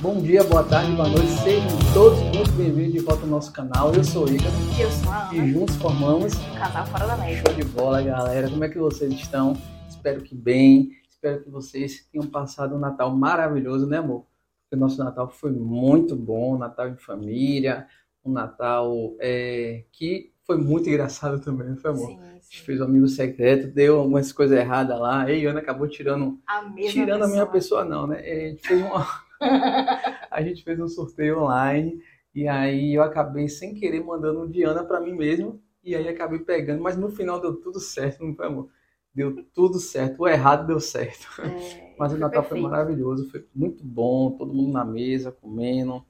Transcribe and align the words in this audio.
Bom 0.00 0.20
dia, 0.22 0.42
boa 0.44 0.64
tarde, 0.64 0.92
boa 0.92 1.08
noite, 1.08 1.28
sejam 1.42 1.68
todos 1.92 2.18
muito 2.34 2.50
bem-vindos 2.52 2.92
de 2.92 3.00
volta 3.00 3.22
ao 3.22 3.28
nosso 3.28 3.52
canal. 3.52 3.92
Eu 3.94 4.02
sou 4.02 4.24
o 4.26 4.28
Igor 4.30 4.46
E 4.78 4.80
eu 4.80 4.90
sou 4.90 5.12
a 5.12 5.28
Ana, 5.28 5.34
e 5.34 5.52
juntos 5.52 5.76
formamos 5.76 6.34
um 6.34 6.54
casal 6.54 6.86
fora 6.86 7.06
da 7.06 7.16
média. 7.18 7.42
Show 7.46 7.54
de 7.54 7.64
bola, 7.64 8.00
galera. 8.02 8.48
Como 8.48 8.64
é 8.64 8.68
que 8.68 8.78
vocês 8.78 9.12
estão? 9.12 9.56
Espero 9.88 10.22
que 10.22 10.34
bem. 10.34 10.90
Espero 11.08 11.42
que 11.42 11.50
vocês 11.50 12.06
tenham 12.10 12.26
passado 12.26 12.74
um 12.74 12.78
Natal 12.78 13.14
maravilhoso, 13.14 13.86
né, 13.86 13.98
amor? 13.98 14.24
Porque 14.62 14.76
o 14.76 14.78
nosso 14.78 15.02
Natal 15.02 15.28
foi 15.28 15.50
muito 15.52 16.16
bom, 16.16 16.54
um 16.54 16.58
Natal 16.58 16.88
em 16.88 16.96
família, 16.96 17.86
um 18.24 18.32
Natal 18.32 19.14
é, 19.20 19.84
que 19.92 20.32
foi 20.46 20.56
muito 20.56 20.88
engraçado 20.88 21.38
também, 21.40 21.68
não 21.68 21.76
foi, 21.76 21.90
amor? 21.90 22.06
Sim, 22.06 22.20
A 22.20 22.32
gente 22.32 22.46
sim. 22.56 22.64
fez 22.64 22.80
um 22.80 22.84
amigo 22.84 23.06
secreto, 23.06 23.66
deu 23.68 23.98
algumas 23.98 24.32
coisas 24.32 24.58
erradas 24.58 24.98
lá, 24.98 25.30
e 25.30 25.46
a 25.46 25.50
Ana 25.50 25.60
acabou 25.60 25.86
tirando 25.86 26.38
A 26.46 26.62
mesma 26.62 26.90
Tirando 26.90 27.22
a 27.24 27.28
minha 27.28 27.46
pessoa. 27.46 27.82
pessoa, 27.82 27.84
não, 27.84 28.06
né? 28.06 28.18
A 28.20 28.48
gente 28.48 28.66
fez 28.66 28.80
uma, 28.80 29.06
a 30.30 30.42
gente 30.42 30.62
fez 30.62 30.78
um 30.78 30.88
sorteio 30.88 31.42
online 31.42 32.02
e 32.34 32.46
aí 32.46 32.94
eu 32.94 33.02
acabei 33.02 33.48
sem 33.48 33.74
querer 33.74 34.04
mandando 34.04 34.42
um 34.42 34.50
Diana 34.50 34.84
pra 34.84 35.00
mim 35.00 35.14
mesmo 35.14 35.62
e 35.82 35.94
aí 35.94 36.08
acabei 36.08 36.38
pegando, 36.40 36.82
mas 36.82 36.96
no 36.96 37.10
final 37.10 37.40
deu 37.40 37.56
tudo 37.56 37.80
certo, 37.80 38.24
não 38.24 38.34
foi, 38.34 38.46
amor? 38.46 38.68
Deu 39.14 39.44
tudo 39.52 39.80
certo, 39.80 40.20
o 40.20 40.28
errado 40.28 40.66
deu 40.66 40.78
certo. 40.78 41.26
É, 41.42 41.90
Mas 41.98 42.12
o 42.12 42.16
Natal 42.16 42.42
foi 42.44 42.60
maravilhoso, 42.60 43.28
foi 43.28 43.46
muito 43.54 43.84
bom, 43.84 44.30
todo 44.30 44.54
mundo 44.54 44.72
na 44.72 44.84
mesa, 44.84 45.32
comendo. 45.32 46.04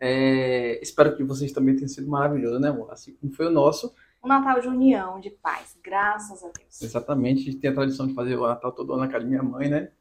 É, 0.00 0.80
espero 0.82 1.16
que 1.16 1.22
vocês 1.22 1.52
também 1.52 1.76
tenham 1.76 1.88
sido 1.88 2.08
maravilhosos, 2.08 2.60
né, 2.60 2.68
amor? 2.68 2.90
Assim 2.90 3.14
como 3.14 3.32
foi 3.32 3.46
o 3.46 3.50
nosso. 3.50 3.94
Um 4.24 4.28
Natal 4.28 4.60
de 4.60 4.68
união, 4.68 5.20
de 5.20 5.30
paz, 5.30 5.76
graças 5.84 6.42
a 6.42 6.48
Deus. 6.48 6.82
Exatamente, 6.82 7.42
a 7.42 7.44
gente 7.44 7.58
tem 7.58 7.70
a 7.70 7.74
tradição 7.74 8.06
de 8.06 8.14
fazer 8.14 8.36
o 8.36 8.46
Natal 8.46 8.72
todo 8.72 8.92
ano 8.92 9.02
na 9.02 9.08
casa 9.08 9.24
de 9.24 9.30
minha 9.30 9.42
mãe, 9.42 9.68
né? 9.68 9.92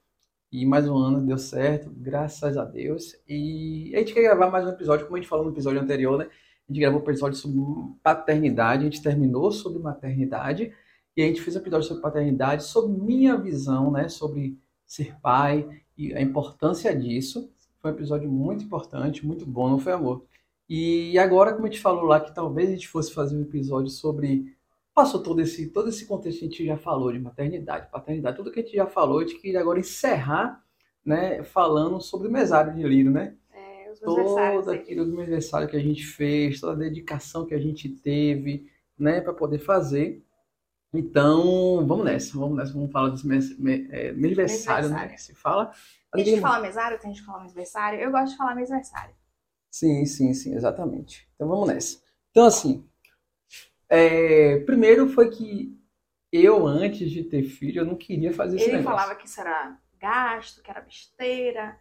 E 0.56 0.66
mais 0.66 0.88
um 0.88 0.96
ano 0.96 1.20
deu 1.20 1.38
certo, 1.38 1.92
graças 1.94 2.56
a 2.56 2.64
Deus. 2.64 3.14
E 3.28 3.92
a 3.94 4.00
gente 4.00 4.14
quer 4.14 4.22
gravar 4.22 4.50
mais 4.50 4.66
um 4.66 4.70
episódio, 4.70 5.06
como 5.06 5.18
a 5.18 5.20
gente 5.20 5.28
falou 5.28 5.44
no 5.44 5.52
episódio 5.52 5.82
anterior, 5.82 6.18
né? 6.18 6.30
A 6.30 6.72
gente 6.72 6.80
gravou 6.80 7.02
um 7.02 7.04
episódio 7.04 7.38
sobre 7.38 7.60
paternidade, 8.02 8.84
a 8.84 8.86
gente 8.86 9.02
terminou 9.02 9.52
sobre 9.52 9.84
maternidade, 9.84 10.72
e 11.14 11.22
a 11.22 11.28
gente 11.28 11.42
fez 11.42 11.58
um 11.58 11.60
episódio 11.60 11.90
sobre 11.90 12.02
paternidade, 12.02 12.64
sobre 12.64 12.98
minha 12.98 13.36
visão, 13.36 13.92
né? 13.92 14.08
Sobre 14.08 14.58
ser 14.86 15.20
pai 15.20 15.68
e 15.98 16.14
a 16.14 16.22
importância 16.22 16.96
disso. 16.96 17.52
Foi 17.82 17.92
um 17.92 17.94
episódio 17.94 18.32
muito 18.32 18.64
importante, 18.64 19.28
muito 19.28 19.46
bom, 19.46 19.70
não 19.70 19.78
foi, 19.78 19.92
amor? 19.92 20.26
E 20.70 21.20
agora, 21.20 21.52
como 21.52 21.68
a 21.68 21.70
gente 21.70 21.82
falou 21.82 22.06
lá, 22.06 22.22
que 22.22 22.34
talvez 22.34 22.70
a 22.70 22.72
gente 22.76 22.88
fosse 22.88 23.14
fazer 23.14 23.36
um 23.36 23.42
episódio 23.42 23.90
sobre 23.90 24.55
passou 24.96 25.22
todo 25.22 25.42
esse, 25.42 25.68
todo 25.68 25.90
esse 25.90 26.06
contexto 26.06 26.40
que 26.40 26.46
a 26.46 26.48
gente 26.48 26.66
já 26.66 26.78
falou 26.78 27.12
de 27.12 27.20
maternidade, 27.20 27.92
paternidade, 27.92 28.38
tudo 28.38 28.50
que 28.50 28.62
a 28.62 28.64
gente 28.64 28.78
já 28.78 28.88
falou, 28.88 29.20
a 29.20 29.22
gente 29.24 29.38
queria 29.42 29.60
agora 29.60 29.78
encerrar, 29.78 30.64
né, 31.06 31.44
falando 31.44 32.00
sobre 32.00 32.30
o 32.30 32.32
mesário 32.32 32.74
de 32.74 32.82
Lírio, 32.82 33.12
né? 33.12 33.36
É, 33.52 33.92
os. 33.92 34.00
Todo 34.00 34.72
aquilo 34.72 35.06
do 35.06 35.20
aniversário 35.20 35.68
que 35.68 35.76
a 35.76 35.82
gente 35.82 36.06
fez, 36.06 36.62
toda 36.62 36.74
a 36.74 36.88
dedicação 36.88 37.46
que 37.46 37.54
a 37.54 37.60
gente 37.60 37.90
teve, 37.90 38.72
né, 38.98 39.20
para 39.20 39.34
poder 39.34 39.60
fazer. 39.60 40.24
Então, 40.94 41.86
vamos 41.86 42.06
nessa, 42.06 42.40
vamos 42.40 42.58
nessa, 42.58 42.72
vamos 42.72 42.90
falar 42.90 43.10
desse 43.10 43.28
mes, 43.28 43.60
me, 43.60 43.90
é, 43.92 44.12
aniversário, 44.12 44.88
né, 44.88 45.10
que 45.10 45.22
se 45.22 45.36
fala. 45.36 45.74
Tem 46.14 46.24
gente 46.24 46.36
que 46.36 46.42
fala 46.42 46.62
mesário, 46.62 46.98
tem 46.98 47.12
gente 47.12 47.20
que 47.20 47.26
fala 47.26 47.44
mesversário. 47.44 48.00
Eu 48.00 48.12
gosto 48.12 48.32
de 48.32 48.38
falar 48.38 48.56
mesversário. 48.56 49.14
Sim, 49.70 50.06
sim, 50.06 50.34
sim, 50.34 50.56
exatamente. 50.56 51.28
Então 51.36 51.50
vamos 51.50 51.68
nessa. 51.68 52.00
Então, 52.32 52.46
assim, 52.46 52.88
é, 53.90 54.60
primeiro 54.62 55.08
foi 55.10 55.30
que 55.30 55.78
eu, 56.32 56.66
antes 56.68 57.10
de 57.12 57.24
ter 57.24 57.44
filho, 57.44 57.82
eu 57.82 57.86
não 57.86 57.96
queria 57.96 58.34
fazer 58.34 58.58
esse 58.58 58.70
Ele 58.70 58.78
negócio. 58.78 59.00
falava 59.00 59.16
que 59.16 59.28
isso 59.28 59.40
era 59.42 59.80
gasto, 60.00 60.62
que 60.62 60.70
era 60.72 60.82
besteira, 60.82 61.78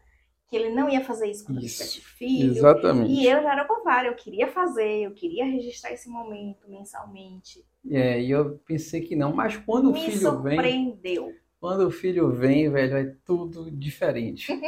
que 0.48 0.56
ele 0.56 0.70
não 0.70 0.88
ia 0.88 1.04
fazer 1.04 1.30
isso 1.30 1.44
quando 1.44 1.60
Isso, 1.60 1.78
tivesse 1.78 2.00
filho. 2.00 2.52
Exatamente. 2.52 3.12
E 3.12 3.26
eu 3.26 3.42
já 3.42 3.52
era 3.52 3.64
o 3.64 3.66
contrário, 3.66 4.10
eu 4.10 4.16
queria 4.16 4.48
fazer, 4.48 5.02
eu 5.04 5.12
queria 5.14 5.44
registrar 5.44 5.92
esse 5.92 6.08
momento 6.08 6.68
mensalmente. 6.68 7.64
É, 7.90 8.20
e 8.22 8.30
eu 8.30 8.58
pensei 8.66 9.02
que 9.02 9.14
não, 9.16 9.34
mas 9.34 9.56
quando 9.56 9.90
o 9.90 9.92
Me 9.92 10.00
filho 10.00 10.40
vem, 10.42 10.58
surpreendeu. 10.60 11.32
quando 11.60 11.86
o 11.86 11.90
filho 11.90 12.30
vem, 12.32 12.70
velho, 12.70 12.96
é 12.96 13.16
tudo 13.24 13.70
diferente. 13.70 14.58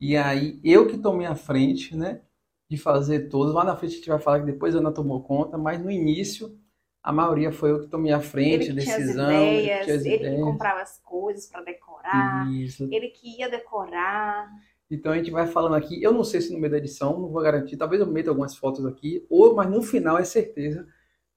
E 0.00 0.16
aí, 0.16 0.60
eu 0.64 0.86
que 0.88 0.98
tomei 0.98 1.26
a 1.26 1.34
frente, 1.36 1.96
né, 1.96 2.22
de 2.68 2.76
fazer 2.76 3.28
todos. 3.28 3.54
Lá 3.54 3.64
na 3.64 3.76
frente 3.76 3.94
a 3.94 3.96
gente 3.96 4.08
vai 4.08 4.18
falar 4.18 4.40
que 4.40 4.46
depois 4.46 4.74
a 4.74 4.78
Ana 4.78 4.92
tomou 4.92 5.22
conta, 5.22 5.56
mas 5.56 5.80
no 5.82 5.90
início, 5.90 6.58
a 7.04 7.12
maioria 7.12 7.52
foi 7.52 7.70
eu 7.70 7.80
que 7.82 7.86
tomei 7.86 8.12
a 8.12 8.20
frente, 8.20 8.70
Ele 8.70 8.80
que 8.80 8.86
decisão, 8.86 9.30
ele 9.30 9.60
que 9.60 9.62
ideias, 9.64 9.88
ele 10.06 10.18
que 10.18 10.24
ideias. 10.24 10.40
comprava 10.42 10.80
as 10.80 10.98
coisas 11.00 11.46
pra 11.46 11.60
decorar, 11.60 12.50
Isso. 12.50 12.88
ele 12.90 13.08
que 13.08 13.38
ia 13.40 13.50
decorar. 13.50 14.50
Então 14.90 15.12
a 15.12 15.16
gente 15.18 15.30
vai 15.30 15.46
falando 15.46 15.74
aqui. 15.74 16.02
Eu 16.02 16.12
não 16.12 16.24
sei 16.24 16.40
se 16.40 16.50
no 16.50 16.58
meio 16.58 16.70
da 16.70 16.78
edição, 16.78 17.20
não 17.20 17.28
vou 17.28 17.42
garantir. 17.42 17.76
Talvez 17.76 18.00
eu 18.00 18.06
meta 18.06 18.30
algumas 18.30 18.56
fotos 18.56 18.86
aqui, 18.86 19.26
ou 19.28 19.54
mas 19.54 19.70
no 19.70 19.82
final 19.82 20.16
é 20.16 20.24
certeza 20.24 20.84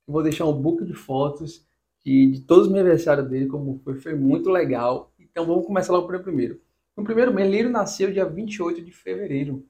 que 0.06 0.12
vou 0.12 0.24
deixar 0.24 0.46
um 0.46 0.54
book 0.54 0.86
de 0.86 0.94
fotos 0.94 1.68
de, 2.04 2.28
de 2.32 2.42
todos 2.42 2.68
os 2.68 2.72
meus 2.72 2.82
aniversários 2.86 3.28
dele, 3.28 3.48
como 3.48 3.78
foi. 3.84 3.96
Foi 3.96 4.16
muito 4.16 4.50
legal. 4.50 5.14
Então 5.20 5.46
vamos 5.46 5.66
começar 5.66 5.92
logo 5.92 6.08
pelo 6.08 6.24
primeiro. 6.24 6.62
No 6.96 7.04
primeiro 7.04 7.34
mês, 7.34 7.52
Lírio 7.52 7.70
nasceu 7.70 8.12
dia 8.12 8.26
28 8.26 8.82
de 8.82 8.92
fevereiro, 8.92 9.66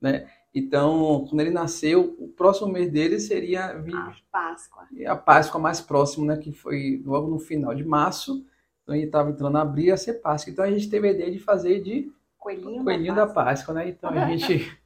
né? 0.00 0.26
Então, 0.54 1.24
quando 1.28 1.40
ele 1.40 1.50
nasceu, 1.50 2.14
o 2.18 2.28
próximo 2.28 2.70
mês 2.70 2.90
dele 2.90 3.18
seria 3.18 3.66
A 3.70 4.12
Páscoa. 4.30 4.86
a 5.06 5.16
Páscoa 5.16 5.60
mais 5.60 5.80
próximo, 5.80 6.26
né? 6.26 6.36
Que 6.36 6.52
foi 6.52 7.02
logo 7.06 7.28
no 7.28 7.38
final 7.38 7.74
de 7.74 7.84
março. 7.84 8.44
Então 8.82 8.94
ele 8.94 9.06
estava 9.06 9.30
entrando 9.30 9.56
a 9.56 9.62
abrir 9.62 9.90
a 9.92 9.96
ser 9.96 10.14
Páscoa. 10.14 10.50
Então 10.52 10.64
a 10.64 10.70
gente 10.70 10.90
teve 10.90 11.08
a 11.08 11.12
ideia 11.12 11.30
de 11.30 11.38
fazer 11.38 11.80
de 11.82 12.12
Coelhinho, 12.38 12.84
Coelhinho 12.84 13.14
da 13.14 13.24
da 13.24 13.32
Páscoa. 13.32 13.44
Páscoa, 13.44 13.74
né? 13.74 13.88
Então 13.88 14.10
a 14.10 14.26
gente. 14.30 14.70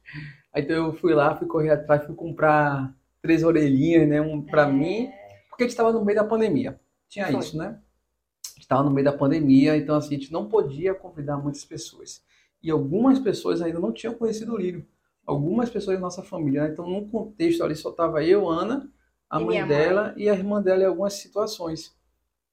Então 0.55 0.75
eu 0.87 0.93
fui 0.93 1.13
lá, 1.13 1.35
fui 1.35 1.45
correr 1.45 1.69
atrás, 1.69 2.03
fui 2.05 2.15
comprar 2.15 2.91
três 3.21 3.43
orelhinhas, 3.43 4.07
né? 4.09 4.19
Um 4.19 4.41
pra 4.41 4.63
É. 4.67 4.71
mim, 4.71 5.07
porque 5.49 5.63
a 5.63 5.65
gente 5.67 5.71
estava 5.73 5.91
no 5.93 6.03
meio 6.03 6.17
da 6.17 6.23
pandemia. 6.23 6.79
Tinha 7.07 7.27
Foi. 7.27 7.37
isso, 7.37 7.55
né? 7.55 7.65
A 7.67 8.49
gente 8.55 8.61
estava 8.61 8.81
no 8.81 8.89
meio 8.89 9.05
da 9.05 9.13
pandemia, 9.13 9.77
então 9.77 9.95
assim, 9.95 10.15
a 10.15 10.17
gente 10.17 10.33
não 10.33 10.47
podia 10.49 10.95
convidar 10.95 11.37
muitas 11.37 11.63
pessoas. 11.63 12.23
E 12.63 12.71
algumas 12.71 13.19
pessoas 13.19 13.61
ainda 13.61 13.79
não 13.79 13.91
tinham 13.91 14.15
conhecido 14.15 14.53
o 14.53 14.57
Lírio. 14.57 14.83
Algumas 15.27 15.69
pessoas 15.69 15.97
da 15.97 16.01
nossa 16.01 16.23
família, 16.23 16.63
né? 16.63 16.69
Então, 16.71 16.89
num 16.89 17.07
contexto 17.07 17.63
ali 17.63 17.75
só 17.75 17.91
tava 17.91 18.23
eu, 18.23 18.47
Ana, 18.49 18.89
a 19.29 19.39
E 19.39 19.43
mãe 19.43 19.61
minha 19.61 19.65
mãe. 19.65 19.77
dela 19.77 20.13
e 20.17 20.29
a 20.29 20.33
irmã 20.33 20.61
dela 20.61 20.83
em 20.83 20.85
algumas 20.87 21.13
situações. 21.15 21.93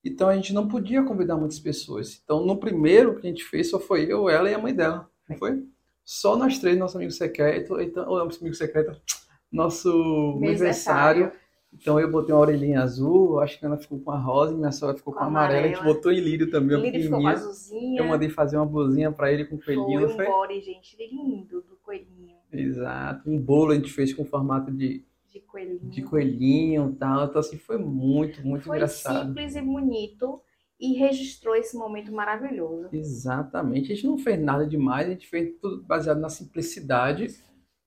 Então 0.04 0.28
a 0.28 0.34
gente 0.36 0.52
não 0.52 0.68
podia 0.68 1.02
convidar 1.04 1.36
muitas 1.36 1.58
pessoas. 1.60 2.20
Então 2.22 2.44
no 2.44 2.58
primeiro 2.58 3.18
que 3.18 3.26
a 3.26 3.30
gente 3.30 3.44
fez 3.44 3.70
só 3.70 3.78
foi 3.80 4.04
eu, 4.12 4.28
ela 4.28 4.50
e 4.50 4.54
a 4.54 4.58
mãe 4.58 4.74
dela. 4.74 5.08
Não 5.28 5.36
foi? 5.38 5.64
Só 6.04 6.36
nós 6.36 6.58
três, 6.58 6.76
nosso 6.78 6.96
amigo 6.98 7.12
secreto, 7.12 7.80
então, 7.80 8.06
ou 8.10 8.22
nosso 8.22 8.40
amigo 8.40 8.54
secreto, 8.56 9.00
nosso 9.50 9.88
aniversário. 10.42 11.32
Então 11.72 11.98
eu 11.98 12.10
botei 12.10 12.34
uma 12.34 12.40
orelhinha 12.42 12.82
azul, 12.82 13.40
acho 13.40 13.58
que 13.58 13.64
a 13.64 13.68
Ana 13.68 13.78
ficou 13.78 13.98
com 13.98 14.10
a 14.10 14.18
rosa 14.18 14.52
e 14.52 14.56
minha 14.56 14.70
sogra 14.70 14.96
ficou 14.96 15.12
com, 15.12 15.18
Com 15.20 15.24
a 15.24 15.28
amarela. 15.28 15.60
A 15.60 15.68
gente 15.68 15.76
amarela. 15.76 15.94
botou 15.94 16.12
em 16.12 16.20
lírio 16.20 16.50
também, 16.50 16.76
O 16.76 16.80
Lírio 16.80 17.02
ficou 17.02 17.20
com 17.20 17.26
azulzinha. 17.28 18.00
Eu 18.00 18.04
mandei 18.06 18.28
fazer 18.28 18.56
uma 18.58 18.66
blusinha 18.66 19.10
pra 19.10 19.32
ele 19.32 19.44
com 19.46 19.58
coelhinho, 19.58 20.00
não 20.02 20.08
foi 20.08 20.16
foi? 20.16 20.26
um 20.26 20.36
body, 20.38 20.60
gente, 20.60 20.96
lindo 20.96 21.62
do 21.62 21.76
coelhinho. 21.82 22.33
Exato. 22.60 23.28
Um 23.28 23.40
bolo 23.40 23.72
a 23.72 23.74
gente 23.74 23.92
fez 23.92 24.12
com 24.12 24.24
formato 24.24 24.70
de, 24.70 25.04
De 25.30 25.40
coelhinho. 25.40 25.78
de 25.90 26.02
coelhinho 26.02 26.90
e 26.90 26.96
tal. 26.96 27.24
Então 27.26 27.40
assim, 27.40 27.58
foi 27.58 27.78
muito, 27.78 28.46
muito 28.46 28.64
Foi 28.64 28.76
engraçado. 28.76 29.28
simples 29.28 29.56
e 29.56 29.62
bonito 29.62 30.40
e 30.80 30.94
registrou 30.94 31.54
esse 31.54 31.76
momento 31.76 32.12
maravilhoso. 32.12 32.88
Exatamente. 32.92 33.92
A 33.92 33.94
gente 33.94 34.06
não 34.06 34.18
fez 34.18 34.40
nada 34.40 34.66
demais, 34.66 35.06
a 35.06 35.10
gente 35.10 35.28
fez 35.28 35.54
tudo 35.60 35.82
baseado 35.84 36.18
na 36.20 36.28
simplicidade, 36.28 37.28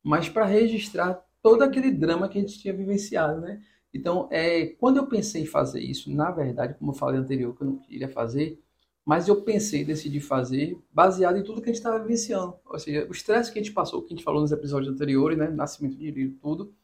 mas 0.04 0.30
para 0.30 0.46
registrar 0.46 1.22
todo 1.42 1.62
aquele 1.64 1.92
drama 1.92 2.28
que 2.30 2.38
a 2.38 2.42
gente 2.42 2.60
tinha 2.60 2.74
vivenciado, 2.74 3.40
né? 3.42 3.62
Então, 3.94 4.28
é, 4.32 4.66
quando 4.80 4.98
eu 4.98 5.08
pensei 5.08 5.44
em 5.44 5.46
fazer 5.46 5.80
isso, 5.82 6.12
na 6.14 6.30
verdade, 6.32 6.76
como 6.76 6.92
eu 6.92 6.96
falei 6.96 7.20
anterior, 7.20 7.56
que 7.56 7.64
eu 7.64 7.68
não 7.68 7.78
queria 7.78 8.08
fazer, 8.10 8.60
mas 9.08 9.30
eu 9.30 9.42
pensei, 9.42 9.86
decidi 9.86 10.20
fazer, 10.20 10.78
baseado 10.92 11.38
em 11.38 11.42
tudo 11.42 11.62
que 11.62 11.70
a 11.70 11.72
gente 11.72 11.78
estava 11.78 11.98
vivenciando. 11.98 12.60
Ou 12.66 12.78
seja, 12.78 13.08
o 13.08 13.12
estresse 13.14 13.50
que 13.50 13.58
a 13.58 13.64
gente 13.64 13.74
passou, 13.74 14.02
que 14.02 14.14
a 14.14 14.18
gente 14.18 14.24
falou 14.26 14.42
nos 14.42 14.52
episódios 14.52 14.94
anteriores, 14.94 15.38
né? 15.38 15.48
Nascimento 15.48 15.96
de 15.96 16.12
livro, 16.12 16.38
tudo. 16.42 16.76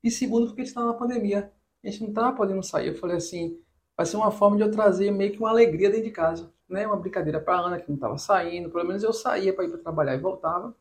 E 0.00 0.08
segundo, 0.08 0.46
porque 0.46 0.60
a 0.60 0.64
gente 0.64 0.68
estava 0.68 0.86
na 0.86 0.94
pandemia. 0.94 1.52
A 1.82 1.90
gente 1.90 2.02
não 2.02 2.10
estava 2.10 2.36
podendo 2.36 2.62
sair. 2.62 2.86
Eu 2.86 2.94
falei 2.94 3.16
assim, 3.16 3.58
vai 3.96 4.06
ser 4.06 4.16
uma 4.16 4.30
forma 4.30 4.56
de 4.56 4.62
eu 4.62 4.70
trazer 4.70 5.10
meio 5.10 5.32
que 5.32 5.40
uma 5.40 5.50
alegria 5.50 5.90
dentro 5.90 6.04
de 6.04 6.12
casa, 6.12 6.54
né? 6.68 6.86
Uma 6.86 6.96
brincadeira 6.96 7.40
para 7.40 7.58
Ana 7.58 7.80
que 7.80 7.88
não 7.88 7.96
estava 7.96 8.16
saindo, 8.16 8.70
pelo 8.70 8.86
menos 8.86 9.02
eu 9.02 9.12
saía 9.12 9.52
para 9.52 9.64
ir 9.64 9.70
para 9.70 9.78
trabalhar 9.78 10.14
e 10.14 10.18
voltava. 10.18 10.76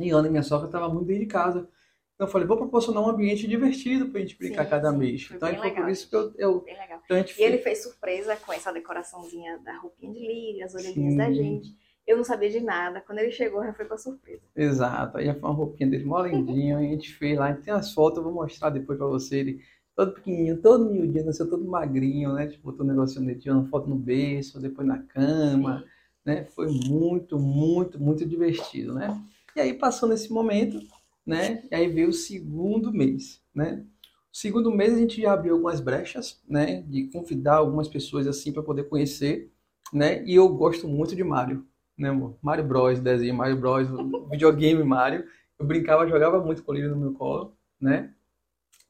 E 0.00 0.10
Ana, 0.10 0.28
minha 0.28 0.42
sogra, 0.42 0.66
estava 0.66 0.88
muito 0.88 1.06
dentro 1.06 1.22
de 1.22 1.28
casa. 1.28 1.68
Então 2.14 2.28
eu 2.28 2.30
falei, 2.30 2.46
vou 2.46 2.56
proporcionar 2.56 3.02
um 3.02 3.08
ambiente 3.08 3.46
divertido 3.46 4.08
para 4.08 4.18
a 4.18 4.22
gente 4.22 4.38
brincar 4.38 4.64
Sim, 4.64 4.70
cada 4.70 4.92
sim, 4.92 4.98
mês. 4.98 5.24
foi 5.24 5.36
Então 5.36 5.48
bem 5.48 5.58
foi 5.58 5.68
por 5.70 5.74
legal, 5.74 5.90
isso 5.90 6.08
que 6.08 6.16
eu, 6.16 6.32
eu 6.38 6.60
Bem 6.60 6.78
legal. 6.78 7.00
então 7.04 7.16
a 7.16 7.20
gente 7.20 7.40
E 7.40 7.42
ele 7.42 7.52
fez- 7.58 7.64
fez 7.64 7.82
surpresa 7.82 8.36
com 8.36 8.52
essa 8.52 8.72
decoraçãozinha 8.72 9.58
da 9.58 9.76
roupinha 9.78 10.12
de 10.12 10.20
lírio, 10.20 10.64
as 10.64 10.74
orelhinhas 10.74 11.16
da 11.16 11.32
gente. 11.32 11.74
Eu 12.06 12.16
não 12.18 12.24
sabia 12.24 12.50
de 12.50 12.60
nada. 12.60 13.00
Quando 13.00 13.18
ele 13.18 13.32
chegou, 13.32 13.64
já 13.64 13.72
foi 13.72 13.86
com 13.86 13.94
a 13.94 13.98
surpresa. 13.98 14.42
Exato, 14.54 15.18
aí 15.18 15.24
foi 15.32 15.40
uma 15.40 15.52
roupinha 15.54 15.90
dele 15.90 16.04
mó 16.04 16.24
lindinho, 16.24 16.78
a 16.78 16.82
gente 16.82 17.12
fez 17.14 17.36
lá, 17.36 17.52
tem 17.52 17.72
as 17.74 17.92
fotos, 17.92 18.18
eu 18.18 18.24
vou 18.24 18.32
mostrar 18.32 18.70
depois 18.70 18.96
pra 18.96 19.06
você, 19.08 19.38
ele 19.38 19.60
todo 19.96 20.12
pequenininho, 20.12 20.60
todo 20.60 20.90
miudinho, 20.90 21.24
nasceu 21.26 21.48
todo 21.48 21.64
magrinho, 21.64 22.32
né, 22.32 22.46
tipo, 22.48 22.70
botou 22.70 22.84
um 22.84 22.88
negocinho 22.88 23.24
dele, 23.26 23.38
tirando 23.38 23.68
foto 23.68 23.88
no 23.88 23.96
berço, 23.96 24.60
depois 24.60 24.86
na 24.86 24.98
cama, 24.98 25.80
Sim. 25.80 25.84
né, 26.26 26.44
foi 26.46 26.66
muito, 26.68 27.38
muito, 27.38 27.98
muito 28.00 28.26
divertido, 28.26 28.92
né, 28.92 29.08
e 29.56 29.60
aí 29.60 29.72
passando 29.74 30.12
esse 30.14 30.32
momento, 30.32 30.80
né? 31.26 31.62
E 31.70 31.74
aí 31.74 31.88
veio 31.88 32.08
o 32.08 32.12
segundo 32.12 32.92
mês, 32.92 33.42
né? 33.54 33.84
O 34.32 34.36
segundo 34.36 34.70
mês 34.70 34.94
a 34.94 34.98
gente 34.98 35.20
já 35.20 35.32
abriu 35.32 35.54
algumas 35.54 35.80
brechas, 35.80 36.42
né? 36.48 36.82
De 36.82 37.08
convidar 37.08 37.56
algumas 37.56 37.88
pessoas 37.88 38.26
assim 38.26 38.52
para 38.52 38.62
poder 38.62 38.84
conhecer, 38.84 39.50
né? 39.92 40.24
E 40.24 40.34
eu 40.34 40.48
gosto 40.48 40.88
muito 40.88 41.14
de 41.14 41.24
Mario, 41.24 41.66
né, 41.96 42.08
amor? 42.08 42.36
Mario 42.42 42.64
Bros, 42.64 43.00
desenho 43.00 43.34
Mario 43.34 43.56
Bros, 43.56 43.88
videogame 44.30 44.82
Mario. 44.82 45.24
Eu 45.58 45.66
brincava, 45.66 46.06
jogava 46.08 46.42
muito 46.44 46.62
com 46.62 46.74
ele 46.74 46.88
no 46.88 46.96
meu 46.96 47.12
colo, 47.14 47.56
né? 47.80 48.12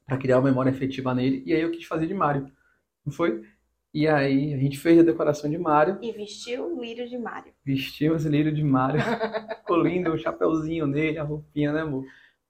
Para 0.05 0.17
criar 0.17 0.37
uma 0.37 0.49
memória 0.49 0.71
afetiva 0.71 1.13
nele. 1.13 1.43
E 1.45 1.53
aí 1.53 1.61
eu 1.61 1.71
quis 1.71 1.85
fazer 1.85 2.07
de 2.07 2.13
Mario, 2.13 2.51
não 3.05 3.13
foi? 3.13 3.43
E 3.93 4.09
aí 4.09 4.53
a 4.53 4.57
gente 4.57 4.77
fez 4.77 4.99
a 4.99 5.03
decoração 5.03 5.49
de 5.49 5.57
Mario. 5.57 5.97
E 6.01 6.11
vestiu 6.11 6.75
o 6.75 6.81
lírio 6.81 7.07
de 7.07 7.17
Mario. 7.17 7.53
Vestimos 7.63 8.25
o 8.25 8.29
lírio 8.29 8.53
de 8.53 8.61
Mario. 8.61 8.99
Ficou 9.61 9.77
lindo 9.77 10.11
o 10.11 10.17
chapeuzinho 10.17 10.85
nele, 10.85 11.17
a 11.17 11.23
roupinha, 11.23 11.71
né, 11.71 11.79
amor? 11.79 12.05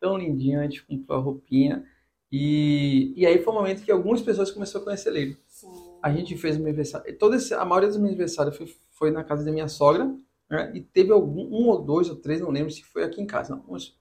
Tão 0.06 0.19
lindinho, 0.19 0.60
a 0.60 0.63
gente 0.63 0.86
comprou 0.86 1.18
a 1.18 1.22
roupinha. 1.22 1.84
E, 2.31 3.12
e 3.16 3.25
aí 3.25 3.40
foi 3.40 3.52
o 3.52 3.56
um 3.56 3.60
momento 3.60 3.84
que 3.84 3.92
algumas 3.92 4.22
pessoas 4.22 4.52
começaram 4.52 4.81
a 4.81 4.86
conhecer 4.86 5.16
ele. 5.16 5.36
Sim. 5.48 5.68
A 6.00 6.13
gente 6.13 6.38
fez 6.38 6.57
o 6.57 6.60
meu 6.60 6.68
aniversário. 6.68 7.18
Todo 7.18 7.36
esse, 7.36 7.56
a 7.56 7.66
maioria 7.66 7.90
dos 7.90 7.98
meus 7.98 8.10
aniversários 8.10 8.56
foi, 8.56 8.68
foi 8.92 9.10
na 9.10 9.24
casa 9.24 9.44
da 9.44 9.52
minha 9.52 9.68
sogra. 9.68 10.06
Né? 10.48 10.74
E 10.75 10.81
teve 10.81 11.12
algum, 11.12 11.42
um 11.42 11.69
ou 11.69 11.84
dois 11.84 12.07
ou 12.07 12.18
três, 12.18 12.40
não 12.40 12.52
lembro 12.52 12.69
se 12.69 12.84
foi 12.84 13.04
aqui 13.04 13.19
em 13.19 13.25
casa. 13.25 13.56
Não, 13.56 13.66
uns, 13.68 13.98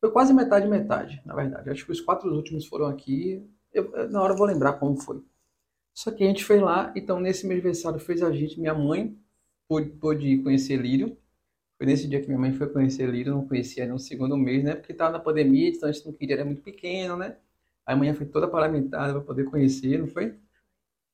foi 0.00 0.10
quase 0.10 0.32
metade, 0.32 0.66
metade, 0.66 1.20
na 1.26 1.34
verdade. 1.34 1.68
Acho 1.68 1.84
que 1.84 1.92
os 1.92 2.00
quatro 2.00 2.34
últimos 2.34 2.64
foram 2.64 2.86
aqui. 2.86 3.46
Eu, 3.74 4.08
na 4.08 4.22
hora 4.22 4.32
eu 4.32 4.38
vou 4.38 4.46
lembrar 4.46 4.72
como 4.74 4.96
foi. 4.96 5.22
Só 5.92 6.10
que 6.10 6.24
a 6.24 6.26
gente 6.26 6.44
foi 6.46 6.60
lá, 6.60 6.94
então 6.96 7.20
nesse 7.20 7.46
meu 7.46 7.52
aniversário 7.52 8.00
fez 8.00 8.22
a 8.22 8.32
gente, 8.32 8.58
minha 8.58 8.72
mãe 8.72 9.14
pôde, 9.68 9.90
pôde 9.90 10.38
conhecer 10.38 10.76
Lírio. 10.76 11.14
Foi 11.82 11.86
nesse 11.88 12.06
dia 12.06 12.20
que 12.20 12.28
minha 12.28 12.38
mãe 12.38 12.52
foi 12.52 12.68
conhecer 12.68 13.08
Lírio, 13.08 13.34
não 13.34 13.44
conhecia 13.44 13.84
no 13.88 13.98
segundo 13.98 14.36
mês, 14.36 14.62
né? 14.62 14.76
Porque 14.76 14.92
estava 14.92 15.10
na 15.10 15.18
pandemia, 15.18 15.68
então 15.68 15.88
a 15.88 15.90
gente 15.90 16.06
não 16.06 16.12
queria, 16.12 16.36
era 16.36 16.44
muito 16.44 16.62
pequeno, 16.62 17.16
né? 17.16 17.36
Aí 17.84 17.94
a 17.94 17.96
manhã 17.96 18.14
foi 18.14 18.24
toda 18.24 18.46
parlamentada 18.46 19.12
para 19.14 19.20
poder 19.20 19.46
conhecer, 19.46 19.98
não 19.98 20.06
foi? 20.06 20.36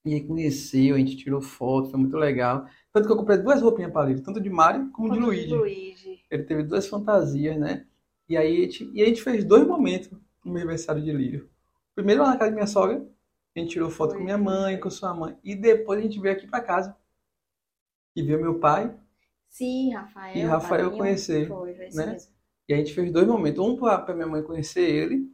E 0.04 0.12
aí 0.12 0.20
conheceu, 0.22 0.94
a 0.94 0.98
gente 0.98 1.16
tirou 1.16 1.40
foto, 1.40 1.88
foi 1.88 1.98
muito 1.98 2.18
legal. 2.18 2.66
Tanto 2.92 3.06
que 3.06 3.12
eu 3.12 3.16
comprei 3.16 3.38
duas 3.38 3.62
roupinhas 3.62 3.90
para 3.90 4.08
Lírio, 4.08 4.22
tanto 4.22 4.42
de 4.42 4.50
Mário 4.50 4.90
como 4.90 5.10
de 5.10 5.18
Luigi. 5.18 5.54
Luigi. 5.54 6.20
Ele 6.30 6.42
teve 6.42 6.62
duas 6.64 6.86
fantasias, 6.86 7.56
né? 7.56 7.86
E 8.28 8.36
aí 8.36 8.58
a 8.58 8.60
gente, 8.60 8.90
e 8.92 9.02
a 9.02 9.06
gente 9.06 9.22
fez 9.22 9.44
dois 9.44 9.66
momentos 9.66 10.10
no 10.44 10.54
aniversário 10.54 11.02
de 11.02 11.10
Lírio. 11.10 11.48
Primeiro 11.94 12.20
lá 12.20 12.28
na 12.28 12.36
casa 12.36 12.50
de 12.50 12.56
minha 12.56 12.66
sogra, 12.66 13.08
a 13.56 13.58
gente 13.58 13.70
tirou 13.70 13.88
foto 13.88 14.10
Foi. 14.10 14.18
com 14.18 14.24
minha 14.24 14.36
mãe, 14.36 14.78
com 14.78 14.90
sua 14.90 15.14
mãe. 15.14 15.34
E 15.42 15.54
depois 15.54 15.98
a 15.98 16.02
gente 16.02 16.20
veio 16.20 16.34
aqui 16.34 16.46
para 16.46 16.60
casa. 16.60 16.94
E 18.14 18.22
viu 18.22 18.38
meu 18.38 18.58
pai. 18.58 18.94
Sim, 19.48 19.92
Rafael. 19.94 20.36
E 20.36 20.40
Rafael 20.42 20.82
padrinho. 20.84 20.98
conhecer, 20.98 21.48
Foi, 21.48 21.74
foi 21.74 21.88
né? 21.90 22.06
mesmo. 22.12 22.30
E 22.68 22.74
a 22.74 22.76
gente 22.76 22.92
fez 22.94 23.10
dois 23.12 23.26
momentos. 23.26 23.64
Um 23.64 23.76
para 23.76 24.14
minha 24.14 24.26
mãe 24.26 24.42
conhecer 24.42 24.80
ele. 24.82 25.26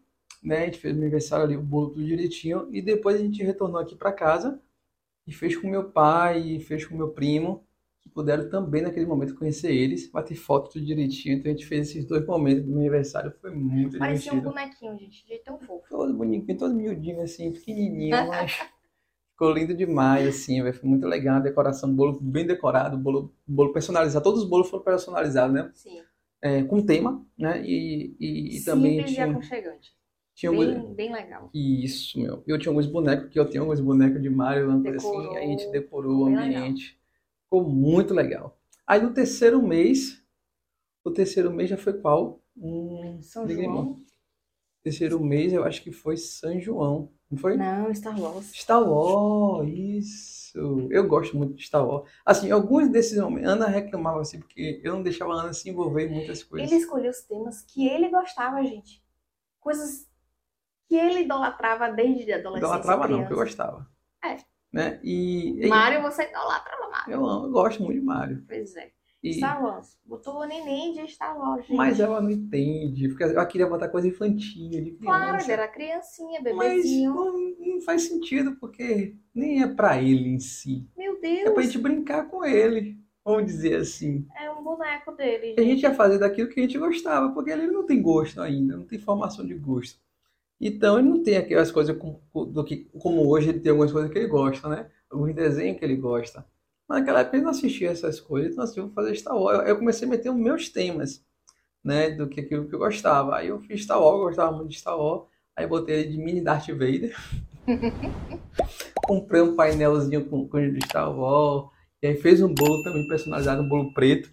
Né? 0.43 0.59
A 0.59 0.65
gente 0.67 0.79
fez 0.79 0.95
o 0.95 0.99
aniversário 0.99 1.45
ali, 1.45 1.57
o 1.57 1.63
bolo 1.63 1.91
tudo 1.91 2.05
direitinho. 2.05 2.69
E 2.73 2.81
depois 2.81 3.17
a 3.17 3.23
gente 3.23 3.43
retornou 3.43 3.81
aqui 3.81 3.97
para 3.97 4.13
casa. 4.13 4.61
E 5.27 5.33
fez 5.33 5.57
com 5.57 5.69
meu 5.69 5.91
pai, 5.91 6.41
e 6.41 6.61
fez 6.61 6.85
com 6.87 6.97
meu 6.97 7.09
primo. 7.11 7.65
Que 8.01 8.09
puderam 8.11 8.49
também 8.51 8.83
naquele 8.83 9.07
momento 9.07 9.35
conhecer 9.35 9.75
eles. 9.75 10.11
Bater 10.11 10.37
foto 10.37 10.71
tudo 10.71 10.85
direitinho. 10.85 11.37
Então 11.39 11.51
a 11.51 11.55
gente 11.55 11.67
fez 11.67 11.89
esses 11.89 12.05
dois 12.05 12.25
momentos 12.27 12.63
do 12.65 12.71
meu 12.71 12.81
aniversário. 12.81 13.33
Foi 13.41 13.51
muito 13.51 13.99
Parecia 13.99 14.33
um 14.33 14.37
divertido. 14.37 14.43
bonequinho, 14.43 14.99
gente, 14.99 15.27
de 15.27 15.39
tão 15.39 15.59
fofo. 15.59 15.89
todo 15.89 16.15
bonitinho, 16.15 16.59
todo 16.59 16.75
miudinho, 16.75 17.23
assim, 17.23 17.51
pequenininho, 17.53 18.15
mas 18.29 18.53
ficou 19.35 19.53
lindo 19.53 19.75
demais, 19.75 20.27
assim, 20.29 20.63
velho. 20.63 20.75
Foi 20.75 20.89
muito 20.89 21.07
legal 21.07 21.37
a 21.37 21.41
decoração, 21.41 21.95
bolo 21.95 22.19
bem 22.21 22.47
decorado, 22.47 22.97
bolo, 22.97 23.35
bolo 23.47 23.73
personalizado. 23.73 24.23
Todos 24.23 24.43
os 24.45 24.49
bolos 24.49 24.71
foram 24.71 24.85
personalizados, 24.85 25.55
né? 25.55 25.71
Sim. 25.75 26.01
É, 26.41 26.63
com 26.63 26.85
tema, 26.85 27.25
né? 27.37 27.63
E, 27.65 28.15
e, 28.21 28.57
e 28.57 28.65
também 28.65 28.97
Simples 28.97 29.11
e 29.11 29.15
tinha, 29.15 29.27
aconchegante. 29.27 29.97
tinha 30.35 30.51
alguns... 30.51 30.67
Bem, 30.67 30.95
bem 30.95 31.13
legal. 31.13 31.51
Isso, 31.53 32.19
meu. 32.19 32.43
Eu 32.47 32.59
tinha 32.59 32.71
alguns 32.71 32.87
bonecos, 32.87 33.29
que 33.31 33.39
eu 33.39 33.49
tenho 33.49 33.65
alguns 33.65 33.81
bonecos 33.81 34.23
de 34.23 34.31
Mario, 34.31 34.69
uma 34.69 34.83
coisa 34.83 34.99
assim, 34.99 35.37
a 35.37 35.41
gente 35.41 35.71
decorou 35.71 36.23
o 36.23 36.25
Bem 36.27 36.37
legal. 36.37 36.63
ambiente. 36.63 36.99
Ficou 37.45 37.69
muito 37.69 38.15
legal. 38.15 38.59
Aí 38.87 39.01
no 39.01 39.13
terceiro 39.15 39.63
mês, 39.63 40.23
o 41.03 41.11
terceiro 41.11 41.51
mês 41.53 41.71
já 41.71 41.77
foi 41.77 41.95
qual? 41.95 42.43
São. 43.23 43.49
João. 43.49 43.97
terceiro 44.83 45.19
mês 45.25 45.53
eu 45.53 45.65
acho 45.65 45.83
que 45.83 45.91
foi 45.91 46.17
São 46.17 46.61
João, 46.61 47.11
não 47.35 47.41
foi? 47.41 47.57
Não, 47.57 47.95
Star 47.95 48.19
Wars. 48.19 48.51
Star 48.55 48.83
Wars, 48.83 49.69
isso. 49.69 50.89
Eu 50.91 51.07
gosto 51.07 51.37
muito 51.37 51.55
de 51.55 51.65
Star 51.65 51.87
Wars. 51.87 52.09
Assim, 52.25 52.51
alguns 52.51 52.89
desses 52.89 53.19
homens, 53.19 53.47
Ana 53.47 53.67
reclamava 53.67 54.21
assim, 54.21 54.39
porque 54.39 54.81
eu 54.83 54.95
não 54.95 55.03
deixava 55.03 55.33
a 55.33 55.43
Ana 55.43 55.53
se 55.53 55.69
envolver 55.69 56.07
em 56.07 56.15
muitas 56.15 56.43
coisas. 56.43 56.71
Ele 56.71 56.81
escolheu 56.81 57.11
os 57.11 57.23
temas 57.23 57.63
que 57.63 57.87
ele 57.89 58.09
gostava, 58.09 58.63
gente. 58.63 59.03
Coisas 59.61 60.09
que 60.89 60.95
ele 60.95 61.23
idolatrava 61.23 61.91
desde 61.91 62.33
a 62.33 62.37
adolescência. 62.37 62.77
Idolatrava 62.77 63.09
não, 63.09 63.27
que 63.27 63.33
eu 63.33 63.37
gostava. 63.37 63.89
É. 64.25 64.37
Né? 64.73 65.01
E, 65.03 65.65
e 65.65 65.69
Mário, 65.69 66.03
você 66.03 66.25
idolatrava 66.25 66.89
Mário. 66.89 67.13
eu 67.13 67.27
amo, 67.27 67.47
eu 67.47 67.51
gosto 67.51 67.83
muito 67.83 68.01
de 68.01 68.05
Mario. 68.05 68.45
Pois 68.47 68.77
é. 68.77 68.91
E, 69.25 69.33
Star 69.35 69.63
Wars. 69.65 69.97
Botou 70.05 70.37
o 70.41 70.45
neném 70.45 70.93
de 70.93 71.09
Star 71.09 71.39
Wars, 71.39 71.67
gente. 71.67 71.77
mas 71.77 71.99
ela 71.99 72.21
não 72.21 72.31
entende, 72.31 73.09
porque 73.09 73.25
ela 73.25 73.47
queria 73.47 73.67
botar 73.67 73.89
coisa 73.89 74.07
infantil, 74.07 74.69
de 74.71 74.91
Claro, 75.03 75.41
ele 75.43 75.51
era 75.53 75.67
criancinha, 75.67 76.41
mas 76.43 76.57
bebezinho. 76.59 77.15
não, 77.15 77.55
não 77.75 77.81
faz 77.81 78.03
sentido, 78.03 78.57
porque 78.61 79.17
nem 79.35 79.63
é 79.63 79.67
pra 79.67 80.01
ele 80.01 80.29
em 80.29 80.39
si. 80.39 80.87
Meu 80.97 81.15
É 81.23 81.45
pra 81.45 81.53
Deus. 81.55 81.65
gente 81.67 81.79
brincar 81.79 82.29
com 82.29 82.45
ele, 82.45 82.99
vamos 83.25 83.47
dizer 83.47 83.77
assim. 83.77 84.27
É 84.39 84.51
um 84.51 84.63
boneco 84.63 85.13
dele, 85.13 85.55
E 85.57 85.61
a 85.61 85.63
gente. 85.63 85.73
gente 85.75 85.83
ia 85.85 85.95
fazer 85.95 86.19
daquilo 86.19 86.49
que 86.51 86.61
a 86.61 86.63
gente 86.63 86.79
gostava, 86.79 87.33
porque 87.33 87.51
ele 87.51 87.67
não 87.69 87.87
tem 87.87 88.03
gosto 88.03 88.41
ainda, 88.43 88.77
não 88.77 88.85
tem 88.85 88.99
formação 88.99 89.47
de 89.47 89.55
gosto. 89.55 89.99
Então 90.61 90.99
ele 90.99 91.09
não 91.09 91.23
tem 91.23 91.37
aquelas 91.37 91.71
coisas 91.73 91.97
com- 91.97 92.21
do 92.47 92.63
que, 92.65 92.89
como 92.99 93.27
hoje 93.29 93.49
ele 93.49 93.61
tem 93.61 93.71
algumas 93.71 93.91
coisas 93.93 94.11
que 94.11 94.19
ele 94.19 94.29
gosta, 94.29 94.69
né? 94.69 94.91
Alguns 95.11 95.35
desenhos 95.35 95.79
que 95.79 95.85
ele 95.85 95.97
gosta. 95.97 96.47
Mas 96.89 97.01
naquela 97.01 97.21
época 97.21 97.37
ele 97.37 97.45
não 97.45 97.51
assistia 97.51 97.91
essas 97.91 98.21
coisas, 98.21 98.53
então 98.53 98.65
assim, 98.65 98.81
eu 98.81 98.87
vou 98.87 98.95
fazer 98.95 99.15
Star 99.15 99.37
Wars. 99.37 99.69
Eu 99.69 99.79
comecei 99.79 100.07
a 100.07 100.11
meter 100.11 100.31
os 100.31 100.37
meus 100.37 100.69
temas, 100.69 101.25
né? 101.83 102.11
Do 102.11 102.29
que 102.29 102.41
aquilo 102.41 102.69
que 102.69 102.75
eu 102.75 102.79
gostava. 102.79 103.37
Aí 103.37 103.49
eu 103.49 103.61
fiz 103.61 103.83
Star 103.83 104.01
Wars, 104.01 104.19
eu 104.19 104.25
gostava 104.27 104.53
muito 104.57 104.71
de 104.71 104.79
Star 104.79 104.99
Wars. 104.99 105.29
Aí 105.57 105.67
botei 105.67 106.01
ele 106.01 106.13
de 106.13 106.19
mini 106.19 106.41
Darth 106.41 106.69
Vader. 106.69 107.17
Comprei 109.07 109.41
um 109.41 109.55
painelzinho 109.55 110.25
com, 110.27 110.49
com 110.49 110.73
de 110.73 110.85
Star 110.85 111.11
Wars. 111.17 111.71
E 112.03 112.09
aí 112.09 112.17
fez 112.17 112.43
um 112.43 112.53
bolo 112.53 112.83
também 112.83 113.07
personalizado, 113.09 113.63
um 113.63 113.69
bolo 113.69 113.95
preto. 113.95 114.31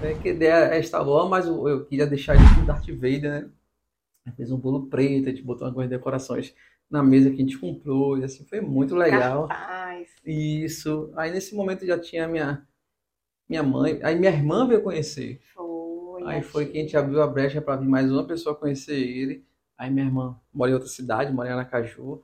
Né? 0.00 0.14
Que 0.22 0.28
ideia 0.28 0.74
é 0.74 0.82
Star 0.82 1.08
Wars, 1.08 1.28
mas 1.28 1.46
eu, 1.46 1.68
eu 1.68 1.84
queria 1.86 2.06
deixar 2.06 2.36
ele 2.36 2.44
com 2.54 2.66
Darth 2.66 2.86
Vader, 2.86 3.22
né? 3.22 3.50
Fez 4.36 4.50
um 4.50 4.58
bolo 4.58 4.86
preto, 4.86 5.28
a 5.28 5.30
gente 5.32 5.42
botou 5.42 5.66
algumas 5.66 5.88
decorações 5.88 6.54
na 6.90 7.02
mesa 7.02 7.30
que 7.30 7.36
a 7.36 7.40
gente 7.40 7.58
comprou. 7.58 8.18
E 8.18 8.24
assim, 8.24 8.44
foi 8.44 8.60
muito 8.60 8.94
legal. 8.94 9.48
Capaz. 9.48 10.08
Isso. 10.24 11.12
Aí 11.16 11.30
nesse 11.32 11.54
momento 11.54 11.84
já 11.86 11.98
tinha 11.98 12.26
minha, 12.28 12.66
minha 13.48 13.62
mãe. 13.62 14.00
Aí 14.02 14.16
minha 14.18 14.30
irmã 14.32 14.66
veio 14.66 14.82
conhecer. 14.82 15.40
Foi. 15.54 16.22
Aí 16.24 16.38
a 16.38 16.42
foi 16.42 16.66
que 16.66 16.78
a 16.78 16.80
gente 16.80 16.96
abriu 16.96 17.22
a 17.22 17.26
brecha 17.26 17.60
para 17.60 17.76
vir 17.80 17.88
mais 17.88 18.10
uma 18.10 18.26
pessoa 18.26 18.54
conhecer 18.54 18.96
ele. 18.98 19.44
Aí 19.76 19.90
minha 19.90 20.06
irmã 20.06 20.38
mora 20.52 20.70
em 20.70 20.74
outra 20.74 20.88
cidade, 20.88 21.32
mora 21.32 21.48
em 21.48 21.52
Aracaju. 21.52 22.22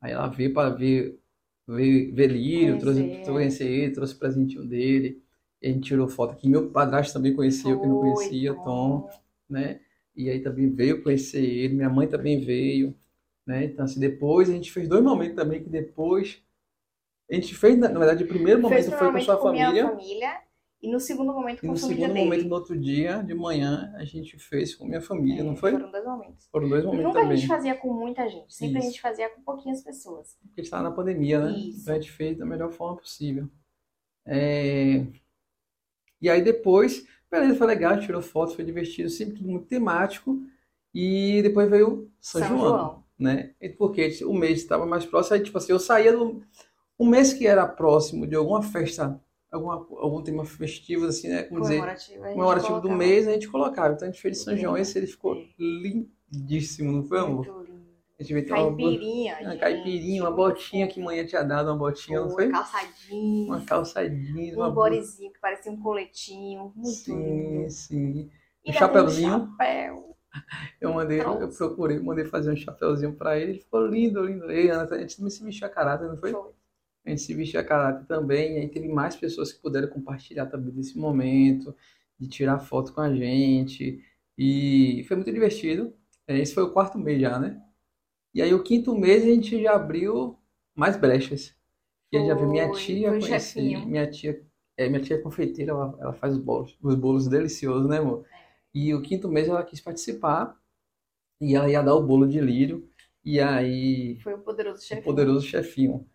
Aí 0.00 0.12
ela 0.12 0.28
veio 0.28 0.52
para 0.52 0.70
ver, 0.70 1.18
ver, 1.66 2.12
ver 2.12 2.28
Lírio, 2.28 2.78
trouxe 2.78 3.00
Conhecer. 3.00 3.30
conhecer 3.32 3.66
ele, 3.68 3.92
trouxe 3.92 4.14
o 4.14 4.18
presentinho 4.18 4.64
dele. 4.64 5.22
E 5.60 5.68
a 5.68 5.72
gente 5.72 5.84
tirou 5.84 6.08
foto 6.08 6.32
aqui. 6.32 6.48
Meu 6.48 6.70
padrasto 6.70 7.12
também 7.12 7.34
conhecia, 7.34 7.70
eu 7.70 7.80
que 7.80 7.86
não 7.86 8.00
conhecia, 8.00 8.54
Tom. 8.54 9.08
né? 9.48 9.80
E 10.16 10.28
aí 10.28 10.40
também 10.40 10.68
veio 10.70 11.02
conhecer 11.02 11.42
ele, 11.44 11.74
minha 11.74 11.88
mãe 11.88 12.06
também 12.06 12.40
veio, 12.40 12.94
né? 13.46 13.64
Então 13.64 13.84
assim, 13.84 14.00
depois 14.00 14.48
a 14.50 14.52
gente 14.52 14.72
fez 14.72 14.88
dois 14.88 15.02
momentos 15.02 15.36
também 15.36 15.62
que 15.62 15.68
depois 15.70 16.42
a 17.30 17.34
gente 17.34 17.54
fez, 17.54 17.78
na 17.78 17.88
verdade, 17.88 18.24
o 18.24 18.28
primeiro 18.28 18.60
momento 18.60 18.90
foi 18.92 19.10
com 19.12 19.20
sua 19.20 19.36
com 19.36 19.42
família. 19.44 19.88
família 19.88 20.42
e 20.82 20.90
no 20.90 21.00
segundo 21.00 21.32
momento 21.32 21.62
E 21.64 21.66
com 21.66 21.68
no 21.68 21.72
a 21.72 21.76
família 21.76 22.08
segundo 22.08 22.14
dele. 22.14 22.24
momento, 22.26 22.48
no 22.48 22.54
outro 22.54 22.78
dia, 22.78 23.22
de 23.22 23.34
manhã, 23.34 23.92
a 23.96 24.04
gente 24.04 24.38
fez 24.38 24.74
com 24.74 24.84
minha 24.86 25.00
família, 25.00 25.40
É, 25.40 25.44
não 25.44 25.56
foi? 25.56 25.72
Foram 25.72 25.90
dois 25.90 26.04
momentos. 26.04 26.48
Foram 26.50 26.68
dois 26.68 26.84
momentos 26.84 27.04
Nunca 27.06 27.18
a 27.20 27.22
também. 27.22 27.36
gente 27.38 27.48
fazia 27.48 27.74
com 27.76 27.92
muita 27.94 28.28
gente, 28.28 28.52
sempre 28.54 28.76
a 28.76 28.80
Isso. 28.80 28.88
gente 28.90 29.00
fazia 29.00 29.30
com 29.30 29.42
pouquinhas 29.42 29.82
pessoas. 29.82 30.36
Porque 30.42 30.60
a 30.60 30.62
gente 30.62 30.64
estava 30.66 30.82
na 30.82 30.90
pandemia, 30.94 31.40
né? 31.40 31.52
Isso. 31.58 31.80
Então 31.82 31.94
a 31.94 32.00
gente 32.00 32.10
fez 32.12 32.36
da 32.38 32.44
melhor 32.44 32.70
forma 32.72 32.96
possível. 32.98 33.48
É, 34.26 35.06
E 36.20 36.30
aí 36.30 36.42
depois, 36.42 37.06
beleza, 37.30 37.56
foi 37.56 37.66
legal, 37.66 37.92
a 37.92 37.94
gente 37.96 38.06
tirou 38.06 38.22
foto, 38.22 38.54
foi 38.54 38.64
divertido, 38.64 39.10
sempre 39.10 39.36
tudo 39.36 39.48
muito 39.48 39.66
temático. 39.66 40.40
E 40.94 41.40
depois 41.42 41.68
veio 41.70 42.10
São, 42.20 42.40
São 42.40 42.48
João, 42.58 42.60
João. 42.68 43.01
Né? 43.18 43.54
Porque 43.78 44.18
o 44.24 44.32
mês 44.34 44.58
estava 44.60 44.86
mais 44.86 45.04
próximo, 45.04 45.36
aí 45.36 45.42
tipo 45.42 45.58
assim, 45.58 45.72
eu 45.72 45.78
saía 45.78 46.16
do... 46.16 46.42
Um 46.98 47.06
mês 47.06 47.32
que 47.32 47.46
era 47.46 47.66
próximo 47.66 48.26
de 48.26 48.36
alguma 48.36 48.62
festa, 48.62 49.20
alguma, 49.50 49.74
algum 49.74 50.22
tema 50.22 50.44
festivo, 50.44 51.06
assim, 51.06 51.28
né? 51.28 51.42
Como 51.44 51.60
dizer, 51.60 51.80
Comemorativo. 52.16 52.80
do 52.80 52.90
mês, 52.90 53.26
a 53.26 53.32
gente 53.32 53.48
colocava. 53.48 53.94
Então 53.94 54.06
a 54.06 54.10
gente 54.10 54.20
fez 54.20 54.38
de 54.38 54.44
São 54.44 54.56
João, 54.56 54.76
esse 54.76 54.98
ele 54.98 55.06
ficou 55.06 55.34
é. 55.36 55.44
lindíssimo, 55.58 56.92
não 56.92 57.02
foi, 57.04 57.18
amor? 57.18 57.46
Muito 57.46 57.62
lindo. 57.62 57.82
A 58.18 58.22
gente 58.22 58.52
uma, 58.52 58.56
Caipirinha, 58.56 59.38
uma 59.40 59.56
caipirinha, 59.56 60.22
uma 60.22 60.30
botinha 60.30 60.86
que 60.86 61.00
manhã 61.00 61.26
tinha 61.26 61.42
dado, 61.42 61.66
uma 61.70 61.76
botinha, 61.76 62.20
não 62.20 62.30
Foi, 62.30 62.44
foi? 62.44 62.52
calçadinho. 62.52 63.46
Uma 63.46 63.60
calça 63.62 64.08
jeans, 64.08 64.54
Um 64.54 64.58
uma 64.60 64.70
bodyzinho 64.70 65.32
que 65.32 65.40
parecia 65.40 65.72
um 65.72 65.80
coletinho. 65.80 66.72
Muito 66.76 66.88
Sim, 66.88 67.14
lindo. 67.14 67.70
sim. 67.70 68.30
E 68.64 68.70
Um 68.70 68.72
daí 68.72 68.74
chapeuzinho. 68.74 69.34
Um 69.36 69.50
chapéu. 69.50 70.11
Eu 70.80 70.92
mandei, 70.92 71.20
eu 71.20 71.48
procurei, 71.48 71.98
mandei 71.98 72.24
fazer 72.24 72.50
um 72.50 72.56
chapeuzinho 72.56 73.14
pra 73.14 73.38
ele, 73.38 73.52
ele 73.52 73.58
ficou 73.60 73.86
lindo, 73.86 74.24
lindo. 74.24 74.50
E 74.50 74.70
a 74.70 74.86
gente 74.98 75.16
também 75.16 75.30
se 75.30 75.44
vestiu 75.44 75.66
a 75.66 75.70
caráter, 75.70 76.08
não 76.08 76.16
foi? 76.16 76.32
Foi. 76.32 76.50
A 77.04 77.10
gente 77.10 77.22
se 77.22 77.34
vestiu 77.34 77.60
a 77.60 77.64
caráter 77.64 78.06
também, 78.06 78.56
e 78.56 78.58
aí 78.60 78.68
teve 78.68 78.88
mais 78.88 79.16
pessoas 79.16 79.52
que 79.52 79.60
puderam 79.60 79.88
compartilhar 79.88 80.46
também 80.46 80.72
desse 80.72 80.96
momento, 80.98 81.74
de 82.18 82.28
tirar 82.28 82.58
foto 82.60 82.92
com 82.92 83.00
a 83.00 83.12
gente, 83.12 84.00
e 84.38 85.04
foi 85.08 85.16
muito 85.16 85.32
divertido. 85.32 85.92
É, 86.26 86.38
Esse 86.38 86.54
foi 86.54 86.62
o 86.62 86.70
quarto 86.72 86.98
mês 86.98 87.20
já, 87.20 87.38
né? 87.38 87.60
E 88.34 88.40
aí 88.40 88.54
o 88.54 88.62
quinto 88.62 88.96
mês 88.96 89.24
a 89.24 89.26
gente 89.26 89.60
já 89.62 89.74
abriu 89.74 90.38
mais 90.74 90.96
brechas. 90.96 91.54
E 92.12 92.16
aí 92.18 92.26
já 92.26 92.34
viu 92.34 92.48
minha 92.48 92.70
tia, 92.72 93.08
conheci, 93.10 93.28
chefinho. 93.28 93.86
minha 93.86 94.10
tia, 94.10 94.40
é, 94.76 94.88
minha 94.88 95.02
tia 95.02 95.16
é 95.16 95.20
confeiteira, 95.20 95.72
ela, 95.72 95.96
ela 96.00 96.12
faz 96.12 96.34
os 96.34 96.38
bolos, 96.38 96.78
os 96.82 96.94
bolos 96.94 97.26
deliciosos, 97.26 97.88
né, 97.88 97.98
amor? 97.98 98.24
E 98.74 98.94
o 98.94 99.02
quinto 99.02 99.28
mês 99.28 99.48
ela 99.48 99.62
quis 99.64 99.80
participar, 99.80 100.56
e 101.40 101.54
ela 101.54 101.68
ia 101.70 101.82
dar 101.82 101.94
o 101.94 102.02
bolo 102.02 102.26
de 102.26 102.40
lírio, 102.40 102.88
e 103.24 103.40
aí 103.40 104.18
Foi 104.22 104.34
o 104.34 104.38
poderoso 104.38 104.78
o 104.78 104.82
chefe. 104.82 105.02
Poderoso 105.02 105.46
Chefinho. 105.46 106.06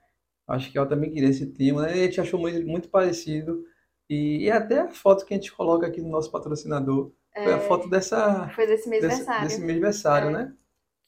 Acho 0.47 0.71
que 0.71 0.77
ela 0.77 0.87
também 0.87 1.11
queria 1.11 1.29
esse 1.29 1.45
tema, 1.47 1.83
né? 1.83 1.93
A 1.93 1.95
gente 1.97 2.21
achou 2.21 2.39
muito, 2.39 2.65
muito 2.65 2.89
parecido. 2.89 3.65
E, 4.09 4.43
e 4.45 4.51
até 4.51 4.79
a 4.79 4.89
foto 4.89 5.25
que 5.25 5.33
a 5.33 5.37
gente 5.37 5.51
coloca 5.51 5.85
aqui 5.85 6.01
no 6.01 6.09
nosso 6.09 6.31
patrocinador 6.31 7.11
foi 7.33 7.53
a 7.53 7.59
foto 7.59 7.89
dessa, 7.89 8.49
Foi 8.49 8.65
desse 8.65 8.89
mês 8.89 9.01
desse, 9.01 9.25
desse 9.41 9.59
mês 9.59 9.71
aniversário, 9.71 10.29
É. 10.29 10.31
né? 10.33 10.53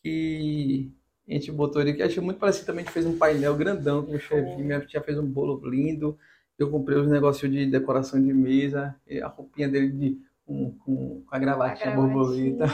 Que 0.04 0.92
a 1.28 1.34
gente 1.34 1.52
botou 1.52 1.82
ele, 1.82 1.94
que 1.94 2.04
achei 2.04 2.22
muito 2.22 2.40
parecido 2.40 2.66
também. 2.66 2.84
A 2.84 2.86
gente 2.86 2.94
fez 2.94 3.06
um 3.06 3.18
painel 3.18 3.56
grandão 3.56 4.06
com 4.06 4.14
o 4.14 4.20
chefinho. 4.20 4.66
Minha 4.66 4.82
tia 4.86 5.02
fez 5.02 5.18
um 5.18 5.26
bolo 5.26 5.62
lindo. 5.70 6.18
Eu 6.58 6.70
comprei 6.70 6.98
os 6.98 7.08
negócios 7.08 7.50
de 7.52 7.66
decoração 7.66 8.22
de 8.22 8.34
mesa, 8.34 8.96
e 9.08 9.22
a 9.22 9.28
roupinha 9.28 9.68
dele 9.70 9.90
de, 9.90 10.22
com, 10.50 10.72
com, 10.80 11.22
com 11.22 11.26
a 11.32 11.38
A 11.38 11.40
gravatinha 11.40 11.96
borboleta. 11.96 12.66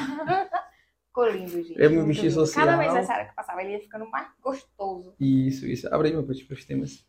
Ficou 1.08 1.27
lindo, 1.29 1.50
gente. 1.51 1.75
Eu 1.77 1.89
me 1.89 2.01
vesti 2.03 2.32
social. 2.32 2.65
Cada 2.65 2.77
mês 2.77 2.89
aniversário 2.89 3.29
que 3.29 3.36
passava, 3.36 3.62
ele 3.62 3.74
ia 3.74 3.79
ficando 3.82 4.10
mais 4.10 4.27
gostoso. 4.41 5.13
Isso, 5.20 5.65
isso. 5.65 5.94
Abre 5.94 6.08
aí, 6.08 6.13
meu 6.13 6.25
pai, 6.25 6.36
para 6.48 6.53
os 6.53 6.65
temas. 6.65 7.05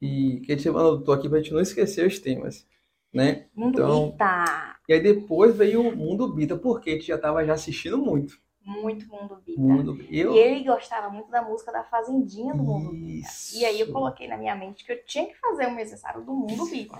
E 0.00 0.40
que 0.44 0.52
a 0.52 0.56
gente 0.56 0.68
anotou 0.68 1.14
aqui 1.14 1.28
pra 1.28 1.38
gente 1.38 1.52
não 1.52 1.60
esquecer 1.60 2.06
os 2.06 2.18
temas, 2.18 2.66
né? 3.12 3.46
Mundo 3.54 3.74
Então- 3.74 4.10
Bita. 4.12 4.76
E 4.88 4.92
aí 4.92 5.00
depois 5.00 5.56
veio 5.56 5.80
o 5.88 5.96
Mundo 5.96 6.32
Bita, 6.32 6.56
porque 6.56 6.90
a 6.90 6.92
gente 6.94 7.06
já 7.06 7.18
tava 7.18 7.44
já 7.44 7.54
assistindo 7.54 7.98
muito. 7.98 8.38
Muito 8.66 9.06
Mundo 9.08 9.42
Bita. 9.44 9.60
Mundo 9.60 9.98
Eu 10.10 10.34
E 10.34 10.38
ele 10.38 10.64
gostava 10.64 11.08
muito 11.10 11.30
da 11.30 11.42
música 11.42 11.70
da 11.72 11.84
Fazendinha 11.84 12.54
do 12.54 12.62
Mundo 12.62 12.90
Bita. 12.92 13.28
Isso. 13.28 13.56
E 13.58 13.64
aí 13.64 13.80
eu 13.80 13.92
coloquei 13.92 14.26
na 14.26 14.36
minha 14.36 14.54
mente 14.56 14.84
que 14.84 14.92
eu 14.92 15.04
tinha 15.04 15.26
que 15.26 15.34
fazer 15.38 15.66
um 15.66 15.74
mês 15.74 15.88
aniversário 15.92 16.22
do 16.24 16.32
Mundo 16.32 16.66
Bita. 16.66 16.98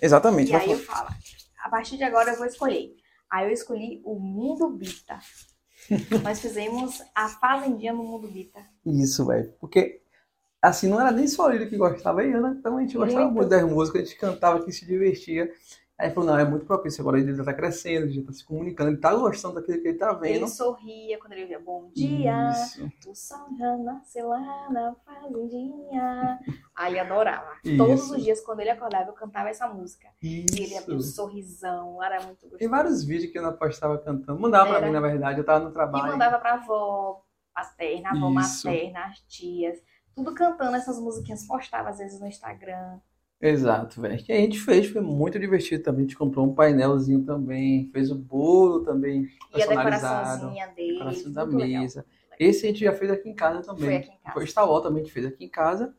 Exatamente. 0.00 0.48
E 0.48 0.52
vai 0.52 0.64
aí 0.64 0.70
eu 0.72 0.78
falar. 0.78 1.06
falo, 1.06 1.20
a 1.62 1.68
partir 1.68 1.96
de 1.96 2.04
agora 2.04 2.32
eu 2.32 2.36
vou 2.36 2.46
escolher. 2.46 2.94
Aí 3.30 3.46
eu 3.46 3.52
escolhi 3.52 4.02
o 4.04 4.18
Mundo 4.18 4.68
Bita. 4.70 5.18
Nós 6.22 6.40
fizemos 6.40 7.02
a 7.14 7.28
Fazendinha 7.28 7.92
no 7.92 8.04
Mundo 8.04 8.28
Bita. 8.28 8.60
Isso, 8.84 9.26
velho. 9.26 9.52
Porque 9.58 10.02
assim, 10.60 10.88
não 10.88 11.00
era 11.00 11.10
nem 11.10 11.26
só 11.26 11.52
ele 11.52 11.66
que 11.66 11.76
gostava, 11.76 12.24
e 12.24 12.32
Ana, 12.32 12.54
então 12.56 12.76
a 12.76 12.80
gente 12.82 12.96
gostava 12.96 13.24
Muito. 13.24 13.34
muito 13.34 13.48
das 13.48 13.64
músicas, 13.64 14.02
a 14.02 14.04
gente 14.04 14.16
cantava 14.16 14.60
aqui, 14.60 14.70
se 14.70 14.86
divertia. 14.86 15.50
Aí 16.02 16.10
falou, 16.10 16.30
não, 16.30 16.38
é 16.38 16.44
muito 16.44 16.66
propício, 16.66 17.00
agora 17.00 17.20
ele 17.20 17.32
já 17.32 17.44
tá 17.44 17.54
crescendo, 17.54 18.06
ele 18.06 18.12
já 18.14 18.22
tá 18.26 18.32
se 18.32 18.44
comunicando, 18.44 18.90
ele 18.90 18.96
tá 18.98 19.14
gostando 19.14 19.54
daquilo 19.54 19.80
que 19.80 19.86
ele 19.86 19.98
tá 19.98 20.12
vendo. 20.12 20.34
Ele 20.34 20.48
sorria 20.48 21.16
quando 21.18 21.32
ele 21.32 21.46
via 21.46 21.60
Bom 21.60 21.90
Dia. 21.94 22.50
Isso. 22.50 22.90
O 23.06 23.14
sol 23.14 23.46
já 23.56 23.76
nasceu 23.76 24.28
lá 24.28 24.68
na 24.70 24.96
fazendinha. 25.04 26.40
Aí 26.74 26.92
ele 26.92 26.98
adorava. 26.98 27.52
Isso. 27.64 27.76
Todos 27.76 28.10
os 28.10 28.22
dias, 28.24 28.40
quando 28.40 28.60
ele 28.60 28.70
acordava, 28.70 29.10
eu 29.10 29.14
cantava 29.14 29.48
essa 29.48 29.68
música. 29.68 30.08
E 30.20 30.44
ele 30.56 30.76
abria 30.76 30.96
um 30.96 30.98
Isso. 30.98 31.14
sorrisão, 31.14 32.02
era 32.02 32.16
muito 32.16 32.40
gostoso. 32.42 32.58
Tem 32.58 32.68
vários 32.68 33.04
vídeos 33.04 33.30
que 33.30 33.38
eu 33.38 33.42
não 33.42 33.52
postava 33.52 33.96
cantando. 33.98 34.40
Mandava 34.40 34.66
pra 34.70 34.78
Era. 34.78 34.86
mim, 34.86 34.92
na 34.92 35.00
verdade, 35.00 35.38
eu 35.38 35.44
tava 35.44 35.64
no 35.64 35.70
E 35.70 35.72
trabalho. 35.72 36.12
mandava 36.12 36.38
pra 36.38 36.54
avó 36.54 37.22
paterna, 37.54 38.10
avó 38.10 38.28
Isso. 38.40 38.66
materna, 38.66 39.04
as 39.06 39.20
tias. 39.28 39.78
Tudo 40.16 40.34
cantando 40.34 40.76
essas 40.76 40.98
musiquinhas, 40.98 41.46
postava 41.46 41.90
às 41.90 41.98
vezes 41.98 42.20
no 42.20 42.26
Instagram. 42.26 42.98
Exato, 43.42 44.00
velho. 44.00 44.22
Que 44.24 44.32
a 44.32 44.36
gente 44.36 44.60
fez, 44.60 44.86
foi 44.86 45.00
muito 45.00 45.36
divertido 45.38 45.82
também. 45.82 46.00
A 46.00 46.02
gente 46.04 46.16
comprou 46.16 46.46
um 46.46 46.54
painelzinho 46.54 47.24
também, 47.24 47.90
fez 47.92 48.08
o 48.12 48.14
bolo 48.14 48.84
também 48.84 49.28
E 49.52 49.62
a 49.62 49.66
personalizado, 49.66 50.52
decoraçãozinha 50.52 50.68
dele. 50.68 50.92
decoração 50.92 51.32
da 51.32 51.44
muito 51.44 51.58
legal. 51.58 51.82
mesa. 51.82 52.06
Esse 52.38 52.64
a 52.66 52.68
gente 52.68 52.80
já 52.84 52.92
fez 52.92 53.10
aqui 53.10 53.28
em 53.28 53.34
casa 53.34 53.62
também. 53.62 53.84
Foi 53.84 53.96
aqui 53.96 54.10
em 54.10 54.18
casa. 54.22 54.34
Foi 54.34 54.46
Star 54.46 54.68
Wars 54.70 54.84
também 54.84 55.02
a 55.02 55.04
gente 55.04 55.12
fez 55.12 55.26
aqui 55.26 55.44
em 55.44 55.48
casa. 55.48 55.92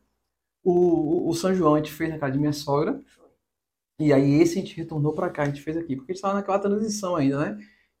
O, 0.62 0.72
o, 0.72 1.28
o 1.28 1.34
São 1.34 1.54
João 1.54 1.74
a 1.74 1.78
gente 1.78 1.92
fez 1.92 2.08
na 2.08 2.18
casa 2.18 2.32
de 2.32 2.38
minha 2.38 2.52
sogra. 2.52 2.98
Foi. 3.06 3.28
E 4.00 4.12
aí 4.12 4.40
esse 4.40 4.58
a 4.58 4.62
gente 4.62 4.74
retornou 4.76 5.12
pra 5.12 5.28
cá, 5.28 5.42
a 5.42 5.46
gente 5.46 5.60
fez 5.60 5.76
aqui. 5.76 5.96
Porque 5.96 6.12
a 6.12 6.14
gente 6.14 6.22
tava 6.22 6.34
naquela 6.34 6.58
transição 6.58 7.14
ainda, 7.14 7.38
né? 7.38 7.58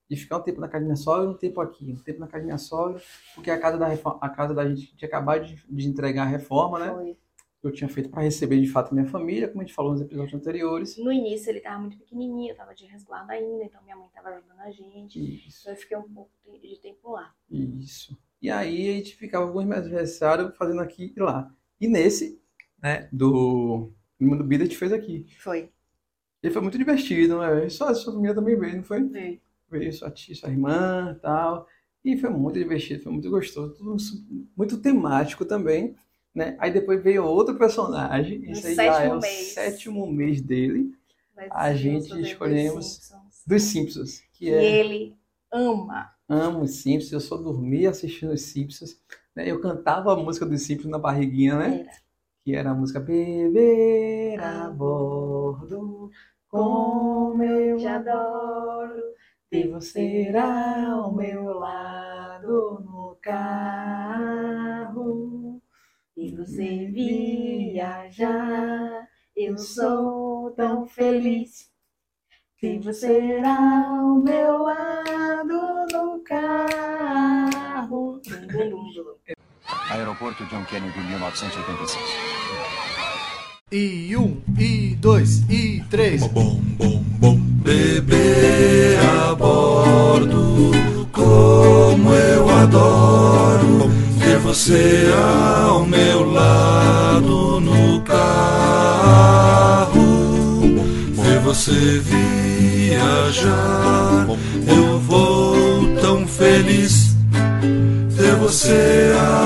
De 0.08 0.16
ficar 0.16 0.38
um 0.38 0.42
tempo 0.42 0.60
na 0.60 0.68
casa 0.68 0.80
de 0.80 0.86
minha 0.86 0.96
sogra, 0.96 1.28
um 1.28 1.34
tempo 1.34 1.60
aqui, 1.60 1.92
um 1.92 1.96
tempo 2.02 2.20
na 2.20 2.26
casa 2.26 2.40
de 2.40 2.46
minha 2.46 2.58
sogra. 2.58 3.00
Porque 3.34 3.50
a 3.50 3.58
casa 3.60 3.76
da, 3.76 3.88
reforma, 3.88 4.18
a 4.22 4.28
casa 4.30 4.54
da 4.54 4.66
gente 4.68 4.96
tinha 4.96 5.06
acabado 5.08 5.44
de, 5.44 5.62
de 5.68 5.86
entregar 5.86 6.22
a 6.22 6.26
reforma, 6.26 6.78
né? 6.78 6.90
Foi. 6.90 7.16
Eu 7.64 7.72
tinha 7.72 7.88
feito 7.88 8.10
pra 8.10 8.22
receber 8.22 8.60
de 8.60 8.66
fato 8.66 8.94
minha 8.94 9.06
família, 9.06 9.48
como 9.48 9.62
a 9.62 9.64
gente 9.64 9.74
falou 9.74 9.92
nos 9.92 10.00
episódios 10.02 10.34
anteriores. 10.34 10.98
No 10.98 11.10
início 11.10 11.50
ele 11.50 11.60
tava 11.60 11.80
muito 11.80 11.96
pequenininho, 11.96 12.52
eu 12.52 12.56
tava 12.56 12.74
de 12.74 12.84
resguardo 12.84 13.32
ainda, 13.32 13.64
então 13.64 13.82
minha 13.82 13.96
mãe 13.96 14.08
tava 14.14 14.28
ajudando 14.28 14.60
a 14.60 14.70
gente. 14.70 15.46
Isso. 15.46 15.60
Então 15.62 15.72
eu 15.72 15.76
fiquei 15.78 15.96
um 15.96 16.02
pouco 16.02 16.30
de 16.60 16.78
tempo 16.80 17.12
lá. 17.12 17.34
Isso. 17.50 18.18
E 18.42 18.50
aí 18.50 18.90
a 18.90 18.92
gente 18.92 19.16
ficava 19.16 19.46
alguns 19.46 19.64
meses 19.64 19.86
aniversário 19.86 20.52
fazendo 20.52 20.82
aqui 20.82 21.14
e 21.16 21.20
lá. 21.20 21.50
E 21.80 21.88
nesse, 21.88 22.38
né, 22.82 23.08
do 23.10 23.90
Mundo 24.20 24.44
Bida 24.44 24.64
a 24.64 24.66
gente 24.66 24.76
fez 24.76 24.92
aqui. 24.92 25.26
Foi. 25.38 25.70
E 26.42 26.50
foi 26.50 26.60
muito 26.60 26.76
divertido, 26.76 27.38
né? 27.38 27.68
Só 27.70 27.88
a 27.88 27.94
sua 27.94 28.12
família 28.12 28.34
também 28.34 28.58
veio, 28.58 28.76
não 28.76 28.84
foi? 28.84 29.08
Foi. 29.08 29.40
Veio 29.70 29.92
sua 29.94 30.10
tia, 30.10 30.34
sua 30.34 30.50
irmã 30.50 31.14
e 31.16 31.20
tal. 31.20 31.66
E 32.04 32.18
foi 32.18 32.28
muito 32.28 32.58
divertido, 32.58 33.02
foi 33.02 33.12
muito 33.12 33.30
gostoso. 33.30 33.72
Tudo 33.72 33.96
muito 34.54 34.78
temático 34.78 35.46
também, 35.46 35.96
né? 36.34 36.56
Aí 36.60 36.72
depois 36.72 37.02
veio 37.02 37.24
outro 37.24 37.56
personagem. 37.58 38.40
No 38.40 38.52
Isso 38.52 38.66
aí 38.66 38.74
já 38.76 39.00
é 39.00 39.12
o 39.12 39.20
mês. 39.20 39.54
sétimo 39.54 40.06
mês 40.10 40.40
dele, 40.42 40.92
Nós 41.36 41.48
A 41.50 41.74
gente 41.74 42.20
escolhemos 42.20 43.02
dois 43.02 43.04
Simpsons. 43.08 43.44
dos 43.46 43.62
Simpsons. 43.62 44.20
Que 44.32 44.48
E 44.48 44.54
é 44.54 44.64
ele 44.80 45.16
ama. 45.52 46.12
Amo 46.28 46.62
os 46.62 46.76
Simpsons, 46.82 47.12
eu 47.12 47.20
só 47.20 47.36
dormia 47.36 47.90
assistindo 47.90 48.32
os 48.32 48.42
Simpsons. 48.42 49.00
Né? 49.34 49.50
Eu 49.50 49.60
cantava 49.60 50.12
a 50.12 50.16
música 50.16 50.46
dos 50.46 50.62
Simpsons 50.62 50.90
na 50.90 50.98
barriguinha, 50.98 51.56
né? 51.58 51.80
Era. 51.80 51.90
Que 52.44 52.54
era 52.54 52.70
a 52.70 52.74
música 52.74 53.00
Beber 53.00 54.40
a 54.42 54.70
bordo, 54.70 56.10
como 56.48 57.42
eu 57.42 57.76
Te 57.78 57.86
adoro, 57.86 58.12
adoro. 58.12 59.02
ter 59.50 59.68
você 59.70 60.32
ao 60.36 61.14
meu 61.14 61.44
lado 61.54 62.80
no 62.84 63.16
carro. 63.22 65.04
E 66.16 66.30
você 66.30 66.86
viajar. 66.92 69.08
Eu 69.36 69.58
sou 69.58 70.52
tão 70.52 70.86
feliz. 70.86 71.68
Ter 72.60 72.78
você 72.78 73.42
ao 73.44 74.20
meu 74.20 74.62
lado 74.62 75.86
no 75.92 76.20
carro. 76.20 78.20
Dum. 78.24 79.34
Aeroporto 79.90 80.44
John 80.46 80.64
Kennedy, 80.66 81.00
1986. 81.00 82.00
E 83.72 84.16
um, 84.16 84.40
e 84.56 84.94
dois, 84.94 85.40
e 85.50 85.82
três. 85.90 86.24
Bom, 86.28 86.60
bom, 86.78 87.02
bom. 87.18 87.36
Beber 87.64 89.00
a 89.00 89.34
bordo, 89.34 90.70
como 91.10 92.14
eu 92.14 92.48
adoro 92.50 93.23
você 94.54 95.12
ao 95.68 95.84
meu 95.84 96.30
lado 96.30 97.60
no 97.60 98.00
carro, 98.02 98.30
ver 101.12 101.40
você 101.40 102.00
viajar. 102.88 104.28
Eu 104.64 105.00
vou 105.00 105.96
tão 106.00 106.24
feliz 106.28 107.16
ter 108.16 108.36
você 108.36 109.12
ao 109.18 109.43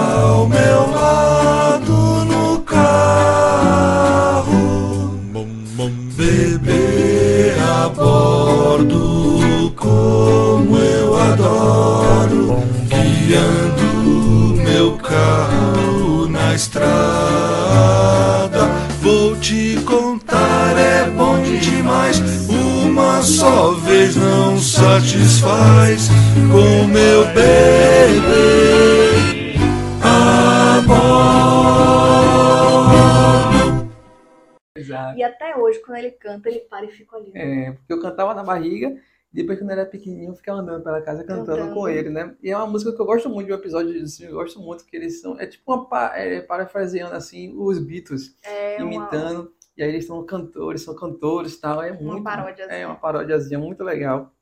só 23.38 23.70
vez 23.70 24.16
não 24.16 24.58
satisfaz 24.58 26.08
com 26.50 26.88
meu 26.88 27.24
bebê 27.26 27.54
a 30.02 30.80
bordo. 33.78 33.88
Exato. 34.76 35.16
E 35.16 35.22
até 35.22 35.56
hoje, 35.56 35.78
quando 35.86 35.98
ele 35.98 36.10
canta, 36.10 36.48
ele 36.48 36.58
para 36.68 36.84
e 36.86 36.90
fica 36.90 37.16
olhando. 37.16 37.36
É, 37.36 37.70
porque 37.70 37.92
eu 37.92 38.02
cantava 38.02 38.34
na 38.34 38.42
barriga, 38.42 38.96
depois 39.32 39.56
quando 39.56 39.70
eu 39.70 39.78
era 39.78 39.86
pequenininho 39.86 40.30
eu 40.32 40.34
ficava 40.34 40.58
andando 40.58 40.82
pela 40.82 41.00
casa 41.00 41.22
cantando, 41.22 41.46
Cantando. 41.46 41.74
com 41.74 41.88
ele, 41.88 42.10
né? 42.10 42.34
E 42.42 42.50
é 42.50 42.56
uma 42.56 42.66
música 42.66 42.92
que 42.92 43.00
eu 43.00 43.06
gosto 43.06 43.28
muito 43.28 43.46
de 43.46 43.52
um 43.52 43.56
episódio 43.56 44.02
assim, 44.02 44.24
eu 44.24 44.32
gosto 44.32 44.58
muito 44.58 44.84
que 44.84 44.96
eles 44.96 45.20
são, 45.20 45.38
é 45.38 45.46
tipo 45.46 45.72
uma 45.72 45.88
é, 46.16 46.40
parafraseando 46.40 47.14
assim 47.14 47.54
os 47.56 47.78
Beatles, 47.78 48.34
É 48.42 48.82
uma, 48.82 48.92
imitando, 48.92 49.52
e 49.78 49.82
aí 49.84 49.90
eles 49.90 50.06
são 50.06 50.24
cantores, 50.26 50.82
são 50.82 50.94
cantores 50.96 51.54
e 51.54 51.60
tal, 51.60 51.82
é 51.82 51.92
uma 52.00 52.18
muito 52.18 52.22
paródia. 52.22 52.64
é 52.68 52.86
uma 52.86 52.96
paródiazinha 52.96 53.58
muito 53.58 53.84
legal. 53.84 54.34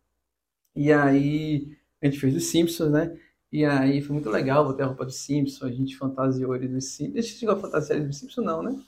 E 0.76 0.92
aí 0.92 1.76
a 2.02 2.06
gente 2.06 2.20
fez 2.20 2.34
os 2.36 2.46
Simpsons, 2.46 2.90
né? 2.92 3.18
E 3.52 3.64
aí 3.64 4.02
foi 4.02 4.14
muito 4.14 4.30
legal, 4.30 4.64
botei 4.66 4.84
a 4.84 4.88
roupa 4.88 5.04
dos 5.06 5.16
Simpsons, 5.16 5.62
a 5.62 5.72
gente 5.74 5.96
fantasiou 5.96 6.54
ele 6.56 6.68
dos 6.68 6.92
Simpsons. 6.94 7.18
A 7.18 7.22
gente 7.22 7.34
chegou 7.38 7.54
a 7.56 7.58
fantasiar 7.60 7.98
ele 7.98 8.08
dos 8.08 8.18
Simpsons, 8.18 8.44
não, 8.46 8.62
né? 8.62 8.80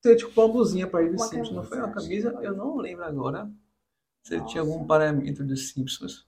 Você 0.00 0.16
tipo 0.16 0.40
uma 0.40 0.52
blusinha 0.52 0.86
pra 0.88 1.02
ele 1.02 1.12
dos 1.12 1.20
Uma 1.22 1.28
Simpsons, 1.28 1.56
não 1.56 1.64
foi 1.64 1.78
uma 1.78 1.90
camisa, 1.90 2.30
camisa? 2.30 2.32
foi. 2.32 2.46
Eu 2.46 2.56
não 2.56 2.76
lembro 2.76 3.04
agora 3.04 3.50
se 4.22 4.34
ele 4.36 4.44
tinha 4.46 4.62
algum 4.62 4.86
paramento 4.86 5.44
dos 5.44 5.70
Simpsons. 5.70 6.26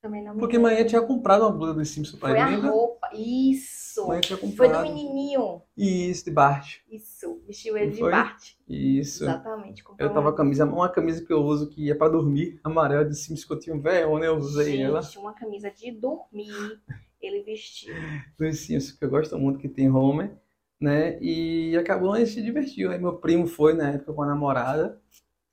Também 0.00 0.22
não 0.24 0.34
me 0.34 0.40
Porque 0.40 0.56
lembro. 0.56 0.62
manhã 0.72 0.84
tinha 0.86 1.02
comprado 1.02 1.42
uma 1.42 1.52
blusa 1.52 1.74
dos 1.74 1.88
Simpsons 1.90 2.20
Foi 2.20 2.30
ele, 2.30 2.38
a 2.38 2.46
lembra? 2.46 2.70
roupa. 2.70 3.10
Isso. 3.14 3.77
Manhã 4.06 4.20
tinha 4.20 4.38
Foi 4.38 4.48
do 4.48 4.56
comprado. 4.56 4.82
menininho. 4.84 5.62
Isso, 5.76 6.24
de 6.24 6.30
Bart. 6.30 6.76
Isso. 6.90 7.42
Vestiu 7.46 7.76
ele 7.76 7.90
de 7.90 7.98
foi? 7.98 8.10
Bart. 8.10 8.52
Isso. 8.68 9.24
Exatamente. 9.24 9.82
Eu 9.98 10.08
tava 10.08 10.20
uma- 10.20 10.22
com 10.22 10.28
a 10.28 10.36
camisa, 10.36 10.64
uma 10.64 10.88
camisa 10.88 11.24
que 11.24 11.32
eu 11.32 11.40
uso 11.42 11.68
que 11.68 11.90
é 11.90 11.94
pra 11.94 12.08
dormir, 12.08 12.60
amarela 12.62 13.04
de 13.04 13.16
tinha 13.58 13.74
um 13.74 13.80
velho, 13.80 14.18
né? 14.18 14.28
Eu 14.28 14.36
usei 14.36 14.72
Gente, 14.76 14.82
ela. 14.82 15.00
uma 15.18 15.32
camisa 15.32 15.70
de 15.70 15.90
dormir. 15.90 16.80
Ele 17.20 17.42
vestiu. 17.42 17.92
dos 18.38 18.60
Simpsons, 18.60 18.92
que 18.92 19.04
eu 19.04 19.10
gosto 19.10 19.36
muito, 19.36 19.58
que 19.58 19.68
tem 19.68 19.90
Homer, 19.90 20.36
né? 20.80 21.18
E 21.20 21.76
acabou 21.76 22.12
a 22.12 22.18
gente 22.20 22.30
se 22.30 22.42
divertiu. 22.42 22.92
Aí 22.92 22.98
meu 22.98 23.16
primo 23.16 23.46
foi 23.46 23.72
na 23.74 23.90
época 23.90 24.12
com 24.12 24.22
a 24.22 24.26
namorada, 24.26 25.00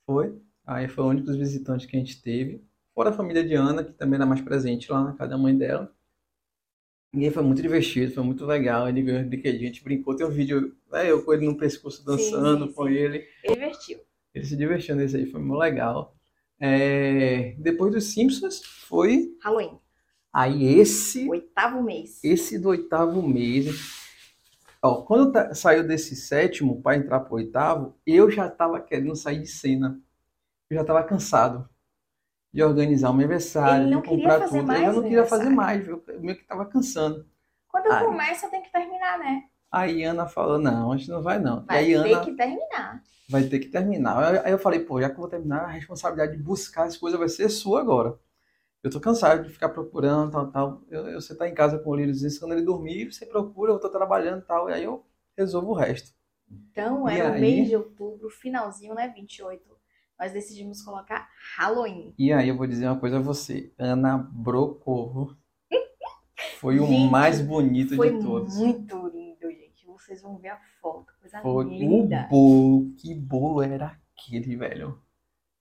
foi. 0.06 0.38
Aí 0.64 0.86
foi 0.88 1.04
o 1.04 1.08
único 1.08 1.26
dos 1.26 1.36
visitantes 1.36 1.86
que 1.86 1.96
a 1.96 1.98
gente 1.98 2.22
teve. 2.22 2.64
Fora 2.94 3.10
a 3.10 3.12
família 3.12 3.44
de 3.44 3.54
Ana, 3.54 3.82
que 3.84 3.92
também 3.92 4.16
era 4.16 4.24
mais 4.26 4.40
presente 4.40 4.90
lá 4.90 5.02
na 5.02 5.12
casa 5.12 5.30
da 5.30 5.38
mãe 5.38 5.56
dela. 5.56 5.92
E 7.14 7.24
aí 7.24 7.30
foi 7.30 7.42
muito 7.42 7.62
divertido, 7.62 8.12
foi 8.12 8.22
muito 8.22 8.44
legal. 8.44 8.88
Ele 8.88 9.02
ganhou 9.02 9.22
um 9.22 9.28
brinquedinho, 9.28 9.64
a 9.64 9.66
gente 9.66 9.82
brincou. 9.84 10.14
Tem 10.14 10.26
um 10.26 10.30
vídeo, 10.30 10.76
né, 10.90 11.10
eu 11.10 11.24
com 11.24 11.32
ele 11.32 11.46
no 11.46 11.56
pescoço 11.56 12.04
dançando 12.04 12.66
sim, 12.66 12.72
com 12.72 12.86
sim. 12.86 12.92
ele. 12.92 13.24
Ele 13.42 13.56
vestiu. 13.56 14.00
Ele 14.34 14.44
se 14.44 14.56
divertindo 14.56 14.98
nesse 14.98 15.16
aí, 15.16 15.26
foi 15.26 15.40
muito 15.40 15.58
legal. 15.58 16.14
É, 16.60 17.54
Depois 17.58 17.92
dos 17.92 18.04
Simpsons, 18.04 18.62
foi. 18.64 19.34
Halloween. 19.42 19.78
Aí 20.32 20.78
esse. 20.78 21.28
Oitavo 21.28 21.82
mês. 21.82 22.22
Esse 22.22 22.58
do 22.58 22.68
oitavo 22.68 23.26
mês. 23.26 24.04
Ó, 24.82 25.02
quando 25.02 25.32
tá- 25.32 25.54
saiu 25.54 25.86
desse 25.86 26.14
sétimo 26.14 26.82
para 26.82 26.96
entrar 26.98 27.20
pro 27.20 27.36
oitavo, 27.36 27.98
eu 28.06 28.30
já 28.30 28.48
tava 28.48 28.80
querendo 28.80 29.16
sair 29.16 29.40
de 29.40 29.48
cena. 29.48 29.98
Eu 30.68 30.76
já 30.76 30.84
tava 30.84 31.02
cansado 31.02 31.68
de 32.56 32.62
organizar 32.62 33.10
o 33.10 33.12
meu 33.12 33.26
aniversário, 33.26 33.86
de 33.86 34.08
comprar 34.08 34.48
tudo. 34.48 34.64
mais 34.64 34.86
eu 34.86 34.92
não 34.94 35.02
queria 35.02 35.26
fazer 35.26 35.50
mais, 35.50 35.86
eu 35.86 36.02
meio 36.20 36.38
que 36.38 36.44
tava 36.44 36.64
cansando. 36.64 37.26
Quando 37.68 37.92
Ai. 37.92 38.02
começa, 38.06 38.48
tem 38.48 38.62
que 38.62 38.72
terminar, 38.72 39.18
né? 39.18 39.44
Aí 39.70 40.02
Ana 40.02 40.26
falou: 40.26 40.58
"Não, 40.58 40.90
a 40.90 40.96
gente 40.96 41.10
não 41.10 41.22
vai 41.22 41.38
não". 41.38 41.66
Vai 41.66 41.78
aí 41.78 41.86
ter 41.88 41.94
Ana 41.96 42.24
que 42.24 42.32
terminar. 42.34 43.02
vai 43.28 43.42
ter 43.44 43.58
que 43.58 43.68
terminar. 43.68 44.24
Aí- 44.24 44.38
Aí 44.46 44.52
eu 44.52 44.58
falei: 44.58 44.80
"Pô, 44.80 44.98
já 44.98 45.10
que 45.10 45.16
eu 45.16 45.20
vou 45.20 45.28
terminar, 45.28 45.64
a 45.64 45.66
responsabilidade 45.66 46.34
de 46.34 46.42
buscar 46.42 46.84
as 46.84 46.96
coisas 46.96 47.20
vai 47.20 47.28
ser 47.28 47.50
sua 47.50 47.80
agora". 47.82 48.18
Eu 48.82 48.90
tô 48.90 48.98
cansado 49.00 49.42
de 49.42 49.50
ficar 49.50 49.68
procurando, 49.68 50.32
tal, 50.32 50.50
tal. 50.50 50.82
Eu, 50.88 51.08
eu- 51.08 51.20
você 51.20 51.36
tá 51.36 51.46
em 51.46 51.54
casa 51.54 51.78
com 51.78 51.90
o 51.90 51.94
Lírio, 51.96 52.14
quando 52.40 52.52
ele 52.52 52.62
dormir, 52.62 53.12
você 53.12 53.26
procura, 53.26 53.72
eu 53.72 53.78
tô 53.78 53.90
trabalhando, 53.90 54.42
tal, 54.46 54.70
e 54.70 54.72
aí 54.72 54.84
eu 54.84 55.04
resolvo 55.36 55.72
o 55.72 55.74
resto. 55.74 56.12
Então, 56.50 57.06
era 57.06 57.30
o 57.30 57.32
aí? 57.34 57.40
mês 57.40 57.68
de 57.68 57.76
outubro, 57.76 58.30
finalzinho, 58.30 58.94
né? 58.94 59.08
28. 59.14 59.75
Nós 60.18 60.32
decidimos 60.32 60.82
colocar 60.82 61.28
Halloween. 61.56 62.14
E 62.18 62.32
aí 62.32 62.48
eu 62.48 62.56
vou 62.56 62.66
dizer 62.66 62.86
uma 62.86 62.98
coisa 62.98 63.18
a 63.18 63.20
você, 63.22 63.72
Ana 63.78 64.16
brocou. 64.18 65.34
Foi 66.58 66.80
o 66.80 66.86
Gente, 66.86 67.10
mais 67.10 67.40
bonito 67.40 67.90
de 67.96 68.22
todos. 68.22 68.56
muito 68.56 69.08
lindo, 69.08 69.50
gente. 69.50 69.86
Vocês 69.86 70.22
vão 70.22 70.38
ver 70.38 70.48
a 70.48 70.60
foto. 70.80 71.12
Coisa 71.20 71.40
Foi 71.40 71.64
linda. 71.66 72.26
o 72.30 72.30
bolo. 72.30 72.94
Que 72.96 73.14
bolo 73.14 73.62
era 73.62 73.98
aquele, 74.16 74.56
velho? 74.56 74.98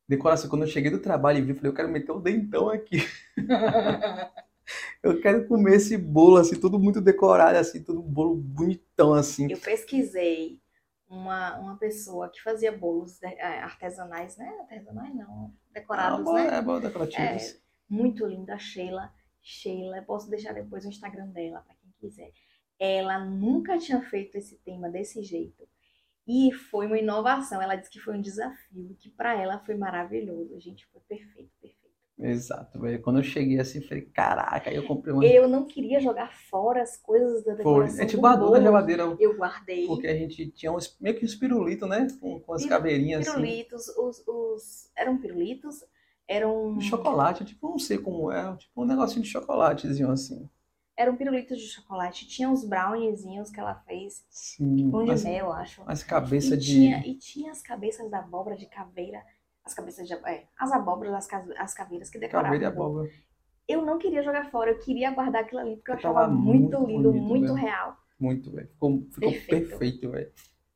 Decoração, 0.08 0.50
quando 0.50 0.62
eu 0.64 0.68
cheguei 0.68 0.92
do 0.92 1.00
trabalho 1.00 1.40
e 1.40 1.42
vi, 1.42 1.50
eu 1.52 1.56
falei, 1.56 1.72
eu 1.72 1.76
quero 1.76 1.90
meter 1.90 2.12
o 2.12 2.20
dentão 2.20 2.70
aqui. 2.70 2.98
Eu 5.04 5.22
quero 5.22 5.48
comer 5.48 5.76
esse 5.76 5.96
bolo, 5.96 6.38
assim, 6.38 6.60
tudo 6.60 6.80
muito 6.80 7.00
decorado, 7.00 7.56
assim, 7.60 7.84
tudo 7.84 8.02
bolo 8.02 8.36
bonitão, 8.36 9.14
assim. 9.14 9.48
Eu 9.52 9.60
pesquisei 9.60 10.60
uma, 11.08 11.58
uma 11.58 11.78
pessoa 11.78 12.30
que 12.30 12.42
fazia 12.42 12.72
bolos 12.72 13.20
de- 13.20 13.28
eh, 13.28 13.60
artesanais, 13.62 14.38
né? 14.38 14.50
Artesanais 14.62 15.14
não, 15.16 15.54
decorados, 15.72 16.20
Ah, 16.20 16.24
bolo, 16.24 16.38
né? 16.38 16.58
é, 16.58 16.62
bolo 16.62 16.80
decorativos. 16.82 17.62
Muito 17.90 18.26
linda, 18.26 18.58
Sheila. 18.58 19.14
Sheila, 19.42 20.02
posso 20.02 20.30
deixar 20.30 20.54
depois 20.54 20.86
o 20.86 20.90
Instagram 20.90 21.28
dela 21.28 21.62
para 21.62 21.76
quem 21.76 21.92
quiser. 22.00 22.32
Ela 22.80 23.24
nunca 23.24 23.78
tinha 23.78 24.02
feito 24.02 24.36
esse 24.38 24.58
tema 24.58 24.90
desse 24.90 25.22
jeito. 25.24 25.68
E 26.28 26.52
foi 26.52 26.88
uma 26.88 26.98
inovação. 26.98 27.62
Ela 27.62 27.76
disse 27.76 27.92
que 27.92 28.00
foi 28.00 28.18
um 28.18 28.22
desafio, 28.22 28.96
que 29.00 29.12
para 29.12 29.36
ela 29.40 29.60
foi 29.60 29.76
maravilhoso. 29.76 30.60
Gente, 30.60 30.88
foi 30.88 31.00
perfeito, 31.02 31.52
perfeito. 31.62 31.85
Exato, 32.18 32.80
velho. 32.80 33.02
Quando 33.02 33.20
eu 33.20 33.24
cheguei 33.24 33.60
assim, 33.60 33.82
falei, 33.82 34.04
caraca, 34.04 34.70
aí 34.70 34.76
eu 34.78 34.88
comprei 34.88 35.14
uma. 35.14 35.26
Eu 35.26 35.50
não 35.50 35.66
queria 35.66 36.00
jogar 36.00 36.32
fora 36.34 36.82
as 36.82 36.96
coisas 36.96 37.44
da 37.44 37.52
Foi. 37.52 37.58
decoração 37.58 38.00
A 38.00 38.02
gente 38.04 38.16
do 38.16 38.22
guardou 38.22 38.52
na 38.52 38.62
geladeira, 38.62 39.04
Eu 39.20 39.36
guardei. 39.36 39.86
porque 39.86 40.08
a 40.08 40.16
gente 40.16 40.50
tinha 40.52 40.72
uns, 40.72 40.98
meio 41.00 41.18
que 41.18 41.26
uns 41.26 41.36
pirulitos, 41.36 41.88
né? 41.90 42.08
Com, 42.22 42.40
com 42.40 42.54
as 42.54 42.62
Piru- 42.62 42.70
caveirinhas 42.70 43.28
assim. 43.28 43.32
Pirulitos, 43.42 43.88
os, 43.90 44.24
os... 44.26 44.92
Eram 44.96 45.18
pirulitos? 45.18 45.84
Eram... 46.28 46.78
De 46.78 46.86
chocolate, 46.86 47.44
tipo, 47.44 47.68
não 47.70 47.78
sei 47.78 47.98
como 47.98 48.32
é, 48.32 48.56
tipo 48.56 48.82
um 48.82 48.86
negocinho 48.86 49.22
de 49.22 49.28
chocolatezinho 49.30 50.10
assim. 50.10 50.50
Eram 50.98 51.18
pirulitos 51.18 51.60
de 51.60 51.68
chocolate. 51.68 52.26
Tinha 52.26 52.50
uns 52.50 52.64
browniezinhos 52.64 53.52
que 53.52 53.60
ela 53.60 53.76
fez. 53.86 54.24
Sim, 54.30 54.90
Pão 54.90 55.04
de 55.04 55.22
mel, 55.26 55.52
acho. 55.52 55.84
mas 55.86 56.02
cabeça 56.02 56.56
e, 56.56 56.58
de. 56.58 56.66
tinha, 56.72 57.06
e 57.06 57.14
tinha 57.16 57.52
as 57.52 57.62
cabeças 57.62 58.10
da 58.10 58.20
abóbora 58.20 58.56
de 58.56 58.66
caveira. 58.68 59.22
As 59.66 59.74
cabeças 59.74 60.08
de 60.08 60.14
é, 60.14 60.44
as 60.60 60.72
abóboras, 60.72 61.14
as, 61.14 61.26
ca- 61.28 61.44
as 61.58 61.74
caveiras 61.74 62.10
que 62.10 62.20
decoravam. 62.20 62.52
Caveira 62.52 62.66
e 62.66 62.68
abóbora. 62.68 63.10
Eu 63.68 63.84
não 63.84 63.98
queria 63.98 64.22
jogar 64.22 64.52
fora, 64.52 64.70
eu 64.70 64.78
queria 64.80 65.10
guardar 65.10 65.42
aquilo 65.42 65.60
ali, 65.62 65.76
porque 65.78 65.92
eu 65.92 65.98
Tava 66.00 66.20
achava 66.20 66.32
muito, 66.32 66.80
muito 66.80 66.88
lindo, 66.88 67.12
bonito, 67.12 67.24
muito 67.28 67.54
velho. 67.54 67.66
real. 67.66 67.98
Muito, 68.20 68.52
velho. 68.52 68.68
Ficou, 68.70 69.08
ficou 69.12 69.32
Perfeito. 69.32 70.12
velho. 70.12 70.32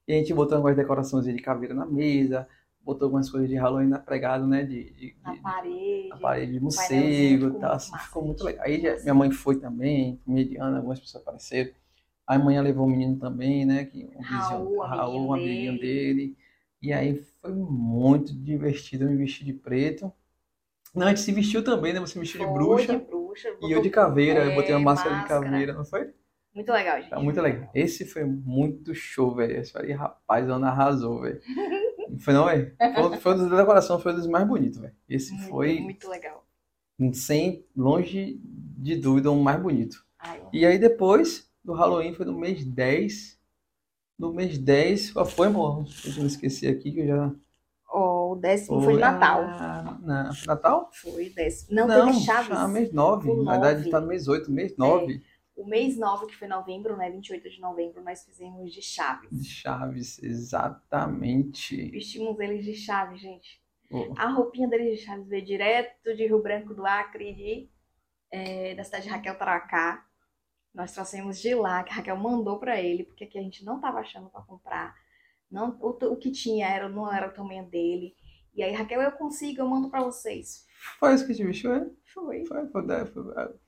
E 0.08 0.14
a 0.14 0.16
gente 0.18 0.34
botou 0.34 0.56
algumas 0.56 0.76
decorações 0.76 1.24
de 1.26 1.36
caveira 1.40 1.76
na 1.76 1.86
mesa, 1.86 2.48
botou 2.82 3.06
algumas 3.06 3.30
coisas 3.30 3.48
de 3.48 3.56
Halloween 3.56 3.88
na 3.90 4.00
pregada, 4.00 4.44
né? 4.48 4.64
De, 4.64 4.92
de, 4.92 5.16
Na 5.22 5.34
de- 5.34 5.40
parede. 5.40 6.08
na 6.10 6.18
parede 6.18 6.52
de 6.54 6.60
morcego 6.60 7.48
e 7.50 7.60
tal. 7.60 7.74
Assim, 7.74 7.96
ficou 8.00 8.26
muito 8.26 8.44
legal. 8.44 8.66
Aí 8.66 8.82
já- 8.82 8.98
minha 9.04 9.14
mãe 9.14 9.30
foi 9.30 9.60
também, 9.60 10.20
Mediana, 10.26 10.78
algumas 10.78 11.00
pessoas 11.00 11.22
apareceram. 11.22 11.72
Aí 12.26 12.38
a 12.38 12.44
mãe 12.44 12.60
levou 12.60 12.88
o 12.88 12.90
menino 12.90 13.18
também, 13.20 13.66
né? 13.68 13.86
Que, 13.86 14.10
um 14.16 14.20
Raul, 14.20 14.66
vizinho, 14.66 14.80
Raul, 14.82 15.28
um 15.28 15.34
amiguinho 15.36 15.78
dele. 15.80 16.14
dele. 16.14 16.38
E 16.82 16.94
aí 16.94 17.16
foi 17.42 17.52
muito 17.54 18.34
divertido, 18.34 19.06
eu 19.06 19.10
me 19.10 19.18
vesti 19.18 19.44
de 19.44 19.54
preto. 19.54 20.12
Não, 20.96 21.06
a 21.06 21.10
gente 21.10 21.22
se 21.22 21.32
vestiu 21.32 21.64
também, 21.64 21.94
né? 21.94 22.00
Você 22.00 22.14
se 22.14 22.20
vestiu 22.20 22.40
de 22.40 22.46
Foi 22.46 22.54
bruxa. 22.54 22.98
de 22.98 23.06
bruxa. 23.06 23.50
E 23.62 23.72
eu 23.72 23.82
de 23.82 23.90
caveira, 23.90 24.46
eu 24.46 24.56
botei 24.56 24.72
uma 24.74 24.82
é, 24.82 24.84
máscara, 24.84 25.16
de 25.16 25.22
máscara. 25.22 25.42
caveira, 25.46 25.74
não 25.74 25.86
foi? 25.86 26.12
Muito 26.54 26.72
legal, 26.72 26.98
gente. 27.00 27.10
Tá 27.10 27.20
muito 27.20 27.40
legal. 27.40 27.70
Esse 27.76 28.06
foi 28.06 28.24
muito 28.24 28.94
show, 28.96 29.36
velho. 29.36 29.60
Esse 29.60 29.78
aí, 29.78 29.92
rapaz, 29.92 30.50
a 30.50 30.56
Ana 30.56 30.70
arrasou, 30.70 31.22
velho. 31.22 31.40
Foi 32.18 32.34
não, 32.34 32.46
velho? 32.46 32.76
Foi, 32.96 33.18
foi 33.18 33.34
um 33.34 33.38
dos 33.38 33.50
da 33.52 33.58
decoração, 33.58 34.00
foi 34.00 34.14
um 34.14 34.16
dos 34.16 34.26
mais 34.26 34.46
bonitos, 34.48 34.80
velho. 34.80 34.96
Esse 35.08 35.32
Muito, 35.32 35.48
foi, 35.48 35.80
muito 35.80 36.10
legal. 36.10 36.44
sem, 37.14 37.64
longe 37.78 38.42
de 38.44 38.96
dúvida, 38.96 39.30
o 39.32 39.42
mais 39.42 39.62
bonito. 39.62 40.04
Ai, 40.18 40.42
E 40.52 40.66
aí 40.66 40.80
depois 40.80 41.50
do 41.64 41.72
Halloween 41.72 42.14
foi 42.14 42.26
no 42.26 42.38
mês 42.38 42.66
10. 42.66 43.39
No 44.20 44.34
mês 44.34 44.58
10, 44.58 45.12
qual 45.14 45.26
foi, 45.26 45.48
amor? 45.48 45.84
Deixa 45.86 46.10
eu 46.10 46.16
não 46.20 46.28
esquecer 46.28 46.68
aqui 46.76 46.92
que 46.92 47.00
eu 47.00 47.08
já. 47.08 47.32
Ó, 47.92 48.34
o 48.34 48.36
décimo 48.36 48.82
foi 48.82 48.94
de 48.96 49.00
Natal. 49.00 49.42
Ah, 49.48 49.98
na- 50.02 50.32
Natal? 50.46 50.90
Foi 50.94 51.30
décimo. 51.30 51.76
Não, 51.76 51.88
teve 51.88 52.20
Chaves. 52.26 52.52
ah, 52.52 52.68
mês 52.68 52.92
9. 52.92 53.30
O 53.32 53.44
Na 53.44 53.54
verdade, 53.54 53.80
nove. 53.80 53.90
tá 53.92 54.00
no 54.02 54.08
mês 54.08 54.28
8, 54.28 54.52
mês 54.52 54.76
9 54.78 55.24
O 55.56 55.66
mês 55.66 55.98
9, 55.98 56.28
que 56.28 56.36
foi 56.36 56.48
novembro, 56.48 56.96
né? 56.96 57.10
28 57.10 57.50
de 57.50 57.60
novembro, 57.60 58.02
nós 58.04 58.24
fizemos 58.24 58.72
de 58.74 58.82
Chaves. 58.82 59.30
de 59.32 59.44
Chaves, 59.48 60.22
exatamente. 60.22 61.90
Vestimos 61.92 62.40
eles 62.40 62.64
de 62.66 62.74
Chaves, 62.76 63.20
gente. 63.22 63.60
Oh, 63.92 64.14
A 64.18 64.30
roupinha 64.30 64.68
deles 64.68 65.00
de 65.00 65.06
Chaves 65.06 65.28
veio 65.28 65.44
direto 65.46 66.16
de 66.16 66.28
Rio 66.28 66.42
Branco 66.42 66.74
do 66.74 66.86
Acre, 66.86 67.34
de, 67.34 67.70
eh, 68.32 68.76
da 68.76 68.84
cidade 68.84 69.06
de 69.06 69.10
Raquel 69.10 69.36
Taracá. 69.38 70.06
Nós 70.80 70.94
trouxemos 70.94 71.42
de 71.42 71.54
lá, 71.54 71.84
que 71.84 71.92
a 71.92 71.96
Raquel 71.96 72.16
mandou 72.16 72.58
pra 72.58 72.80
ele, 72.80 73.04
porque 73.04 73.26
aqui 73.26 73.38
a 73.38 73.42
gente 73.42 73.66
não 73.66 73.82
tava 73.82 74.00
achando 74.00 74.30
pra 74.30 74.42
comprar. 74.44 74.96
Não, 75.52 75.78
o, 75.82 75.90
o 75.90 76.16
que 76.16 76.32
tinha 76.32 76.66
era, 76.70 76.88
não 76.88 77.12
era 77.14 77.28
o 77.28 77.34
tamanho 77.34 77.66
dele. 77.66 78.16
E 78.56 78.64
aí, 78.64 78.72
Raquel, 78.72 79.02
eu 79.02 79.12
consigo, 79.12 79.60
eu 79.60 79.68
mando 79.68 79.90
pra 79.90 80.02
vocês. 80.02 80.66
Foi 80.98 81.14
esse 81.14 81.28
que 81.28 81.36
te 81.36 81.44
vestiu, 81.44 81.74
é? 81.74 81.86
Foi. 82.14 82.46
Foi, 82.46 82.66
foi, 82.68 82.88
foi, 82.88 83.06
foi, 83.08 83.24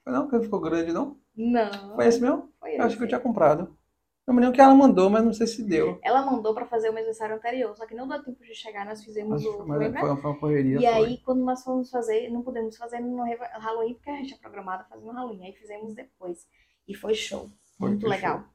foi 0.05 0.13
não, 0.13 0.29
que 0.29 0.39
ficou 0.39 0.61
grande, 0.61 0.93
não? 0.93 1.19
Não. 1.35 1.95
Foi 1.95 2.07
esse 2.07 2.21
mesmo? 2.21 2.49
Foi 2.57 2.77
Eu 2.77 2.83
acho 2.83 2.95
que 2.95 3.03
eu 3.03 3.07
tinha 3.09 3.19
comprado. 3.19 3.77
Eu 4.25 4.33
me 4.33 4.39
lembro 4.39 4.55
que 4.55 4.61
ela 4.61 4.73
mandou, 4.73 5.09
mas 5.09 5.25
não 5.25 5.33
sei 5.33 5.47
se 5.47 5.67
deu. 5.67 5.99
Ela 6.01 6.25
mandou 6.25 6.53
pra 6.53 6.65
fazer 6.65 6.87
o 6.87 6.91
aniversário 6.93 7.35
anterior, 7.35 7.75
só 7.75 7.85
que 7.85 7.93
não 7.93 8.07
deu 8.07 8.23
tempo 8.23 8.41
de 8.41 8.55
chegar, 8.55 8.85
nós 8.85 9.03
fizemos 9.03 9.41
Acho 9.41 9.49
o. 9.49 9.57
foi, 9.57 9.65
mas 9.65 9.79
lembra? 9.79 9.99
foi, 9.99 10.15
foi 10.15 10.31
uma 10.31 10.39
correria. 10.39 10.77
E 10.77 10.79
foi. 10.79 10.87
aí, 10.87 11.17
quando 11.25 11.43
nós 11.43 11.61
fomos 11.61 11.89
fazer, 11.89 12.29
não 12.29 12.41
pudemos 12.41 12.77
fazer 12.77 13.01
no 13.01 13.21
Halloween, 13.59 13.95
porque 13.95 14.09
a 14.09 14.15
gente 14.15 14.33
é 14.33 14.37
programada 14.37 14.85
fazendo 14.85 15.11
Halloween. 15.11 15.43
Aí 15.43 15.53
fizemos 15.53 15.93
depois. 15.93 16.47
E 16.91 16.95
foi 17.01 17.15
show. 17.15 17.43
Foi, 17.77 17.89
Muito 17.89 18.01
foi 18.01 18.09
legal. 18.09 18.37
show. 18.37 18.45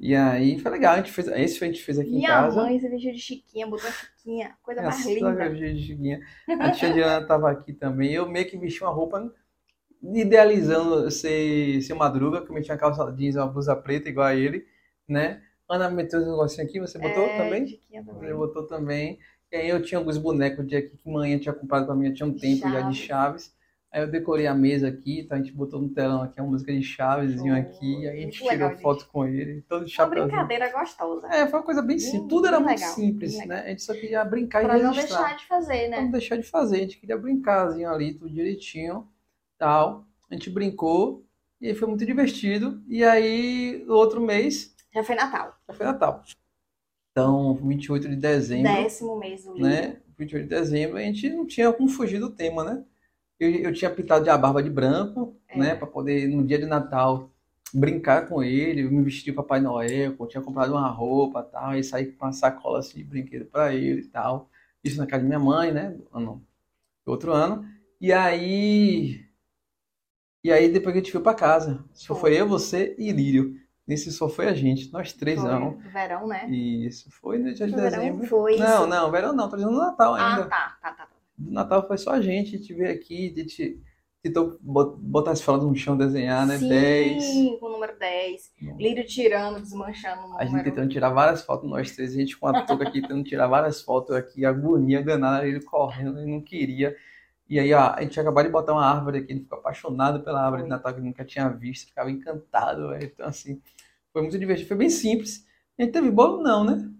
E 0.00 0.14
aí 0.14 0.58
foi 0.58 0.70
legal, 0.72 0.94
a 0.94 0.96
gente 0.98 1.12
fez. 1.12 1.28
Esse 1.28 1.62
a 1.64 1.66
gente 1.66 1.82
fez 1.82 1.98
aqui 1.98 2.16
em 2.16 2.20
Minha 2.20 2.28
casa. 2.28 2.56
mãe 2.56 2.78
se 2.78 2.88
vestiu 2.88 3.12
de 3.12 3.18
Chiquinha, 3.18 3.66
botou 3.66 3.88
a 3.88 3.92
Chiquinha, 3.92 4.56
coisa 4.62 4.82
mais 4.82 5.00
Essa 5.00 5.08
linda. 5.08 5.50
de 5.50 5.78
Chiquinha. 5.86 6.20
A 6.58 6.70
tia 6.70 6.92
Diana 6.92 7.26
tava 7.26 7.50
aqui 7.50 7.72
também. 7.72 8.12
Eu 8.12 8.28
meio 8.28 8.48
que 8.48 8.56
vesti 8.58 8.82
uma 8.82 8.92
roupa 8.92 9.32
idealizando 10.02 11.10
ser, 11.10 11.80
ser 11.82 11.94
madruga, 11.94 12.42
que 12.44 12.50
eu 12.50 12.54
metia 12.54 12.74
uma 12.74 12.80
calça 12.80 13.10
jeans 13.12 13.36
uma 13.36 13.46
blusa 13.48 13.74
preta 13.76 14.08
igual 14.08 14.26
a 14.26 14.34
ele, 14.34 14.66
né? 15.08 15.42
Ana 15.68 15.90
meteu 15.90 16.20
os 16.20 16.26
negocinhos 16.26 16.68
aqui, 16.68 16.80
você 16.80 16.98
botou 16.98 17.24
É, 17.24 17.36
também? 17.38 17.66
Chiquinha 17.66 18.04
também. 18.04 18.28
Você 18.28 18.34
botou 18.34 18.66
também. 18.66 19.18
E 19.52 19.56
aí 19.56 19.68
eu 19.68 19.82
tinha 19.82 19.98
alguns 19.98 20.18
bonecos 20.18 20.66
de 20.66 20.76
aqui 20.76 20.96
que 20.96 21.10
manhã 21.10 21.38
tinha 21.38 21.54
comprado 21.54 21.86
pra 21.86 21.94
mim, 21.94 22.08
eu 22.08 22.14
tinha 22.14 22.26
um 22.26 22.36
tempo 22.36 22.68
já 22.68 22.80
de 22.82 22.96
Chaves. 22.96 23.54
Aí 23.94 24.00
eu 24.02 24.08
decorei 24.10 24.48
a 24.48 24.54
mesa 24.54 24.88
aqui, 24.88 25.22
tá? 25.22 25.36
A 25.36 25.38
gente 25.38 25.52
botou 25.52 25.80
no 25.80 25.88
telão 25.88 26.20
aqui 26.22 26.40
a 26.40 26.42
música 26.42 26.72
de 26.72 26.82
Chavezinho 26.82 27.52
Foi. 27.52 27.60
aqui, 27.60 28.08
aí 28.08 28.18
a 28.18 28.20
gente 28.22 28.42
legal, 28.42 28.70
tirou 28.70 28.82
foto 28.82 29.06
com 29.08 29.24
ele, 29.24 29.62
todo 29.68 29.82
Uma 29.82 29.86
chapéuzinho. 29.88 30.26
brincadeira 30.26 30.72
gostosa. 30.72 31.28
É, 31.28 31.46
foi 31.46 31.60
uma 31.60 31.64
coisa 31.64 31.80
bem 31.80 31.98
simples. 32.00 32.28
Tudo 32.28 32.48
era 32.48 32.58
muito 32.58 32.76
legal, 32.76 32.92
simples, 32.92 33.46
né? 33.46 33.60
A 33.60 33.68
gente 33.68 33.84
só 33.84 33.94
queria 33.94 34.24
brincar 34.24 34.64
Pra 34.64 34.76
e 34.78 34.82
não 34.82 34.90
registrar. 34.92 35.20
deixar 35.20 35.36
de 35.36 35.46
fazer, 35.46 35.88
Pra 35.90 35.96
não 35.98 36.06
né? 36.06 36.10
deixar 36.10 36.36
de 36.36 36.42
fazer. 36.42 36.76
A 36.76 36.80
gente 36.80 36.98
queria 36.98 37.16
brincarzinho 37.16 37.88
ali, 37.88 38.14
tudo 38.14 38.28
direitinho, 38.34 39.06
tal. 39.56 40.04
A 40.28 40.34
gente 40.34 40.50
brincou 40.50 41.24
e 41.60 41.68
aí 41.68 41.74
foi 41.76 41.86
muito 41.86 42.04
divertido. 42.04 42.82
E 42.88 43.04
aí, 43.04 43.84
no 43.86 43.94
outro 43.94 44.20
mês, 44.20 44.74
Já 44.92 45.04
foi 45.04 45.14
Natal. 45.14 45.56
já 45.68 45.72
foi 45.72 45.86
Natal. 45.86 46.24
Então, 47.12 47.54
28 47.54 48.08
de 48.08 48.16
dezembro, 48.16 48.72
Décimo 48.72 49.16
mês 49.20 49.44
do 49.44 49.52
livro. 49.54 49.68
né? 49.68 50.00
28 50.18 50.42
de 50.42 50.48
dezembro, 50.48 50.96
a 50.96 51.00
gente 51.00 51.30
não 51.30 51.46
tinha 51.46 51.72
como 51.72 51.88
fugir 51.88 52.18
do 52.18 52.28
tema, 52.30 52.64
né? 52.64 52.84
Eu, 53.38 53.50
eu 53.50 53.72
tinha 53.72 53.90
pintado 53.90 54.24
de 54.24 54.30
a 54.30 54.38
barba 54.38 54.62
de 54.62 54.70
branco, 54.70 55.36
É. 55.48 55.58
né? 55.58 55.74
Pra 55.74 55.86
poder, 55.86 56.28
no 56.28 56.44
dia 56.44 56.58
de 56.58 56.66
Natal, 56.66 57.30
brincar 57.72 58.28
com 58.28 58.42
ele, 58.42 58.82
me 58.84 59.02
vestir 59.02 59.24
de 59.24 59.32
Papai 59.32 59.60
Noel, 59.60 60.14
eu 60.18 60.26
tinha 60.26 60.42
comprado 60.42 60.72
uma 60.72 60.88
roupa 60.88 61.40
e 61.48 61.52
tal, 61.52 61.74
e 61.76 61.82
sair 61.84 62.12
com 62.12 62.24
uma 62.26 62.32
sacola 62.32 62.78
assim, 62.78 62.98
de 62.98 63.04
brinquedo 63.04 63.46
pra 63.46 63.74
ele 63.74 64.02
e 64.02 64.08
tal. 64.08 64.48
Isso 64.82 64.98
na 64.98 65.06
casa 65.06 65.22
de 65.22 65.26
minha 65.28 65.40
mãe, 65.40 65.72
né? 65.72 65.96
Ano, 66.12 66.42
outro 67.06 67.32
ano. 67.32 67.66
E 68.00 68.12
aí. 68.12 69.24
E 70.44 70.52
aí 70.52 70.68
depois 70.68 70.92
que 70.92 70.98
a 71.00 71.02
gente 71.02 71.12
foi 71.12 71.22
pra 71.22 71.34
casa. 71.34 71.82
Só 71.94 72.14
foi 72.14 72.38
eu, 72.38 72.46
você 72.46 72.94
e 72.98 73.10
Lírio. 73.10 73.56
Nesse 73.86 74.10
só 74.12 74.28
foi 74.30 74.46
a 74.48 74.54
gente, 74.54 74.90
nós 74.92 75.12
três 75.12 75.38
Foi 75.40 75.50
anos. 75.50 75.82
do 75.82 75.90
verão, 75.90 76.26
né? 76.26 76.48
Isso, 76.48 77.10
foi 77.10 77.38
no 77.38 77.52
dia 77.52 77.66
de 77.66 77.74
verão 77.74 77.90
dezembro. 77.98 78.26
foi 78.26 78.56
Não, 78.58 78.86
não, 78.86 79.10
verão 79.10 79.34
não, 79.34 79.48
tô 79.48 79.56
dizendo 79.56 79.76
Natal 79.76 80.14
Ah, 80.14 80.30
ainda. 80.36 80.46
tá, 80.48 80.78
tá, 80.80 80.92
tá. 80.92 81.04
tá. 81.06 81.13
No 81.36 81.52
Natal 81.52 81.86
foi 81.86 81.98
só 81.98 82.12
a 82.12 82.20
gente, 82.20 82.52
gente 82.58 82.72
veio 82.74 82.92
aqui, 82.92 83.32
a 83.36 83.40
gente 83.40 83.80
tentou 84.22 84.56
bot- 84.60 84.96
botar 85.00 85.32
as 85.32 85.42
falas 85.42 85.64
no 85.64 85.74
chão, 85.76 85.96
desenhar, 85.96 86.46
né? 86.46 86.58
Sim, 86.58 86.68
10. 86.68 87.24
com 87.60 87.66
o 87.66 87.72
número 87.72 87.98
10. 87.98 88.52
Não. 88.62 88.76
Lírio 88.78 89.04
tirando, 89.06 89.60
desmanchando 89.60 90.22
o 90.28 90.36
A 90.38 90.42
gente 90.44 90.52
número. 90.52 90.70
tentando 90.70 90.88
tirar 90.90 91.10
várias 91.10 91.42
fotos, 91.42 91.68
nós 91.68 91.90
três, 91.94 92.14
a 92.14 92.18
gente 92.18 92.36
com 92.38 92.46
a 92.46 92.62
touca 92.64 92.88
aqui 92.88 93.02
tentando 93.02 93.24
tirar 93.24 93.46
várias 93.48 93.82
fotos 93.82 94.14
aqui, 94.16 94.44
agonia 94.46 95.02
danada, 95.02 95.46
ele 95.46 95.60
correndo, 95.60 96.18
ele 96.20 96.30
não 96.30 96.40
queria. 96.40 96.96
E 97.46 97.58
aí, 97.60 97.74
ó, 97.74 97.90
a 97.94 98.00
gente 98.00 98.18
acabou 98.18 98.42
de 98.42 98.48
botar 98.48 98.72
uma 98.72 98.86
árvore 98.86 99.18
aqui, 99.18 99.32
ele 99.32 99.40
ficou 99.40 99.58
apaixonado 99.58 100.22
pela 100.24 100.42
árvore 100.42 100.62
de. 100.62 100.68
Natal 100.70 100.94
que 100.94 101.00
ele 101.00 101.06
nunca 101.08 101.24
tinha 101.24 101.46
visto, 101.50 101.88
ficava 101.88 102.10
encantado, 102.10 102.88
velho. 102.88 103.04
Então, 103.04 103.26
assim, 103.26 103.60
foi 104.12 104.22
muito 104.22 104.38
divertido, 104.38 104.68
foi 104.68 104.76
bem 104.78 104.88
simples. 104.88 105.44
A 105.78 105.82
gente 105.82 105.92
teve 105.92 106.10
bolo, 106.10 106.42
não, 106.42 106.64
né? 106.64 106.90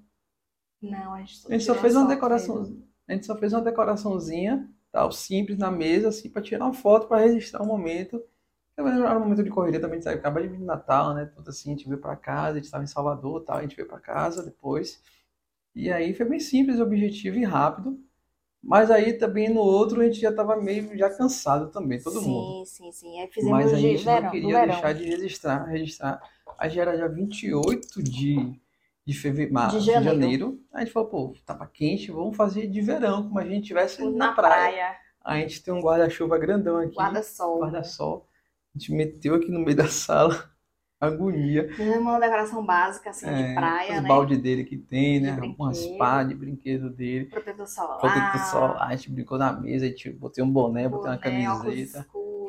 Não, 0.83 1.15
a 1.15 1.21
gente 1.21 1.39
só, 1.39 1.49
A 1.49 1.53
gente 1.53 1.65
só 1.65 1.75
fez 1.75 1.97
uma 1.97 2.07
decoração. 2.07 2.77
A 3.09 3.13
gente 3.13 3.27
só 3.27 3.37
fez 3.37 3.53
uma 3.53 3.63
decoraçãozinha, 3.63 4.69
tal, 4.91 5.13
simples 5.13 5.59
na 5.59 5.71
mesa, 5.71 6.09
assim, 6.09 6.29
para 6.31 6.43
tirar 6.43 6.65
uma 6.65 6.75
foto, 6.75 7.07
para 7.09 7.23
registrar 7.23 7.63
um 7.63 7.67
momento. 7.67 8.23
Era 8.77 9.17
um 9.17 9.21
momento 9.21 9.43
de 9.45 9.51
correria 9.51 9.81
também, 9.81 10.01
sabe? 10.01 10.17
Acaba 10.19 10.43
de 10.43 10.49
vir 10.49 10.59
de 10.59 10.65
Natal, 10.65 11.15
né? 11.15 11.27
Tudo 11.27 11.51
assim, 11.51 11.71
a 11.71 11.77
gente 11.77 11.89
veio 11.89 12.01
para 12.01 12.17
casa, 12.17 12.53
a 12.53 12.55
gente 12.55 12.65
estava 12.65 12.83
em 12.85 12.89
Salvador, 12.89 13.45
tal, 13.45 13.59
a 13.59 13.63
gente 13.63 13.77
veio 13.77 13.89
para 13.89 14.01
casa 14.01 14.43
depois. 14.43 15.01
E 15.75 15.91
aí 15.93 16.15
foi 16.15 16.27
bem 16.27 16.41
simples, 16.41 16.81
objetivo 16.81 17.37
e 17.37 17.45
rápido. 17.45 17.99
Mas 18.63 18.91
aí 18.91 19.13
também 19.13 19.49
no 19.53 19.61
outro 19.61 20.01
a 20.01 20.05
gente 20.05 20.19
já 20.21 20.31
estava 20.31 20.57
meio 20.57 20.97
já 20.97 21.11
cansado 21.11 21.71
também, 21.71 22.01
todo 22.03 22.19
sim, 22.21 22.29
mundo. 22.29 22.67
Sim, 22.67 22.91
sim, 22.93 23.21
Aí 23.21 23.29
fizemos 23.29 23.53
Mas 23.53 23.73
a 23.75 23.77
gente 23.77 24.03
verão, 24.03 24.23
não 24.23 24.31
queria 24.31 24.61
verão. 24.61 24.73
deixar 24.73 24.95
de 24.95 25.05
registrar, 25.05 25.65
registrar. 25.67 26.23
A 26.59 26.67
gente 26.69 26.81
era 26.81 26.97
já 26.97 27.07
28 27.07 28.03
de, 28.03 28.59
de, 29.07 29.15
feve... 29.15 29.51
ma- 29.51 29.69
De 29.69 29.79
de 29.81 29.85
janeiro. 29.85 30.61
A 30.73 30.81
gente 30.81 30.93
falou, 30.93 31.09
pô, 31.09 31.35
tava 31.45 31.67
quente, 31.67 32.11
vamos 32.11 32.37
fazer 32.37 32.67
de 32.67 32.81
verão, 32.81 33.25
como 33.25 33.39
a 33.39 33.45
gente 33.45 33.63
estivesse 33.63 34.03
Na, 34.05 34.11
na 34.29 34.33
praia. 34.33 34.55
praia, 34.73 34.97
A 35.25 35.39
gente 35.39 35.63
tem 35.63 35.73
um 35.75 35.81
guarda-chuva 35.81 36.39
grandão 36.39 36.79
aqui, 36.79 36.95
guarda-sol. 36.97 37.61
guarda-sol. 37.61 38.29
A 38.75 38.79
gente 38.79 38.93
meteu 38.93 39.35
aqui 39.37 39.51
no 39.51 39.61
meio 39.61 39.77
da 39.77 39.87
sala, 39.89 40.51
agonia. 41.01 41.69
Uma 41.79 42.19
decoração 42.19 42.65
básica, 42.65 43.11
assim, 43.11 43.27
É, 43.27 43.49
de 43.49 43.55
praia, 43.55 43.97
os 43.97 44.03
né? 44.03 44.09
balde 44.09 44.37
dele 44.37 44.65
que 44.65 44.77
tem, 44.77 45.21
né? 45.21 45.37
Umas 45.59 45.87
pá 45.99 46.23
de 46.25 46.35
brinquedo 46.35 46.91
dele. 46.91 47.27
Protetor 47.27 47.67
solar. 47.67 47.99
Protetor 47.99 48.41
solar, 48.51 48.89
a 48.89 48.97
gente 48.97 49.11
brincou 49.11 49.39
na 49.39 49.53
mesa, 49.53 49.85
a 49.87 49.89
gente 49.89 50.11
botei 50.11 50.43
um 50.43 50.51
boné, 50.51 50.89
botei 50.89 51.11
uma 51.11 51.19
boné, 51.19 51.51
óculos 51.51 51.93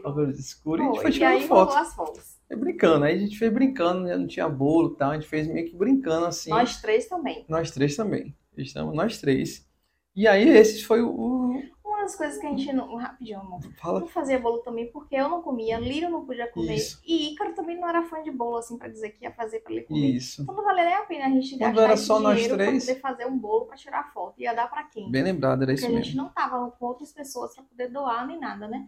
escuros. 0.05 0.17
óculos 0.19 0.39
escuros, 0.39 0.85
e 0.85 0.87
a 0.87 0.91
gente 0.91 1.01
foi 1.01 1.11
tirando 1.11 1.31
aí 1.33 1.47
foto. 1.47 1.75
as 1.75 1.93
fotos. 1.95 2.35
Foi 2.47 2.57
brincando, 2.57 3.05
aí 3.05 3.15
a 3.15 3.19
gente 3.19 3.37
fez 3.39 3.51
brincando, 3.51 4.01
né? 4.01 4.15
não 4.15 4.27
tinha 4.27 4.47
bolo 4.47 4.93
e 4.93 4.97
tal, 4.97 5.11
a 5.11 5.13
gente 5.15 5.27
fez 5.27 5.47
meio 5.47 5.67
que 5.67 5.75
brincando 5.75 6.25
assim. 6.27 6.49
Nós 6.49 6.79
três 6.81 7.07
também. 7.07 7.45
Nós 7.49 7.71
três 7.71 7.95
também. 7.95 8.35
Estamos 8.57 8.95
nós 8.95 9.17
três. 9.19 9.67
E 10.15 10.27
aí, 10.27 10.47
esses 10.47 10.81
foi 10.83 11.01
o. 11.01 11.61
Uma 11.83 12.01
das 12.03 12.15
coisas 12.15 12.37
que 12.37 12.45
a 12.45 12.49
gente 12.49 12.71
não. 12.71 12.95
Rapidinho, 12.95 13.39
amor. 13.39 13.59
Fala. 13.81 13.99
Não 14.01 14.07
fazia 14.07 14.39
bolo 14.39 14.59
também 14.59 14.89
porque 14.91 15.15
eu 15.15 15.27
não 15.27 15.41
comia, 15.41 15.77
Lírio 15.79 16.09
não 16.09 16.23
podia 16.25 16.47
comer. 16.51 16.75
Isso. 16.75 17.01
E 17.05 17.33
Ícaro 17.33 17.53
também 17.55 17.77
não 17.79 17.89
era 17.89 18.03
fã 18.03 18.21
de 18.21 18.31
bolo, 18.31 18.57
assim, 18.57 18.77
pra 18.77 18.87
dizer 18.87 19.09
que 19.09 19.23
ia 19.25 19.31
fazer 19.31 19.59
pra 19.61 19.73
ele 19.73 19.81
comer. 19.81 20.11
Isso. 20.11 20.43
Então 20.43 20.55
não 20.55 20.63
valia 20.63 20.85
nem 20.85 20.93
a 20.93 21.01
pena 21.01 21.25
a 21.25 21.29
gente 21.29 21.49
Quando 21.57 21.59
gastar 21.59 21.81
era 21.83 21.93
esse 21.95 22.03
só 22.05 22.19
nós 22.19 22.47
três? 22.47 22.85
pra 22.85 22.93
poder 22.93 23.01
fazer 23.01 23.25
um 23.25 23.37
bolo 23.37 23.65
pra 23.65 23.75
tirar 23.75 24.13
foto. 24.13 24.39
Ia 24.39 24.53
dar 24.53 24.69
pra 24.69 24.83
quem? 24.83 25.09
Bem 25.11 25.23
lembrado, 25.23 25.63
era 25.63 25.73
Porque 25.73 25.73
isso 25.73 25.85
a 25.87 25.89
gente 25.95 26.07
mesmo. 26.15 26.23
não 26.23 26.29
tava 26.29 26.71
com 26.71 26.85
outras 26.85 27.11
pessoas 27.11 27.53
pra 27.55 27.63
poder 27.63 27.89
doar 27.89 28.25
nem 28.27 28.39
nada, 28.39 28.67
né? 28.67 28.87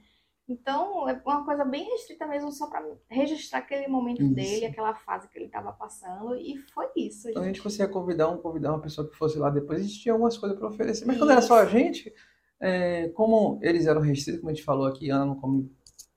Então, 0.49 1.09
é 1.09 1.21
uma 1.25 1.43
coisa 1.43 1.65
bem 1.65 1.83
restrita 1.89 2.25
mesmo, 2.25 2.51
só 2.53 2.67
pra 2.67 2.81
registrar 3.09 3.59
aquele 3.59 3.87
momento 3.87 4.23
Isso. 4.23 4.33
dele, 4.33 4.65
aquela 4.65 4.95
fase 4.95 5.27
que 5.27 5.37
ele 5.37 5.49
tava 5.49 5.73
passando. 5.73 6.35
E 6.35 6.57
foi 6.73 6.87
isso, 6.95 7.29
Então 7.29 7.41
a 7.41 7.45
gente 7.45 7.55
gente. 7.55 7.63
conseguia 7.63 7.87
convidar, 7.89 8.29
um, 8.29 8.37
convidar 8.37 8.71
uma 8.71 8.81
pessoa 8.81 9.09
que 9.09 9.15
fosse 9.17 9.37
lá 9.37 9.49
depois, 9.49 9.79
a 9.79 9.83
gente 9.83 9.99
tinha 9.99 10.13
algumas 10.13 10.37
coisas 10.37 10.57
para 10.57 10.69
oferecer. 10.69 11.05
Mas 11.05 11.17
quando 11.17 11.31
era 11.31 11.41
só 11.41 11.59
a 11.59 11.65
gente, 11.65 12.13
é, 12.61 13.09
como 13.09 13.59
eles 13.61 13.87
eram 13.87 13.99
restritos, 13.99 14.39
como 14.39 14.49
a 14.49 14.53
gente 14.53 14.63
falou 14.63 14.87
aqui, 14.87 15.09
Ana 15.09 15.25
não 15.25 15.35
come, 15.35 15.69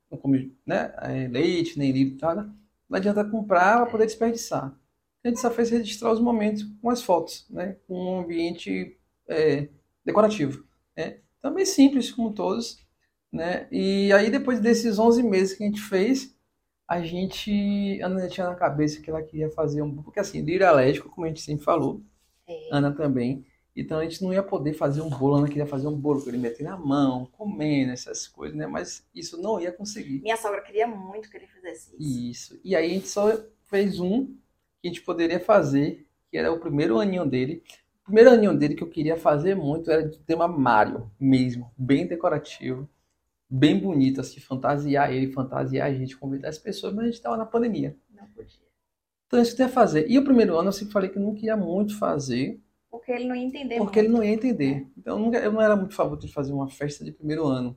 não 0.09 0.16
come 0.19 0.57
né, 0.64 0.95
é, 0.99 1.27
leite, 1.27 1.77
nem 1.77 1.90
livro, 1.90 2.16
nada, 2.23 2.43
não 2.88 2.97
adianta 2.97 3.25
comprar 3.25 3.83
para 3.83 3.90
poder 3.90 4.07
desperdiçar. 4.07 4.79
A 5.25 5.29
gente 5.29 5.40
só 5.40 5.51
fez 5.51 5.71
registrar 5.71 6.12
os 6.12 6.21
momentos 6.21 6.62
com 6.81 6.88
as 6.88 7.03
fotos, 7.03 7.47
né, 7.51 7.77
com 7.87 7.95
um 7.95 8.21
ambiente 8.21 8.97
é, 9.29 9.69
decorativo. 10.05 10.64
Né? 10.97 11.19
Também 11.43 11.66
simples, 11.66 12.12
como 12.12 12.33
todos. 12.33 12.79
Né? 13.33 13.69
E 13.71 14.12
aí, 14.12 14.31
depois 14.31 14.61
desses 14.61 14.99
11 14.99 15.23
meses 15.23 15.57
que 15.57 15.62
a 15.62 15.66
gente 15.66 15.81
fez, 15.81 16.35
a 16.90 17.01
gente. 17.03 18.01
A 18.03 18.07
Ana 18.07 18.27
tinha 18.27 18.49
na 18.49 18.57
cabeça 18.57 19.01
que 19.01 19.09
ela 19.09 19.23
queria 19.23 19.49
fazer 19.51 19.81
um. 19.81 20.03
Porque 20.03 20.19
assim, 20.19 20.43
lírio 20.43 20.66
alérgico, 20.66 21.09
como 21.09 21.25
a 21.25 21.29
gente 21.29 21.40
sempre 21.40 21.64
falou, 21.64 22.03
É, 22.49 22.69
Ana 22.73 22.93
também. 22.93 23.47
Então 23.77 24.01
a 24.01 24.03
gente 24.03 24.23
não 24.23 24.33
ia 24.33 24.43
poder 24.43 24.73
fazer 24.73 25.01
um 25.01 25.09
bolo, 25.09 25.37
Ana 25.37 25.47
queria 25.47 25.66
fazer 25.66 25.87
um 25.87 25.97
bolo, 25.97 26.21
que 26.21 26.29
ele 26.29 26.37
meter 26.37 26.64
na 26.64 26.77
mão, 26.77 27.27
comendo, 27.27 27.93
essas 27.93 28.27
coisas, 28.27 28.57
né? 28.57 28.66
Mas 28.66 29.07
isso 29.14 29.40
não 29.40 29.61
ia 29.61 29.71
conseguir. 29.71 30.21
minha 30.21 30.37
sogra 30.37 30.61
queria 30.61 30.88
muito 30.88 31.31
que 31.31 31.37
ele 31.37 31.47
fizesse 31.47 31.95
isso. 31.97 32.31
Isso. 32.31 32.61
E 32.64 32.75
aí 32.75 32.90
a 32.90 32.95
gente 32.95 33.09
só 33.09 33.40
fez 33.66 34.01
um 34.01 34.27
que 34.27 34.87
a 34.87 34.88
gente 34.88 35.03
poderia 35.03 35.38
fazer, 35.38 36.07
que 36.29 36.37
era 36.37 36.53
o 36.53 36.59
primeiro 36.59 36.99
aninho 36.99 37.25
dele. 37.25 37.62
O 38.03 38.07
primeiro 38.07 38.31
aninho 38.31 38.59
dele 38.59 38.75
que 38.75 38.83
eu 38.83 38.90
queria 38.90 39.16
fazer 39.16 39.55
muito 39.55 39.90
era 39.90 40.09
de 40.09 40.19
tema 40.19 40.49
Mario 40.49 41.09
mesmo, 41.21 41.71
bem 41.79 42.07
decorativo, 42.07 42.88
bem 43.51 43.79
bonito, 43.79 44.21
assim, 44.21 44.41
fantasiar 44.41 45.13
ele, 45.13 45.33
fantasiar 45.33 45.89
a 45.89 45.93
gente, 45.93 46.17
convidar 46.17 46.49
as 46.49 46.59
pessoas, 46.59 46.95
mas 46.95 47.03
a 47.03 47.07
gente 47.07 47.15
estava 47.15 47.37
na 47.37 47.45
pandemia. 47.45 47.97
Não 48.15 48.27
podia. 48.29 48.61
Então 49.27 49.41
isso 49.41 49.57
que 49.57 49.69
fazer. 49.69 50.09
E 50.09 50.19
o 50.19 50.25
primeiro 50.25 50.57
ano 50.57 50.69
eu 50.69 50.73
sempre 50.73 50.93
falei 50.93 51.11
que 51.11 51.19
não 51.19 51.35
queria 51.35 51.57
muito 51.57 51.99
fazer, 51.99 52.61
Porque 52.91 53.13
ele 53.13 53.27
não 53.27 53.35
ia 53.35 53.45
entender 53.45 53.79
porque 53.79 53.99
ele 53.99 54.09
não 54.09 54.23
ia 54.23 54.33
entender. 54.33 54.87
Então 54.97 55.33
eu, 55.33 55.53
não 55.53 55.61
era 55.61 55.77
muito 55.77 55.95
favorito 55.95 56.27
de 56.27 56.33
fazer 56.33 56.53
uma 56.53 56.69
festa 56.69 57.05
de 57.05 57.13
primeiro 57.13 57.47
ano, 57.47 57.77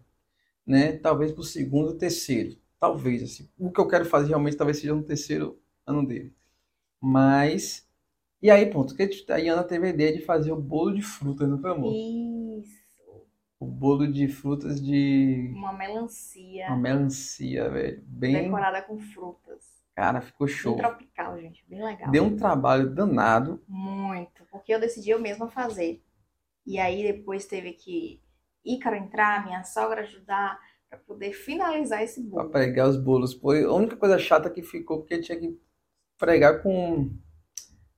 né? 0.66 0.94
Talvez 0.94 1.32
pro 1.32 1.44
segundo, 1.44 1.96
terceiro, 1.96 2.58
talvez 2.80 3.24
assim. 3.24 3.50
O 3.58 3.72
que 3.72 3.80
eu 3.80 3.88
quero 3.88 4.06
fazer 4.06 4.30
realmente 4.30 4.58
talvez 4.58 4.78
seja 4.80 4.96
no 4.96 5.04
terceiro 5.04 5.60
ano 5.86 6.06
dele. 6.06 6.34
Mas 7.00 7.88
e 8.44 8.52
aí, 8.52 8.66
ponto, 8.66 8.94
que 8.94 9.04
a 9.32 9.54
Ana 9.54 9.64
teve 9.64 9.88
a 9.88 9.90
ideia 9.90 10.12
de 10.12 10.20
fazer 10.20 10.52
o 10.52 10.58
bolo 10.58 10.94
de 10.94 11.02
frutas, 11.02 11.50
foi, 11.62 11.72
amor? 11.72 11.94
O 13.64 13.66
bolo 13.66 14.12
de 14.12 14.28
frutas 14.28 14.82
de 14.84 15.52
Uma 15.56 15.72
melancia 15.74 16.68
uma 16.68 16.78
melancia, 16.78 17.70
velho. 17.70 18.04
Bem, 18.06 18.44
decorada 18.44 18.82
com 18.82 19.00
frutas. 19.00 19.82
cara, 19.96 20.20
ficou 20.22 20.48
Bem 20.48 20.56
show. 20.56 20.76
tropical, 20.76 21.40
gente. 21.40 21.64
Bem 21.68 21.82
legal. 21.84 22.12
Deu 22.12 22.24
um 22.26 22.36
trabalho 22.36 22.90
danado. 22.94 23.64
Muito. 23.68 24.44
Porque 24.52 24.74
eu 24.74 24.80
decidi 24.80 25.12
eu 25.12 25.20
mesma 25.20 25.48
fazer. 25.50 26.04
E 26.66 26.78
aí 26.80 27.04
depois 27.04 27.46
teve 27.46 27.74
que 27.74 28.22
Ícaro 28.66 28.96
entrar, 28.96 29.46
minha 29.46 29.64
sogra 29.64 30.02
ajudar, 30.02 30.60
pra 30.90 30.98
poder 30.98 31.34
finalizar 31.34 32.02
esse 32.04 32.22
Pra 32.22 32.30
bolo. 32.44 32.50
pregar 32.50 32.88
os 32.90 32.98
bolos. 32.98 33.34
Foi 33.34 33.64
a 33.64 33.72
única 33.72 33.96
coisa 33.98 34.18
chata 34.20 34.50
que 34.50 34.62
ficou 34.64 35.00
porque 35.00 35.20
tinha 35.20 35.38
que 35.40 35.58
pregar 36.18 36.62
com 36.62 36.94
um 37.00 37.20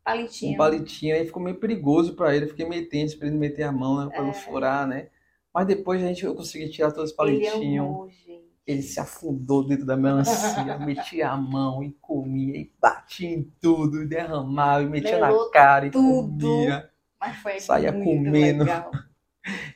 Palitinho. 0.03 0.57
palitinho, 0.57 1.15
aí 1.15 1.25
ficou 1.25 1.41
meio 1.41 1.59
perigoso 1.59 2.15
pra 2.15 2.35
ele. 2.35 2.47
Fiquei 2.47 2.67
meio 2.67 2.87
tenso 2.89 3.17
pra 3.17 3.27
ele 3.27 3.37
meter 3.37 3.63
a 3.63 3.71
mão, 3.71 4.03
né, 4.05 4.11
pra 4.11 4.21
não 4.23 4.29
É. 4.31 4.33
furar, 4.33 4.87
né? 4.87 5.09
Mas 5.55 5.67
depois 5.67 6.03
a 6.03 6.07
gente 6.07 6.25
eu 6.25 6.35
consegui 6.35 6.67
tirar 6.69 6.91
todos 6.91 7.11
os 7.11 7.17
Ele 7.19 7.39
palitinhos. 7.39 7.87
amou, 7.87 8.09
gente. 8.09 8.43
Ele 8.67 8.81
se 8.81 8.99
afundou 8.99 9.65
dentro 9.65 9.85
da 9.85 9.95
melancia, 9.95 10.77
metia 10.85 11.29
a 11.29 11.37
mão 11.37 11.81
e 11.81 11.91
comia, 12.01 12.57
e 12.57 12.69
batia 12.81 13.29
em 13.29 13.43
tudo, 13.61 14.01
e 14.03 14.05
derramava, 14.07 14.83
e 14.83 14.87
metia 14.89 15.17
na 15.17 15.31
cara 15.51 15.85
e 15.87 15.91
tudo. 15.91 16.45
comia. 16.45 16.89
Mas 17.17 17.37
foi 17.37 17.59
Saía 17.61 17.93
comendo. 17.93 18.65
legal. 18.65 18.91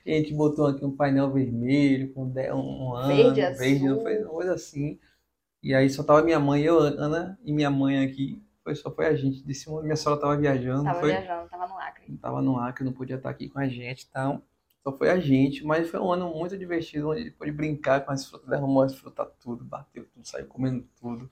E 0.06 0.12
a 0.14 0.18
gente 0.18 0.34
botou 0.34 0.66
aqui 0.68 0.84
um 0.84 0.92
painel 0.96 1.32
vermelho, 1.32 2.14
com 2.14 2.26
um 2.26 2.96
ano, 2.96 3.34
Verde, 3.34 3.42
azul. 3.42 4.02
foi 4.02 4.18
uma 4.18 4.30
coisa 4.30 4.54
assim. 4.56 5.00
E 5.64 5.74
aí 5.74 5.90
só 5.90 6.04
tava 6.04 6.22
minha 6.24 6.40
mãe 6.40 6.62
e 6.64 6.66
eu, 6.66 6.80
Ana, 6.80 7.40
e 7.44 7.54
minha 7.54 7.70
mãe 7.70 8.04
aqui. 8.04 8.42
Foi, 8.64 8.76
só 8.76 8.92
foi 8.92 9.06
a 9.08 9.16
gente 9.16 9.42
de 9.44 9.54
cima. 9.54 9.82
Minha 9.82 9.96
sogra 9.96 10.20
tava 10.20 10.36
viajando, 10.38 10.84
Tava 10.84 11.00
foi, 11.00 11.10
viajando, 11.12 11.48
tava 11.50 11.68
no 11.68 11.78
Acre. 11.80 12.18
tava 12.18 12.42
no 12.42 12.58
Acre, 12.60 12.84
não 12.84 12.92
podia 12.94 13.16
estar 13.16 13.30
aqui 13.30 13.48
com 13.48 13.60
a 13.60 13.68
gente, 13.68 14.06
então 14.10 14.42
só 14.84 14.92
foi 14.96 15.10
a 15.10 15.20
gente. 15.20 15.64
Mas 15.64 15.90
foi 15.90 16.00
um 16.00 16.12
ano 16.12 16.34
muito 16.34 16.58
divertido, 16.58 17.10
onde 17.10 17.22
ele 17.22 17.32
pôde 17.32 17.52
brincar 17.52 18.06
com 18.06 18.12
as 18.12 18.26
frutas, 18.26 18.50
derramou 18.50 18.84
as 18.84 18.96
frutas 18.96 19.28
tudo, 19.42 19.64
bateu 19.64 20.06
tudo, 20.14 20.28
saiu 20.28 20.48
comendo 20.48 20.88
tudo. 21.00 21.30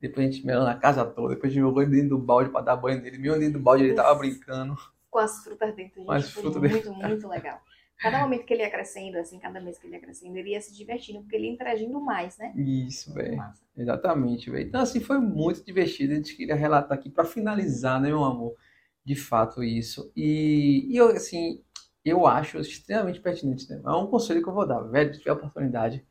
Depois 0.00 0.28
a 0.28 0.30
gente 0.30 0.46
melou 0.46 0.64
na 0.64 0.76
casa 0.76 1.04
toda, 1.04 1.34
depois 1.34 1.50
a 1.50 1.54
gente 1.54 1.62
jogou 1.62 1.82
ele 1.82 1.90
dentro 1.90 2.10
do 2.10 2.18
balde 2.18 2.50
pra 2.50 2.60
dar 2.60 2.76
banho 2.76 3.00
nele. 3.00 3.18
Mesmo 3.18 3.38
dentro 3.38 3.58
do 3.58 3.62
balde 3.62 3.84
ele 3.84 3.94
tava 3.94 4.14
brincando. 4.18 4.76
Com 5.10 5.18
as 5.18 5.42
frutas 5.42 5.74
dentro, 5.74 5.96
gente. 5.96 6.06
Com 6.06 6.12
as 6.12 6.30
foi 6.30 6.42
frutas 6.42 6.70
muito, 6.70 6.92
muito 6.92 7.28
legal. 7.28 7.60
Cada 7.98 8.18
momento 8.18 8.44
que 8.44 8.52
ele 8.52 8.62
ia 8.62 8.70
crescendo, 8.70 9.16
assim, 9.16 9.38
cada 9.38 9.58
mês 9.58 9.78
que 9.78 9.86
ele 9.86 9.94
ia 9.94 10.00
crescendo, 10.00 10.36
ele 10.36 10.50
ia 10.50 10.60
se 10.60 10.74
divertindo, 10.74 11.20
porque 11.20 11.34
ele 11.34 11.46
ia 11.46 11.52
interagindo 11.52 11.98
mais, 11.98 12.36
né? 12.36 12.52
Isso, 12.54 13.12
velho. 13.14 13.42
Exatamente, 13.74 14.50
velho. 14.50 14.68
Então, 14.68 14.82
assim, 14.82 15.00
foi 15.00 15.18
muito 15.18 15.64
divertido. 15.64 16.12
A 16.12 16.16
gente 16.16 16.36
queria 16.36 16.54
relatar 16.54 16.98
aqui 16.98 17.08
para 17.08 17.24
finalizar, 17.24 17.98
né, 17.98 18.08
meu 18.08 18.22
amor? 18.22 18.54
De 19.02 19.14
fato, 19.14 19.62
isso. 19.62 20.12
E, 20.14 20.86
e 20.90 20.96
eu, 20.96 21.08
assim, 21.08 21.62
eu 22.10 22.26
acho 22.26 22.58
extremamente 22.58 23.20
pertinente, 23.20 23.68
né? 23.70 23.80
É 23.84 23.90
um 23.90 24.06
conselho 24.06 24.42
que 24.42 24.48
eu 24.48 24.54
vou 24.54 24.66
dar, 24.66 24.80
velho. 24.82 25.12
Se 25.14 25.20
tiver 25.20 25.32
oportunidade, 25.32 26.04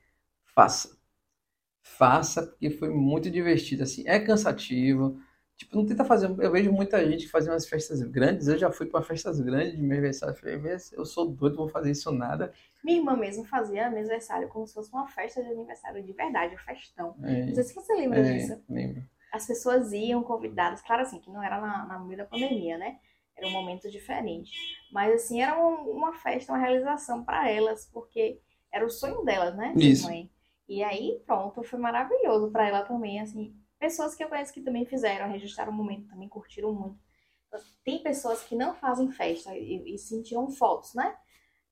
faça. 0.55 0.97
Faça, 1.83 2.47
porque 2.47 2.69
foi 2.71 2.89
muito 2.89 3.29
divertido, 3.29 3.83
assim. 3.83 4.03
É 4.07 4.19
cansativo. 4.19 5.19
Tipo, 5.55 5.77
não 5.77 5.85
tenta 5.85 6.03
fazer. 6.03 6.27
Eu 6.39 6.51
vejo 6.51 6.71
muita 6.71 7.03
gente 7.09 7.25
que 7.25 7.31
faz 7.31 7.47
umas 7.47 7.67
festas 7.67 8.01
grandes. 8.01 8.47
Eu 8.47 8.57
já 8.57 8.71
fui 8.71 8.87
para 8.87 9.01
festas 9.01 9.39
grandes 9.39 9.73
de 9.75 9.81
meu 9.81 9.91
aniversário. 9.97 10.35
Falei, 10.35 10.57
"Vê, 10.57 10.75
eu 10.93 11.05
sou 11.05 11.29
doido, 11.29 11.55
vou 11.55 11.69
fazer 11.69 11.91
isso 11.91 12.11
nada. 12.11 12.51
Minha 12.83 12.97
irmã 12.99 13.15
mesmo 13.15 13.45
fazia 13.45 13.87
aniversário 13.87 14.47
como 14.49 14.67
se 14.67 14.73
fosse 14.73 14.91
uma 14.91 15.07
festa 15.07 15.41
de 15.41 15.49
aniversário 15.49 16.03
de 16.03 16.11
verdade, 16.11 16.55
um 16.55 16.57
festão. 16.57 17.15
É, 17.23 17.45
Não 17.45 17.55
sei 17.55 17.63
se 17.63 17.73
você 17.73 17.93
lembra 17.93 18.19
é, 18.19 18.33
disso. 18.33 18.61
lembro. 18.69 19.03
As 19.31 19.47
pessoas 19.47 19.91
iam 19.91 20.23
convidadas, 20.23 20.81
claro 20.81 21.01
assim, 21.03 21.19
que 21.19 21.29
não 21.29 21.41
era 21.41 21.59
na, 21.59 21.85
na 21.85 21.99
meio 21.99 22.17
da 22.17 22.25
pandemia, 22.25 22.77
né? 22.77 22.97
Era 23.37 23.47
um 23.47 23.51
momento 23.51 23.89
diferente. 23.89 24.51
Mas 24.91 25.13
assim, 25.13 25.41
era 25.41 25.57
um- 25.59 25.91
uma 25.91 26.13
festa, 26.13 26.51
uma 26.53 26.59
realização 26.59 27.23
para 27.23 27.49
elas, 27.49 27.89
porque 27.91 28.39
era 28.71 28.85
o 28.85 28.89
sonho 28.89 29.23
delas, 29.23 29.55
né? 29.55 29.73
Isso. 29.75 30.03
Mãe. 30.05 30.29
E 30.67 30.83
aí, 30.83 31.21
pronto, 31.25 31.63
foi 31.63 31.79
maravilhoso 31.79 32.51
para 32.51 32.67
ela 32.67 32.83
também, 32.83 33.19
assim. 33.19 33.55
Pessoas 33.77 34.15
que 34.15 34.23
eu 34.23 34.29
conheço 34.29 34.53
que 34.53 34.61
também 34.61 34.85
fizeram, 34.85 35.29
registraram 35.31 35.71
o 35.71 35.75
momento, 35.75 36.07
também 36.07 36.27
curtiram 36.29 36.73
muito. 36.73 36.99
Tem 37.83 38.01
pessoas 38.03 38.43
que 38.43 38.55
não 38.55 38.73
fazem 38.75 39.11
festa 39.11 39.55
e, 39.55 39.93
e 39.95 39.97
sentiram 39.97 40.49
fotos, 40.49 40.93
né? 40.93 41.15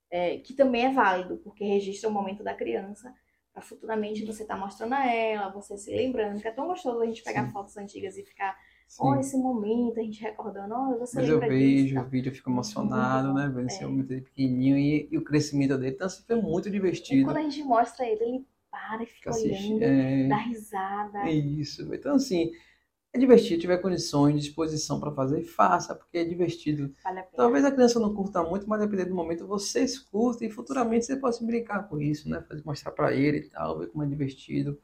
É, 0.09 0.37
que 0.37 0.53
também 0.53 0.85
é 0.85 0.91
válido, 0.91 1.37
porque 1.37 1.63
registra 1.65 2.09
o 2.09 2.13
momento 2.13 2.43
da 2.43 2.53
criança, 2.53 3.13
para 3.51 3.61
futuramente 3.63 4.23
você 4.25 4.43
estar 4.43 4.55
mostrando 4.57 4.93
a 4.93 5.05
ela, 5.05 5.49
você 5.51 5.77
se 5.77 5.91
lembrando, 5.95 6.41
que 6.41 6.47
é 6.47 6.51
tão 6.51 6.67
gostoso 6.67 7.01
a 7.01 7.05
gente 7.05 7.23
pegar 7.23 7.47
Sim. 7.47 7.51
fotos 7.51 7.75
antigas 7.77 8.15
e 8.17 8.23
ficar, 8.23 8.55
Sim. 8.87 9.19
esse 9.19 9.37
momento, 9.37 9.99
a 9.99 10.03
gente 10.03 10.21
recordando, 10.21 10.73
ó, 10.75 10.97
você 10.97 11.17
Mas 11.17 11.27
eu 11.27 11.39
lembra 11.39 11.49
disso. 11.49 11.59
vejo 11.59 11.95
tá? 11.95 12.01
o 12.01 12.05
vídeo, 12.09 12.29
eu 12.29 12.35
fico 12.35 12.49
emocionado, 12.49 13.27
Muito 13.29 13.37
né? 13.39 13.51
Vendo 13.53 13.67
esse 13.67 13.83
é. 13.83 13.87
momento 13.87 14.07
dele 14.07 14.21
pequenininho 14.21 14.77
e, 14.77 15.07
e 15.11 15.17
o 15.17 15.23
crescimento 15.23 15.77
dele. 15.77 15.95
Então, 15.95 16.07
assim, 16.07 16.23
foi 16.25 16.35
muito 16.41 16.67
E 16.67 16.71
divertido. 16.71 17.25
quando 17.25 17.37
a 17.37 17.41
gente 17.41 17.63
mostra 17.63 18.05
ele, 18.05 18.23
ele 18.23 18.47
para 18.71 19.03
e 19.03 19.05
fica 19.05 19.31
Fica 19.31 19.45
olhando, 19.45 19.83
É, 19.83 20.27
dá 20.29 20.37
risada. 20.37 21.19
é 21.19 21.31
isso. 21.33 21.93
Então, 21.93 22.15
assim, 22.15 22.51
é 23.13 23.19
divertido. 23.19 23.61
tiver 23.61 23.77
condições, 23.79 24.41
disposição 24.43 24.99
para 24.99 25.11
fazer, 25.11 25.43
faça, 25.43 25.95
porque 25.95 26.17
é 26.19 26.25
divertido. 26.25 26.93
Vale 27.03 27.19
a 27.19 27.23
pena. 27.23 27.37
Talvez 27.37 27.65
a 27.65 27.71
criança 27.71 27.99
não 27.99 28.13
curta 28.13 28.43
muito, 28.43 28.67
mas 28.69 28.79
dependendo 28.81 29.09
do 29.09 29.15
momento, 29.15 29.47
vocês 29.47 29.99
curtem 29.99 30.47
e 30.49 30.51
futuramente 30.51 31.05
você 31.05 31.17
possa 31.17 31.45
brincar 31.45 31.87
com 31.89 31.99
isso, 32.01 32.29
né? 32.29 32.41
Fazer, 32.47 32.63
mostrar 32.65 32.91
para 32.91 33.13
ele 33.13 33.37
e 33.39 33.49
tal, 33.49 33.79
ver 33.79 33.87
como 33.87 34.03
é 34.03 34.07
divertido. 34.07 34.79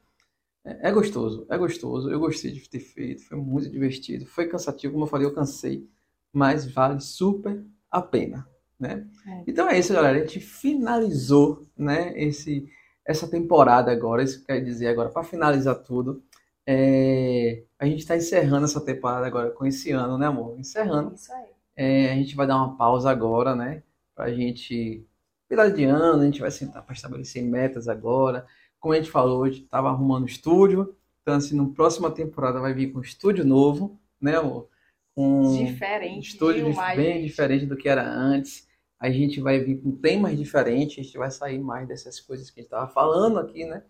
É, 0.64 0.88
é 0.88 0.92
gostoso, 0.92 1.46
é 1.48 1.56
gostoso. 1.58 2.10
Eu 2.10 2.20
gostei 2.20 2.52
de 2.52 2.68
ter 2.68 2.80
feito, 2.80 3.24
foi 3.26 3.38
muito 3.38 3.70
divertido. 3.70 4.26
Foi 4.26 4.46
cansativo, 4.48 4.92
como 4.94 5.04
eu 5.04 5.08
falei, 5.08 5.26
eu 5.26 5.34
cansei, 5.34 5.88
mas 6.32 6.66
vale 6.70 7.00
super 7.00 7.64
a 7.90 8.00
pena, 8.02 8.46
né? 8.78 9.06
É. 9.26 9.44
Então 9.46 9.68
é 9.68 9.78
isso, 9.78 9.92
galera. 9.92 10.18
A 10.18 10.20
gente 10.20 10.40
finalizou, 10.40 11.66
né, 11.76 12.12
esse, 12.20 12.68
essa 13.06 13.28
temporada 13.28 13.90
agora, 13.90 14.22
isso 14.22 14.44
quer 14.44 14.60
dizer 14.62 14.88
agora, 14.88 15.10
para 15.10 15.24
finalizar 15.24 15.76
tudo. 15.82 16.22
é, 16.66 17.64
a 17.78 17.86
gente 17.86 18.00
está 18.00 18.16
encerrando 18.16 18.64
essa 18.66 18.80
temporada 18.84 19.26
agora 19.26 19.50
com 19.50 19.66
esse 19.66 19.90
ano, 19.92 20.18
né, 20.18 20.26
amor? 20.26 20.58
Encerrando. 20.58 21.14
Isso 21.14 21.32
aí. 21.32 21.48
É, 21.76 22.12
a 22.12 22.14
gente 22.16 22.36
vai 22.36 22.46
dar 22.46 22.56
uma 22.56 22.76
pausa 22.76 23.10
agora, 23.10 23.54
né? 23.56 23.82
Pra 24.14 24.32
gente 24.32 25.06
virar 25.48 25.68
de 25.70 25.84
ano, 25.84 26.22
a 26.22 26.24
gente 26.24 26.40
vai 26.40 26.50
sentar 26.50 26.82
para 26.84 26.94
estabelecer 26.94 27.42
metas 27.42 27.88
agora. 27.88 28.46
Como 28.80 28.94
a 28.94 28.96
gente 28.96 29.10
falou, 29.10 29.44
a 29.44 29.50
gente 29.50 29.64
estava 29.64 29.88
arrumando 29.88 30.26
estúdio. 30.26 30.96
Então, 31.22 31.34
assim, 31.34 31.54
na 31.54 31.66
próxima 31.68 32.10
temporada 32.10 32.58
vai 32.58 32.72
vir 32.72 32.92
com 32.92 33.00
estúdio 33.00 33.44
novo, 33.44 34.00
né, 34.20 34.36
amor? 34.36 34.68
Com 35.14 35.42
um 35.42 35.64
Diferente 35.66 36.30
estúdio 36.30 36.64
demais, 36.64 36.96
bem 36.96 37.14
gente. 37.18 37.26
diferente 37.26 37.66
do 37.66 37.76
que 37.76 37.88
era 37.88 38.08
antes. 38.08 38.66
A 38.98 39.10
gente 39.10 39.40
vai 39.40 39.60
vir 39.60 39.80
com 39.82 39.92
temas 39.92 40.36
diferentes, 40.36 40.98
a 40.98 41.02
gente 41.02 41.18
vai 41.18 41.30
sair 41.30 41.58
mais 41.58 41.86
dessas 41.86 42.18
coisas 42.20 42.50
que 42.50 42.60
a 42.60 42.62
gente 42.62 42.72
estava 42.72 42.88
falando 42.88 43.38
aqui, 43.38 43.64
né? 43.64 43.82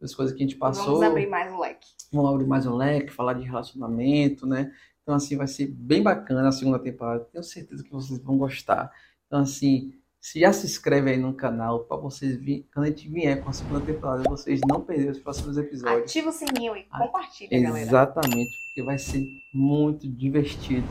Das 0.00 0.14
coisas 0.14 0.34
que 0.34 0.42
a 0.42 0.46
gente 0.46 0.58
passou. 0.58 0.98
Vamos 0.98 1.04
abrir 1.04 1.26
mais 1.26 1.52
o 1.52 1.60
leque. 1.60 1.86
Vamos 2.12 2.30
abrir 2.32 2.46
mais 2.46 2.66
um 2.66 2.76
leque, 2.76 3.12
falar 3.12 3.34
de 3.34 3.42
relacionamento, 3.42 4.46
né? 4.46 4.72
Então, 5.02 5.14
assim, 5.14 5.36
vai 5.36 5.46
ser 5.46 5.66
bem 5.66 6.02
bacana 6.02 6.48
a 6.48 6.52
segunda 6.52 6.78
temporada. 6.78 7.24
Tenho 7.24 7.44
certeza 7.44 7.82
que 7.82 7.90
vocês 7.90 8.18
vão 8.20 8.38
gostar. 8.38 8.90
Então, 9.26 9.40
assim, 9.40 9.94
se 10.24 10.40
já 10.40 10.54
se 10.54 10.64
inscreve 10.64 11.10
aí 11.10 11.18
no 11.18 11.34
canal 11.34 11.80
para 11.80 11.98
vocês 11.98 12.38
virem, 12.38 12.66
quando 12.72 12.86
a 12.86 12.88
gente 12.88 13.06
vier 13.10 13.44
com 13.44 13.50
a 13.50 13.52
segunda 13.52 13.84
temporada, 13.84 14.22
vocês 14.26 14.58
não 14.66 14.80
perderem 14.80 15.10
os 15.10 15.18
próximos 15.18 15.58
episódios. 15.58 16.04
Ativa 16.04 16.30
o 16.30 16.32
sininho 16.32 16.74
e 16.74 16.86
Ah, 16.90 17.00
compartilha, 17.00 17.60
galera. 17.60 17.86
Exatamente, 17.86 18.56
porque 18.66 18.82
vai 18.82 18.96
ser 18.96 19.22
muito 19.52 20.08
divertido. 20.08 20.86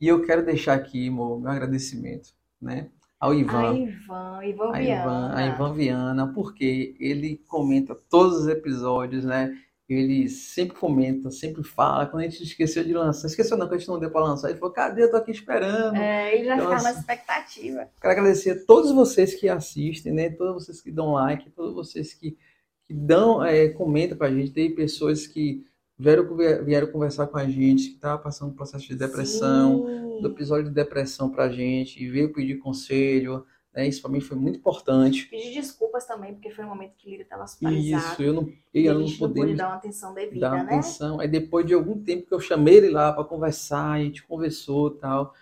E 0.00 0.08
eu 0.08 0.26
quero 0.26 0.44
deixar 0.44 0.74
aqui, 0.74 1.06
amor, 1.06 1.40
meu 1.40 1.52
agradecimento, 1.52 2.30
né? 2.60 2.88
Ao 3.20 3.30
A 3.30 3.36
Ivan. 3.36 3.76
Ivan, 3.76 4.44
Ivan 4.44 4.68
A 4.70 4.78
Viana. 4.78 5.00
Ivan, 5.00 5.32
a 5.32 5.46
Ivan 5.46 5.74
Viana, 5.74 6.32
porque 6.34 6.96
ele 6.98 7.40
comenta 7.46 7.94
todos 8.10 8.38
os 8.38 8.48
episódios, 8.48 9.24
né? 9.24 9.56
Ele 9.92 10.28
sempre 10.28 10.76
comenta, 10.76 11.30
sempre 11.30 11.62
fala. 11.62 12.06
Quando 12.06 12.22
a 12.22 12.28
gente 12.28 12.42
esqueceu 12.42 12.84
de 12.84 12.92
lançar, 12.92 13.26
esqueceu 13.26 13.56
não, 13.56 13.68
que 13.68 13.74
a 13.74 13.78
gente 13.78 13.88
não 13.88 13.98
deu 13.98 14.10
para 14.10 14.24
lançar, 14.24 14.50
ele 14.50 14.58
falou: 14.58 14.74
cadê? 14.74 15.04
Eu 15.04 15.10
tô 15.10 15.16
aqui 15.16 15.30
esperando. 15.30 15.96
É, 15.96 16.34
ele 16.34 16.44
já 16.44 16.54
Então, 16.54 16.66
ficava 16.66 16.82
na 16.82 16.90
assim, 16.90 17.00
expectativa. 17.00 17.88
Quero 18.00 18.12
agradecer 18.12 18.50
a 18.50 18.64
todos 18.64 18.92
vocês 18.92 19.34
que 19.34 19.48
assistem, 19.48 20.12
né? 20.12 20.30
Todos 20.30 20.64
vocês 20.64 20.80
que 20.80 20.90
dão 20.90 21.12
like, 21.12 21.50
todos 21.50 21.74
vocês 21.74 22.14
que, 22.14 22.36
que 22.84 22.94
dão, 22.94 23.44
é, 23.44 23.68
comentam 23.68 24.16
pra 24.16 24.30
gente. 24.30 24.50
Tem 24.50 24.74
pessoas 24.74 25.26
que 25.26 25.64
vieram, 25.98 26.36
vieram 26.64 26.86
conversar 26.88 27.26
com 27.28 27.38
a 27.38 27.46
gente, 27.46 27.90
que 27.90 27.94
estavam 27.94 28.22
passando 28.22 28.50
por 28.50 28.56
processo 28.58 28.88
de 28.88 28.96
depressão 28.96 29.86
Sim. 29.86 30.22
do 30.22 30.28
episódio 30.28 30.64
de 30.64 30.74
depressão 30.74 31.30
pra 31.30 31.48
gente 31.48 32.02
e 32.02 32.08
veio 32.08 32.32
pedir 32.32 32.58
conselho, 32.58 33.46
né? 33.74 33.88
Isso 33.88 34.02
pra 34.02 34.10
mim 34.10 34.20
foi 34.20 34.36
muito 34.36 34.58
importante. 34.58 35.26
Pedir 35.26 35.54
desculpas 35.54 36.06
também, 36.06 36.34
porque 36.34 36.50
foi 36.50 36.64
um 36.64 36.68
momento 36.68 36.94
que 36.96 37.12
ele 37.12 37.22
estava 37.22 37.44
hospitalizado. 37.44 38.12
Isso, 38.12 38.22
eu 38.22 38.32
não, 38.32 38.52
eu 38.74 38.92
a 38.92 38.98
não 38.98 39.10
podemos 39.16 39.56
dar 39.56 39.68
uma 39.68 39.76
atenção 39.76 40.12
devida, 40.12 40.40
dar 40.40 40.54
uma 40.54 40.64
né? 40.64 40.72
atenção. 40.72 41.20
Aí 41.20 41.28
depois 41.28 41.66
de 41.66 41.74
algum 41.74 42.02
tempo 42.02 42.26
que 42.26 42.34
eu 42.34 42.40
chamei 42.40 42.76
ele 42.76 42.90
lá 42.90 43.12
pra 43.12 43.24
conversar, 43.24 43.92
a 43.92 44.02
gente 44.02 44.22
conversou 44.24 44.88
e 44.88 44.98
tal, 44.98 45.34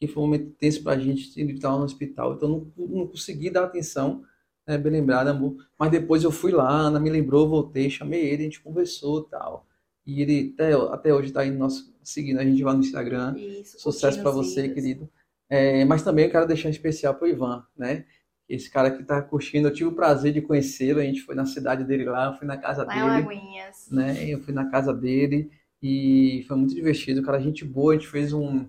que 0.00 0.08
foi 0.08 0.22
um 0.22 0.26
momento 0.26 0.50
tenso 0.58 0.82
pra 0.82 0.98
gente, 0.98 1.38
ele 1.40 1.52
estava 1.52 1.78
no 1.78 1.84
hospital, 1.84 2.34
então 2.34 2.72
eu 2.76 2.88
não, 2.88 2.98
não 2.98 3.06
consegui 3.06 3.50
dar 3.50 3.64
atenção, 3.64 4.24
né? 4.66 4.76
Bem 4.76 4.92
lembrado, 4.92 5.28
amor. 5.28 5.56
Mas 5.78 5.90
depois 5.90 6.24
eu 6.24 6.32
fui 6.32 6.50
lá, 6.50 6.68
a 6.68 6.72
Ana 6.72 6.98
me 6.98 7.08
lembrou, 7.08 7.48
voltei, 7.48 7.88
chamei 7.88 8.20
ele, 8.20 8.42
a 8.42 8.44
gente 8.46 8.60
conversou 8.60 9.20
e 9.20 9.30
tal. 9.30 9.66
E 10.04 10.22
ele 10.22 10.54
até, 10.54 10.72
até 10.72 11.14
hoje 11.14 11.32
tá 11.32 11.40
aí 11.40 11.50
nosso, 11.50 11.92
seguindo 12.02 12.38
a 12.38 12.44
gente 12.44 12.62
lá 12.62 12.72
no 12.74 12.80
Instagram. 12.80 13.34
Isso, 13.36 13.78
Sucesso 13.80 14.20
para 14.20 14.30
você, 14.30 14.68
querido. 14.68 15.08
É, 15.48 15.84
mas 15.84 16.02
também 16.02 16.24
eu 16.26 16.30
quero 16.30 16.46
deixar 16.46 16.68
especial 16.70 17.14
para 17.14 17.24
o 17.24 17.28
Ivan, 17.28 17.64
né? 17.76 18.04
Esse 18.48 18.70
cara 18.70 18.90
que 18.96 19.02
tá 19.04 19.20
curtindo, 19.22 19.68
eu 19.68 19.72
tive 19.72 19.88
o 19.90 19.94
prazer 19.94 20.32
de 20.32 20.40
conhecê-lo. 20.40 21.00
A 21.00 21.04
gente 21.04 21.22
foi 21.22 21.34
na 21.34 21.46
cidade 21.46 21.84
dele 21.84 22.04
lá, 22.04 22.26
eu 22.26 22.34
fui 22.38 22.46
na 22.46 22.56
casa 22.56 22.84
Lá 22.84 22.92
dele, 22.94 23.06
Lagoinhas. 23.06 23.88
né? 23.90 24.24
Eu 24.28 24.40
fui 24.40 24.54
na 24.54 24.70
casa 24.70 24.92
dele 24.94 25.50
e 25.82 26.44
foi 26.46 26.56
muito 26.56 26.74
divertido. 26.74 27.22
Cara, 27.22 27.40
gente 27.40 27.64
boa, 27.64 27.92
a 27.92 27.96
gente 27.96 28.06
fez 28.08 28.32
um, 28.32 28.66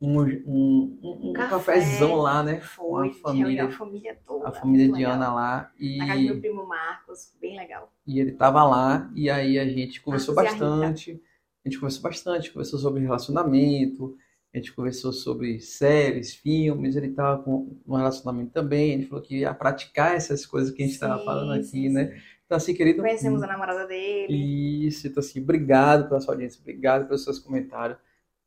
um, 0.00 0.20
um, 0.20 0.98
um, 1.02 1.30
um 1.30 1.32
Café. 1.32 1.50
cafezão 1.74 2.16
lá, 2.16 2.42
né? 2.42 2.56
Com 2.56 2.60
Foi, 2.60 3.08
a 3.08 3.12
família, 3.14 3.64
a 3.64 3.70
família 3.70 4.18
toda. 4.26 4.48
a 4.48 4.52
família 4.52 4.86
de 4.86 4.92
legal. 4.92 5.12
Ana 5.12 5.32
lá. 5.34 5.72
Na 5.80 6.06
casa 6.06 6.18
do 6.20 6.24
meu 6.26 6.36
E, 6.36 6.40
primo 6.40 6.66
Marcos, 6.66 7.32
bem 7.40 7.56
legal. 7.56 7.90
e 8.06 8.20
ele 8.20 8.32
tava 8.32 8.62
lá, 8.64 9.10
e 9.14 9.30
aí 9.30 9.58
a 9.58 9.66
gente 9.66 10.00
conversou 10.02 10.34
Marcos 10.34 10.52
e 10.52 10.56
a 10.56 10.66
bastante. 10.66 11.22
A 11.64 11.68
gente 11.68 11.78
conversou 11.80 12.02
bastante, 12.02 12.50
conversou 12.52 12.78
sobre 12.78 13.00
relacionamento, 13.02 14.16
a 14.58 14.60
gente 14.60 14.72
conversou 14.72 15.12
sobre 15.12 15.60
séries, 15.60 16.34
filmes, 16.34 16.96
ele 16.96 17.10
tava 17.12 17.42
com 17.42 17.76
um 17.86 17.94
relacionamento 17.96 18.50
também, 18.52 18.92
ele 18.92 19.06
falou 19.06 19.22
que 19.22 19.38
ia 19.40 19.54
praticar 19.54 20.14
essas 20.14 20.44
coisas 20.46 20.72
que 20.72 20.82
a 20.82 20.86
gente 20.86 20.94
estava 20.94 21.22
falando 21.24 21.52
aqui, 21.52 21.64
sim, 21.64 21.88
né? 21.90 22.06
sim. 22.14 22.22
Então, 22.46 22.56
assim, 22.56 22.74
querido, 22.74 23.02
Conhecemos 23.02 23.42
a 23.42 23.46
namorada 23.46 23.86
dele. 23.86 24.86
isso, 24.86 25.06
então 25.06 25.20
assim, 25.20 25.40
obrigado 25.40 26.08
pela 26.08 26.20
sua 26.20 26.34
audiência, 26.34 26.60
obrigado 26.60 27.06
pelos 27.06 27.24
seus 27.24 27.38
comentários. 27.38 27.98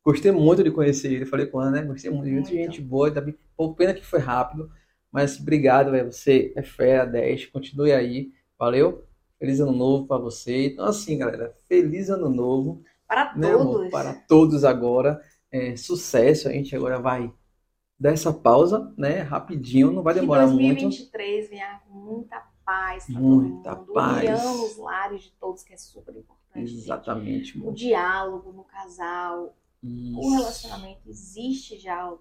Gostei 0.04 0.32
muito 0.32 0.62
de 0.64 0.70
conhecer 0.70 1.12
ele, 1.12 1.26
falei 1.26 1.46
com 1.46 1.60
a 1.60 1.64
Ana, 1.64 1.82
né? 1.82 1.86
Gostei 1.86 2.10
muito, 2.10 2.32
muito 2.32 2.48
gente 2.48 2.80
boa, 2.80 3.10
bem- 3.10 3.36
pô, 3.56 3.74
pena 3.74 3.92
que 3.92 4.04
foi 4.04 4.18
rápido, 4.18 4.70
mas 5.12 5.38
obrigado, 5.38 5.90
velho, 5.90 6.10
você 6.10 6.52
é 6.56 6.62
fera, 6.62 7.04
10, 7.04 7.46
continue 7.46 7.92
aí, 7.92 8.32
valeu? 8.58 9.04
Feliz 9.38 9.60
ano 9.60 9.72
novo 9.72 10.06
pra 10.06 10.16
você. 10.18 10.66
Então 10.68 10.86
assim, 10.86 11.18
galera, 11.18 11.54
feliz 11.68 12.08
ano 12.10 12.28
novo, 12.30 12.82
Para 13.06 13.34
né, 13.36 13.52
amor? 13.52 13.74
todos. 13.76 13.90
Para 13.90 14.14
todos 14.14 14.64
agora, 14.64 15.20
É, 15.50 15.76
sucesso, 15.76 16.48
a 16.48 16.52
gente 16.52 16.74
agora 16.76 17.00
vai 17.00 17.32
dar 17.98 18.12
essa 18.12 18.32
pausa, 18.32 18.92
né, 18.96 19.20
rapidinho, 19.20 19.90
não 19.92 20.02
vai 20.02 20.14
demorar 20.14 20.46
muito. 20.46 20.80
2023 20.82 21.50
venha 21.50 21.80
com 21.86 21.94
muita 21.98 22.42
paz 22.64 23.06
para 23.06 23.20
Muita 23.20 23.70
todo 23.74 23.86
mundo. 23.86 23.94
paz. 23.94 24.28
União 24.40 24.58
nos 24.58 24.76
lares 24.78 25.22
de 25.24 25.32
todos, 25.32 25.62
que 25.62 25.72
é 25.72 25.76
super 25.76 26.16
importante. 26.16 26.66
gente. 26.68 26.82
Exatamente, 26.84 27.58
O 27.58 27.62
amor. 27.62 27.74
diálogo 27.74 28.52
no 28.52 28.64
casal, 28.64 29.56
o 29.82 29.86
Isso. 29.86 30.30
relacionamento 30.30 31.00
existe 31.08 31.78
já 31.78 32.12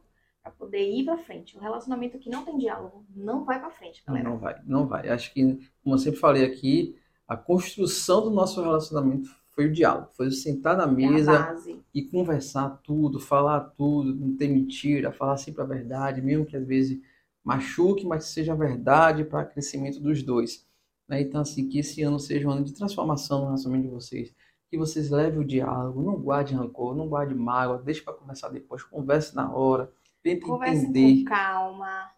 para 0.41 0.51
poder 0.51 0.89
ir 0.89 1.05
para 1.05 1.17
frente. 1.17 1.55
O 1.57 1.59
relacionamento 1.59 2.17
que 2.17 2.29
não 2.29 2.43
tem 2.43 2.57
diálogo 2.57 3.05
não 3.15 3.45
vai 3.45 3.59
para 3.59 3.69
frente, 3.69 4.03
galera. 4.05 4.27
Não 4.27 4.37
vai, 4.37 4.61
não 4.65 4.87
vai. 4.87 5.07
Acho 5.09 5.31
que, 5.33 5.43
como 5.83 5.95
eu 5.95 5.99
sempre 5.99 6.19
falei 6.19 6.45
aqui, 6.45 6.97
a 7.27 7.37
construção 7.37 8.21
do 8.23 8.31
nosso 8.31 8.61
relacionamento 8.61 9.29
foi 9.59 9.65
o 9.67 9.73
diálogo, 9.73 10.07
foi 10.13 10.31
sentar 10.31 10.77
na 10.77 10.83
É 10.83 10.85
a 10.85 10.87
mesa 10.87 11.31
base. 11.39 11.81
e 11.93 12.01
conversar 12.01 12.69
tudo, 12.81 13.19
falar 13.19 13.59
tudo, 13.61 14.15
não 14.15 14.35
ter 14.37 14.47
mentira, 14.47 15.11
falar 15.11 15.35
sempre 15.35 15.61
a 15.61 15.65
verdade, 15.65 16.21
mesmo 16.21 16.45
que 16.45 16.55
às 16.55 16.65
vezes 16.65 16.97
machuque, 17.43 18.05
mas 18.05 18.25
que 18.27 18.31
seja 18.31 18.55
verdade 18.55 19.25
para 19.25 19.43
crescimento 19.43 19.99
dos 19.99 20.23
dois. 20.23 20.65
né? 21.07 21.19
Então, 21.21 21.41
assim, 21.41 21.67
que 21.67 21.79
esse 21.79 22.01
ano 22.03 22.19
seja 22.19 22.47
um 22.47 22.51
ano 22.51 22.63
de 22.63 22.73
transformação 22.73 23.39
no 23.39 23.45
relacionamento 23.47 23.87
de 23.87 23.93
vocês. 23.93 24.33
Que 24.69 24.77
vocês 24.77 25.09
levem 25.09 25.39
o 25.39 25.43
diálogo, 25.45 26.01
não 26.03 26.15
guarde 26.21 26.53
rancor, 26.53 26.95
não 26.95 27.07
guarde 27.09 27.33
mágoa, 27.35 27.79
deixe 27.83 28.01
para 28.01 28.13
conversar 28.13 28.49
depois, 28.49 28.83
converse 28.83 29.35
na 29.35 29.51
hora, 29.53 29.91
tente 30.23 30.41
Conversem 30.45 30.89
entender. 30.89 31.23
com 31.23 31.29
calma, 31.31 32.11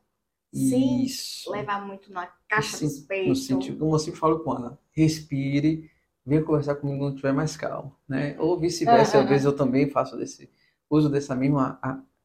Isso. 0.53 1.49
levar 1.51 1.85
muito 1.87 2.11
na 2.11 2.27
caixa 2.47 2.77
Sim, 2.77 2.85
dos 2.87 2.99
No 3.01 3.07
peitos. 3.07 3.45
sentido, 3.45 3.79
como 3.79 3.95
eu 3.95 3.99
sempre 3.99 4.19
falo 4.19 4.39
com 4.41 4.51
a 4.51 4.57
Ana, 4.57 4.79
respire, 4.91 5.89
venha 6.25 6.43
conversar 6.43 6.75
comigo 6.75 6.99
quando 6.99 7.15
estiver 7.15 7.33
mais 7.33 7.57
calmo, 7.57 7.95
né? 8.07 8.35
Ou 8.39 8.59
vice-versa, 8.59 9.17
Aham. 9.17 9.23
às 9.23 9.29
vezes 9.29 9.45
eu 9.45 9.55
também 9.55 9.89
faço 9.89 10.17
desse, 10.17 10.49
uso 10.89 11.09
dessa 11.09 11.35
mesma 11.35 11.79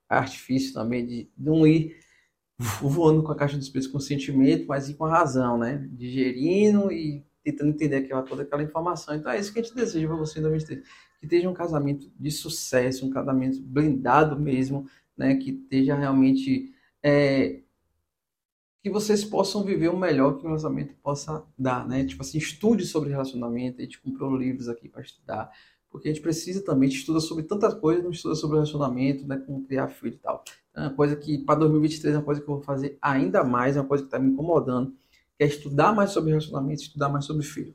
artifício 0.09 0.75
também 0.75 1.07
de 1.07 1.31
não 1.37 1.67
ir 1.67 1.97
voando 2.59 3.23
com 3.23 3.33
a 3.33 3.37
caixa 3.37 3.57
dos 3.57 3.69
peitos 3.69 3.91
com 3.91 4.01
sentimento, 4.01 4.67
mas 4.67 4.89
ir 4.89 4.95
com 4.95 5.05
a 5.05 5.11
razão, 5.11 5.59
né? 5.59 5.87
Digerindo 5.93 6.91
e 6.91 7.25
tentando 7.45 7.71
entender 7.71 7.97
aquela, 7.97 8.23
toda 8.23 8.43
aquela 8.43 8.63
informação. 8.63 9.15
Então 9.15 9.31
é 9.31 9.39
isso 9.39 9.53
que 9.53 9.61
a 9.61 9.63
gente 9.63 9.75
deseja 9.75 10.07
para 10.07 10.17
você 10.17 10.39
em 10.39 10.43
2023. 10.43 10.89
Que 11.21 11.27
esteja 11.27 11.49
um 11.49 11.55
casamento 11.55 12.11
de 12.19 12.31
sucesso, 12.31 13.07
um 13.07 13.11
casamento 13.11 13.61
blindado 13.63 14.39
mesmo, 14.39 14.87
né? 15.17 15.37
Que 15.37 15.51
esteja 15.51 15.95
realmente 15.95 16.75
é, 17.03 17.61
que 18.87 18.91
vocês 18.91 19.25
possam 19.25 19.65
viver 19.65 19.89
o 19.89 19.99
melhor 19.99 20.39
que 20.39 20.45
o 20.45 20.47
relacionamento 20.47 20.95
possa 21.03 21.43
dar, 21.59 21.85
né? 21.89 22.05
Tipo 22.05 22.23
assim, 22.23 22.39
estude 22.39 22.87
sobre 22.87 23.11
relacionamento, 23.11 23.81
a 23.81 23.83
gente 23.83 24.01
comprou 24.01 24.37
livros 24.37 24.69
aqui 24.69 24.89
para 24.89 25.03
estudar, 25.03 25.51
porque 25.91 26.09
a 26.09 26.13
gente 26.13 26.23
precisa 26.23 26.65
também, 26.65 26.87
a 26.87 26.91
gente 26.93 27.01
estuda 27.01 27.19
sobre 27.19 27.43
tantas 27.43 27.75
coisas, 27.75 28.05
não 28.05 28.13
estuda 28.13 28.37
sobre 28.37 28.59
relacionamento, 28.59 29.27
né? 29.27 29.43
Como 29.45 29.67
criar 29.67 29.89
filho 29.89 30.15
e 30.15 30.19
tal. 30.19 30.45
É 30.73 30.83
uma 30.83 30.95
coisa 30.95 31.17
que 31.17 31.37
para 31.39 31.59
2023 31.59 32.15
é 32.15 32.19
uma 32.19 32.25
coisa 32.25 32.41
que 32.41 32.49
eu 32.49 32.55
vou 32.55 32.63
fazer 32.63 32.97
ainda 33.03 33.43
mais, 33.43 33.77
é 33.77 33.81
uma 33.81 33.89
coisa 33.89 34.05
que 34.05 34.07
está 34.07 34.21
me 34.21 34.31
incomodando, 34.31 34.95
que 35.37 35.43
é 35.43 35.49
estudar 35.49 35.93
mais 35.93 36.13
sobre 36.13 36.31
relacionamento, 36.31 36.83
estudar 36.83 37.09
mais 37.09 37.25
sobre 37.25 37.45
filho, 37.45 37.75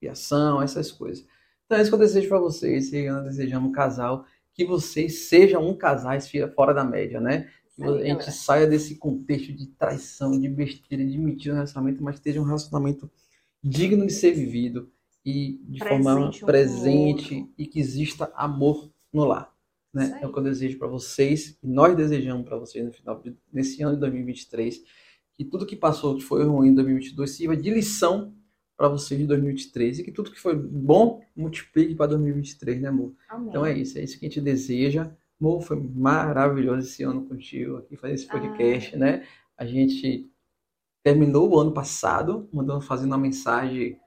criação, 0.00 0.60
essas 0.60 0.90
coisas. 0.90 1.24
Então 1.64 1.78
é 1.78 1.80
isso 1.80 1.92
que 1.92 1.94
eu 1.94 2.00
desejo 2.00 2.28
para 2.28 2.40
vocês, 2.40 2.92
e 2.92 3.08
nós 3.08 3.22
desejamos 3.22 3.70
um 3.70 3.72
casal, 3.72 4.24
que 4.52 4.64
vocês 4.64 5.28
sejam 5.28 5.64
um 5.64 5.76
casais 5.76 6.28
fora 6.56 6.74
da 6.74 6.82
média, 6.82 7.20
né? 7.20 7.48
A 7.80 8.04
gente 8.04 8.30
saia 8.32 8.66
desse 8.66 8.96
contexto 8.96 9.52
de 9.52 9.66
traição, 9.66 10.38
de 10.38 10.48
besteira, 10.48 11.04
de 11.04 11.18
mentira 11.18 11.54
no 11.54 11.60
relacionamento, 11.60 12.02
mas 12.02 12.16
esteja 12.16 12.40
um 12.40 12.44
relacionamento 12.44 13.10
digno 13.62 14.06
de 14.06 14.12
ser 14.12 14.32
vivido 14.32 14.90
e 15.24 15.60
de 15.64 15.78
Presente 15.78 16.04
forma 16.04 16.28
um 16.28 16.46
presente 16.46 17.48
e 17.56 17.66
que 17.66 17.80
exista 17.80 18.32
amor 18.34 18.90
no 19.12 19.24
lar. 19.24 19.52
Né? 19.92 20.18
É 20.22 20.26
o 20.26 20.32
que 20.32 20.38
eu 20.38 20.42
desejo 20.42 20.78
para 20.78 20.88
vocês, 20.88 21.58
e 21.62 21.66
nós 21.66 21.96
desejamos 21.96 22.44
para 22.44 22.56
vocês 22.56 22.84
no 22.84 22.92
final 22.92 23.20
de, 23.20 23.36
nesse 23.52 23.82
ano 23.82 23.94
de 23.94 24.00
2023, 24.00 24.82
que 25.34 25.44
tudo 25.44 25.66
que 25.66 25.76
passou, 25.76 26.16
que 26.16 26.22
foi 26.22 26.44
ruim 26.44 26.68
em 26.68 26.74
2022, 26.74 27.30
sirva 27.30 27.56
de 27.56 27.70
lição 27.70 28.34
para 28.76 28.88
vocês 28.88 29.20
de 29.20 29.26
2023 29.26 29.98
e 29.98 30.04
que 30.04 30.12
tudo 30.12 30.30
que 30.30 30.40
foi 30.40 30.54
bom 30.54 31.20
multiplique 31.36 31.94
para 31.94 32.06
2023, 32.06 32.80
né, 32.80 32.88
amor? 32.88 33.12
Amém. 33.28 33.48
Então 33.48 33.66
é 33.66 33.76
isso, 33.76 33.98
é 33.98 34.02
isso 34.02 34.18
que 34.18 34.24
a 34.24 34.28
gente 34.28 34.40
deseja. 34.40 35.10
Amor, 35.40 35.62
foi 35.62 35.80
maravilhoso 35.80 36.86
esse 36.86 37.02
ano 37.02 37.24
contigo 37.26 37.78
aqui, 37.78 37.96
fazer 37.96 38.14
esse 38.14 38.26
podcast, 38.26 38.94
né? 38.96 39.24
A 39.56 39.64
gente 39.64 40.30
terminou 41.02 41.48
o 41.50 41.58
ano 41.58 41.72
passado, 41.72 42.46
mandando, 42.52 42.82
fazendo 42.82 43.12
uma 43.12 43.18
mensagem, 43.18 43.98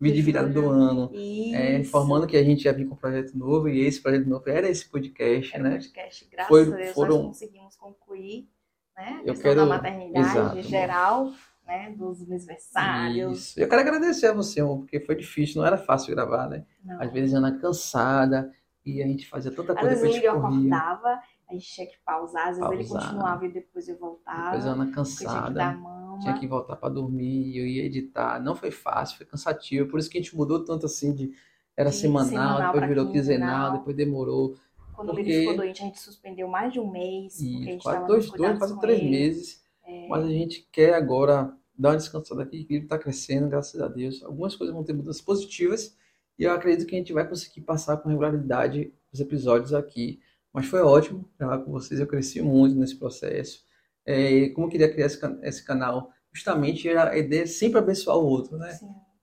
vídeo 0.00 0.16
de 0.16 0.22
virada 0.22 0.48
do 0.48 0.68
ano, 0.68 1.10
é, 1.14 1.78
informando 1.78 2.26
que 2.26 2.36
a 2.36 2.42
gente 2.42 2.64
ia 2.64 2.72
vir 2.72 2.88
com 2.88 2.94
um 2.94 2.98
projeto 2.98 3.38
novo, 3.38 3.68
e 3.68 3.80
esse 3.80 4.00
projeto 4.02 4.26
novo 4.28 4.48
era 4.48 4.68
esse 4.68 4.88
podcast, 4.88 5.54
Era 5.54 5.62
né? 5.62 5.70
podcast, 5.76 6.28
graças 6.28 6.48
Foi- 6.48 6.72
a 6.72 6.76
Deus, 6.76 6.90
foram- 6.92 7.16
nós 7.18 7.26
conseguimos 7.38 7.76
concluir, 7.76 8.48
né? 8.96 9.22
Eu 9.24 9.34
quero- 9.34 9.60
da 9.60 9.66
maternidade 9.66 10.28
Exato. 10.28 10.62
geral, 10.62 11.32
né? 11.68 11.94
Dos 11.96 12.20
aniversários. 12.22 13.38
Isso. 13.50 13.60
Eu 13.60 13.68
quero 13.68 13.80
agradecer 13.82 14.26
a 14.26 14.32
você, 14.34 14.60
amor, 14.60 14.78
porque 14.78 14.98
foi 14.98 15.14
difícil, 15.14 15.60
não 15.60 15.66
era 15.66 15.78
fácil 15.78 16.12
gravar, 16.16 16.48
né? 16.48 16.64
Não. 16.84 17.00
Às 17.00 17.12
vezes 17.12 17.32
Ana 17.32 17.56
cansada, 17.60 18.52
e 18.84 19.02
a 19.02 19.06
gente 19.06 19.28
fazia 19.28 19.50
tanta 19.50 19.72
Às 19.72 19.78
coisa, 19.80 19.94
vezes 19.96 20.14
Lírio 20.14 20.30
gente 20.32 20.40
corria. 20.40 20.58
acordava, 20.58 21.20
a 21.48 21.52
gente 21.52 21.66
tinha 21.66 21.86
que 21.86 21.96
pausar, 22.04 22.48
às 22.48 22.56
vezes 22.58 22.72
ele 22.72 22.84
Pausar. 22.84 23.02
continuava 23.02 23.46
e 23.46 23.52
depois 23.52 23.88
eu 23.88 23.98
voltava. 23.98 24.44
Depois 24.50 24.64
Ana 24.66 24.70
eu 24.70 24.74
tinha 24.76 24.86
que 24.86 24.94
cansada. 24.94 25.78
tinha 26.20 26.34
que 26.38 26.46
voltar 26.46 26.76
para 26.76 26.88
dormir, 26.88 27.56
eu 27.56 27.66
ia 27.66 27.84
editar. 27.84 28.40
Não 28.42 28.54
foi 28.54 28.70
fácil, 28.70 29.16
foi 29.16 29.26
cansativo. 29.26 29.88
Por 29.90 29.98
isso 30.00 30.08
que 30.10 30.18
a 30.18 30.22
gente 30.22 30.36
mudou 30.36 30.64
tanto 30.64 30.86
assim 30.86 31.14
de 31.14 31.32
era 31.76 31.90
De 31.90 31.96
semanal, 31.96 32.28
semanal 32.28 32.72
depois 32.72 32.88
virou 32.88 33.10
quinzenal, 33.10 33.72
depois 33.78 33.96
demorou. 33.96 34.56
Quando 34.94 35.08
o 35.08 35.12
porque- 35.12 35.22
Lírio 35.22 35.40
ficou 35.40 35.56
doente, 35.56 35.82
a 35.82 35.86
gente 35.86 35.98
suspendeu 36.00 36.46
mais 36.46 36.72
de 36.72 36.78
um 36.80 36.90
mês, 36.90 37.34
porque 37.36 37.46
a 37.46 37.58
E 37.60 37.64
gente 37.64 37.82
quase 37.82 38.06
dois, 38.06 38.30
dois, 38.30 38.58
quase 38.58 38.80
três 38.80 38.98
ele. 39.00 39.10
meses. 39.10 39.64
É, 39.86 40.06
Mas 40.08 40.24
a 40.24 40.28
gente 40.28 40.68
quer 40.70 40.94
agora 40.94 41.52
dar 41.78 41.90
uma 41.90 41.96
descansada 41.96 42.42
aqui, 42.42 42.64
que 42.64 42.74
ele 42.74 42.84
está 42.84 42.98
crescendo, 42.98 43.48
graças 43.48 43.80
a 43.80 43.88
Deus. 43.88 44.22
Algumas 44.22 44.54
coisas 44.54 44.74
vão 44.74 44.84
ter 44.84 44.92
mudanças 44.92 45.22
positivas 45.22 45.96
e 46.40 46.44
eu 46.44 46.52
acredito 46.52 46.88
que 46.88 46.94
a 46.94 46.98
gente 46.98 47.12
vai 47.12 47.28
conseguir 47.28 47.60
passar 47.60 47.98
com 47.98 48.08
regularidade 48.08 48.90
os 49.12 49.20
episódios 49.20 49.74
aqui. 49.74 50.20
Mas 50.50 50.64
foi 50.64 50.80
ótimo 50.80 51.30
gravar 51.38 51.58
com 51.58 51.70
vocês, 51.70 52.00
eu 52.00 52.06
cresci 52.06 52.40
muito 52.40 52.74
nesse 52.74 52.96
processo. 52.96 53.62
É, 54.06 54.48
como 54.48 54.66
eu 54.66 54.70
queria 54.70 54.90
criar 54.90 55.04
esse, 55.04 55.20
esse 55.42 55.62
canal, 55.62 56.10
justamente 56.32 56.88
era 56.88 57.10
a 57.10 57.18
ideia 57.18 57.42
é 57.42 57.46
sempre 57.46 57.78
abençoar 57.78 58.16
o 58.16 58.24
outro, 58.24 58.56
né? 58.56 58.76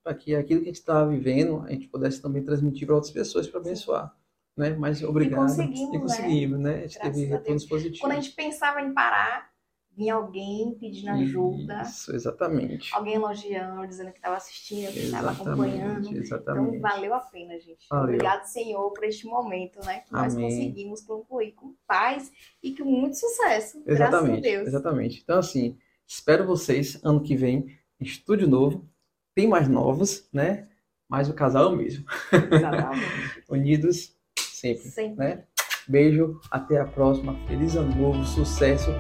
para 0.04 0.14
que 0.14 0.36
aquilo 0.36 0.62
que 0.62 0.68
a 0.68 0.70
gente 0.70 0.80
estava 0.80 1.10
vivendo 1.10 1.64
a 1.66 1.72
gente 1.72 1.88
pudesse 1.88 2.22
também 2.22 2.44
transmitir 2.44 2.86
para 2.86 2.96
outras 2.96 3.12
pessoas 3.12 3.48
para 3.48 3.60
abençoar, 3.60 4.16
né? 4.56 4.70
Mas 4.70 5.02
obrigado 5.04 5.42
conseguimos, 5.42 5.80
e 5.80 5.92
né? 5.92 6.00
conseguimos, 6.00 6.60
né? 6.60 6.76
A 6.76 6.80
gente 6.82 7.00
Graças 7.00 7.14
teve 7.14 7.26
retornos 7.26 7.66
positivos. 7.66 8.00
Quando 8.00 8.12
a 8.14 8.16
gente 8.16 8.32
pensava 8.34 8.80
em 8.82 8.94
parar, 8.94 9.52
vinha 9.98 10.14
alguém 10.14 10.78
pedindo 10.80 11.10
ajuda, 11.10 11.82
Isso, 11.82 12.16
exatamente. 12.16 12.94
alguém 12.94 13.16
elogiando, 13.16 13.88
dizendo 13.88 14.12
que 14.12 14.20
estava 14.20 14.36
assistindo, 14.38 14.94
que 14.94 15.00
estava 15.00 15.32
acompanhando. 15.32 16.08
Exatamente, 16.08 16.10
Então 16.10 16.22
exatamente. 16.22 16.80
valeu 16.80 17.14
a 17.16 17.20
pena, 17.20 17.60
gente. 17.60 17.88
Valeu. 17.90 18.04
Obrigado, 18.14 18.46
Senhor, 18.46 18.92
por 18.94 19.04
este 19.04 19.26
momento, 19.26 19.84
né? 19.84 20.02
Que 20.02 20.14
nós 20.14 20.36
Amém. 20.36 20.46
conseguimos 20.50 21.02
concluir 21.02 21.54
com 21.54 21.74
paz 21.88 22.32
e 22.62 22.76
com 22.76 22.84
muito 22.86 23.16
sucesso. 23.18 23.82
Graças 23.84 24.02
a 24.02 24.08
Exatamente, 24.08 24.42
Deus. 24.44 24.68
exatamente. 24.68 25.22
Então, 25.24 25.40
assim, 25.40 25.76
espero 26.06 26.46
vocês 26.46 27.00
ano 27.04 27.22
que 27.24 27.36
vem, 27.36 27.66
estúdio 28.00 28.48
novo, 28.48 28.88
tem 29.34 29.48
mais 29.48 29.68
novos, 29.68 30.30
né? 30.32 30.68
Mas 31.10 31.28
o 31.28 31.34
casal 31.34 31.72
é 31.72 31.74
o 31.74 31.76
mesmo. 31.76 32.06
Exatamente. 32.52 33.44
Unidos 33.50 34.16
sempre, 34.38 34.90
Sempre. 34.90 35.16
né? 35.26 35.44
Beijo, 35.88 36.40
até 36.52 36.80
a 36.80 36.86
próxima. 36.86 37.36
Feliz 37.48 37.76
ano 37.76 37.96
novo, 37.96 38.24
sucesso. 38.26 38.92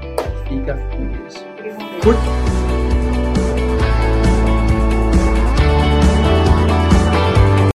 Fica 0.48 0.76
com 0.92 1.08
Deus. 1.12 2.47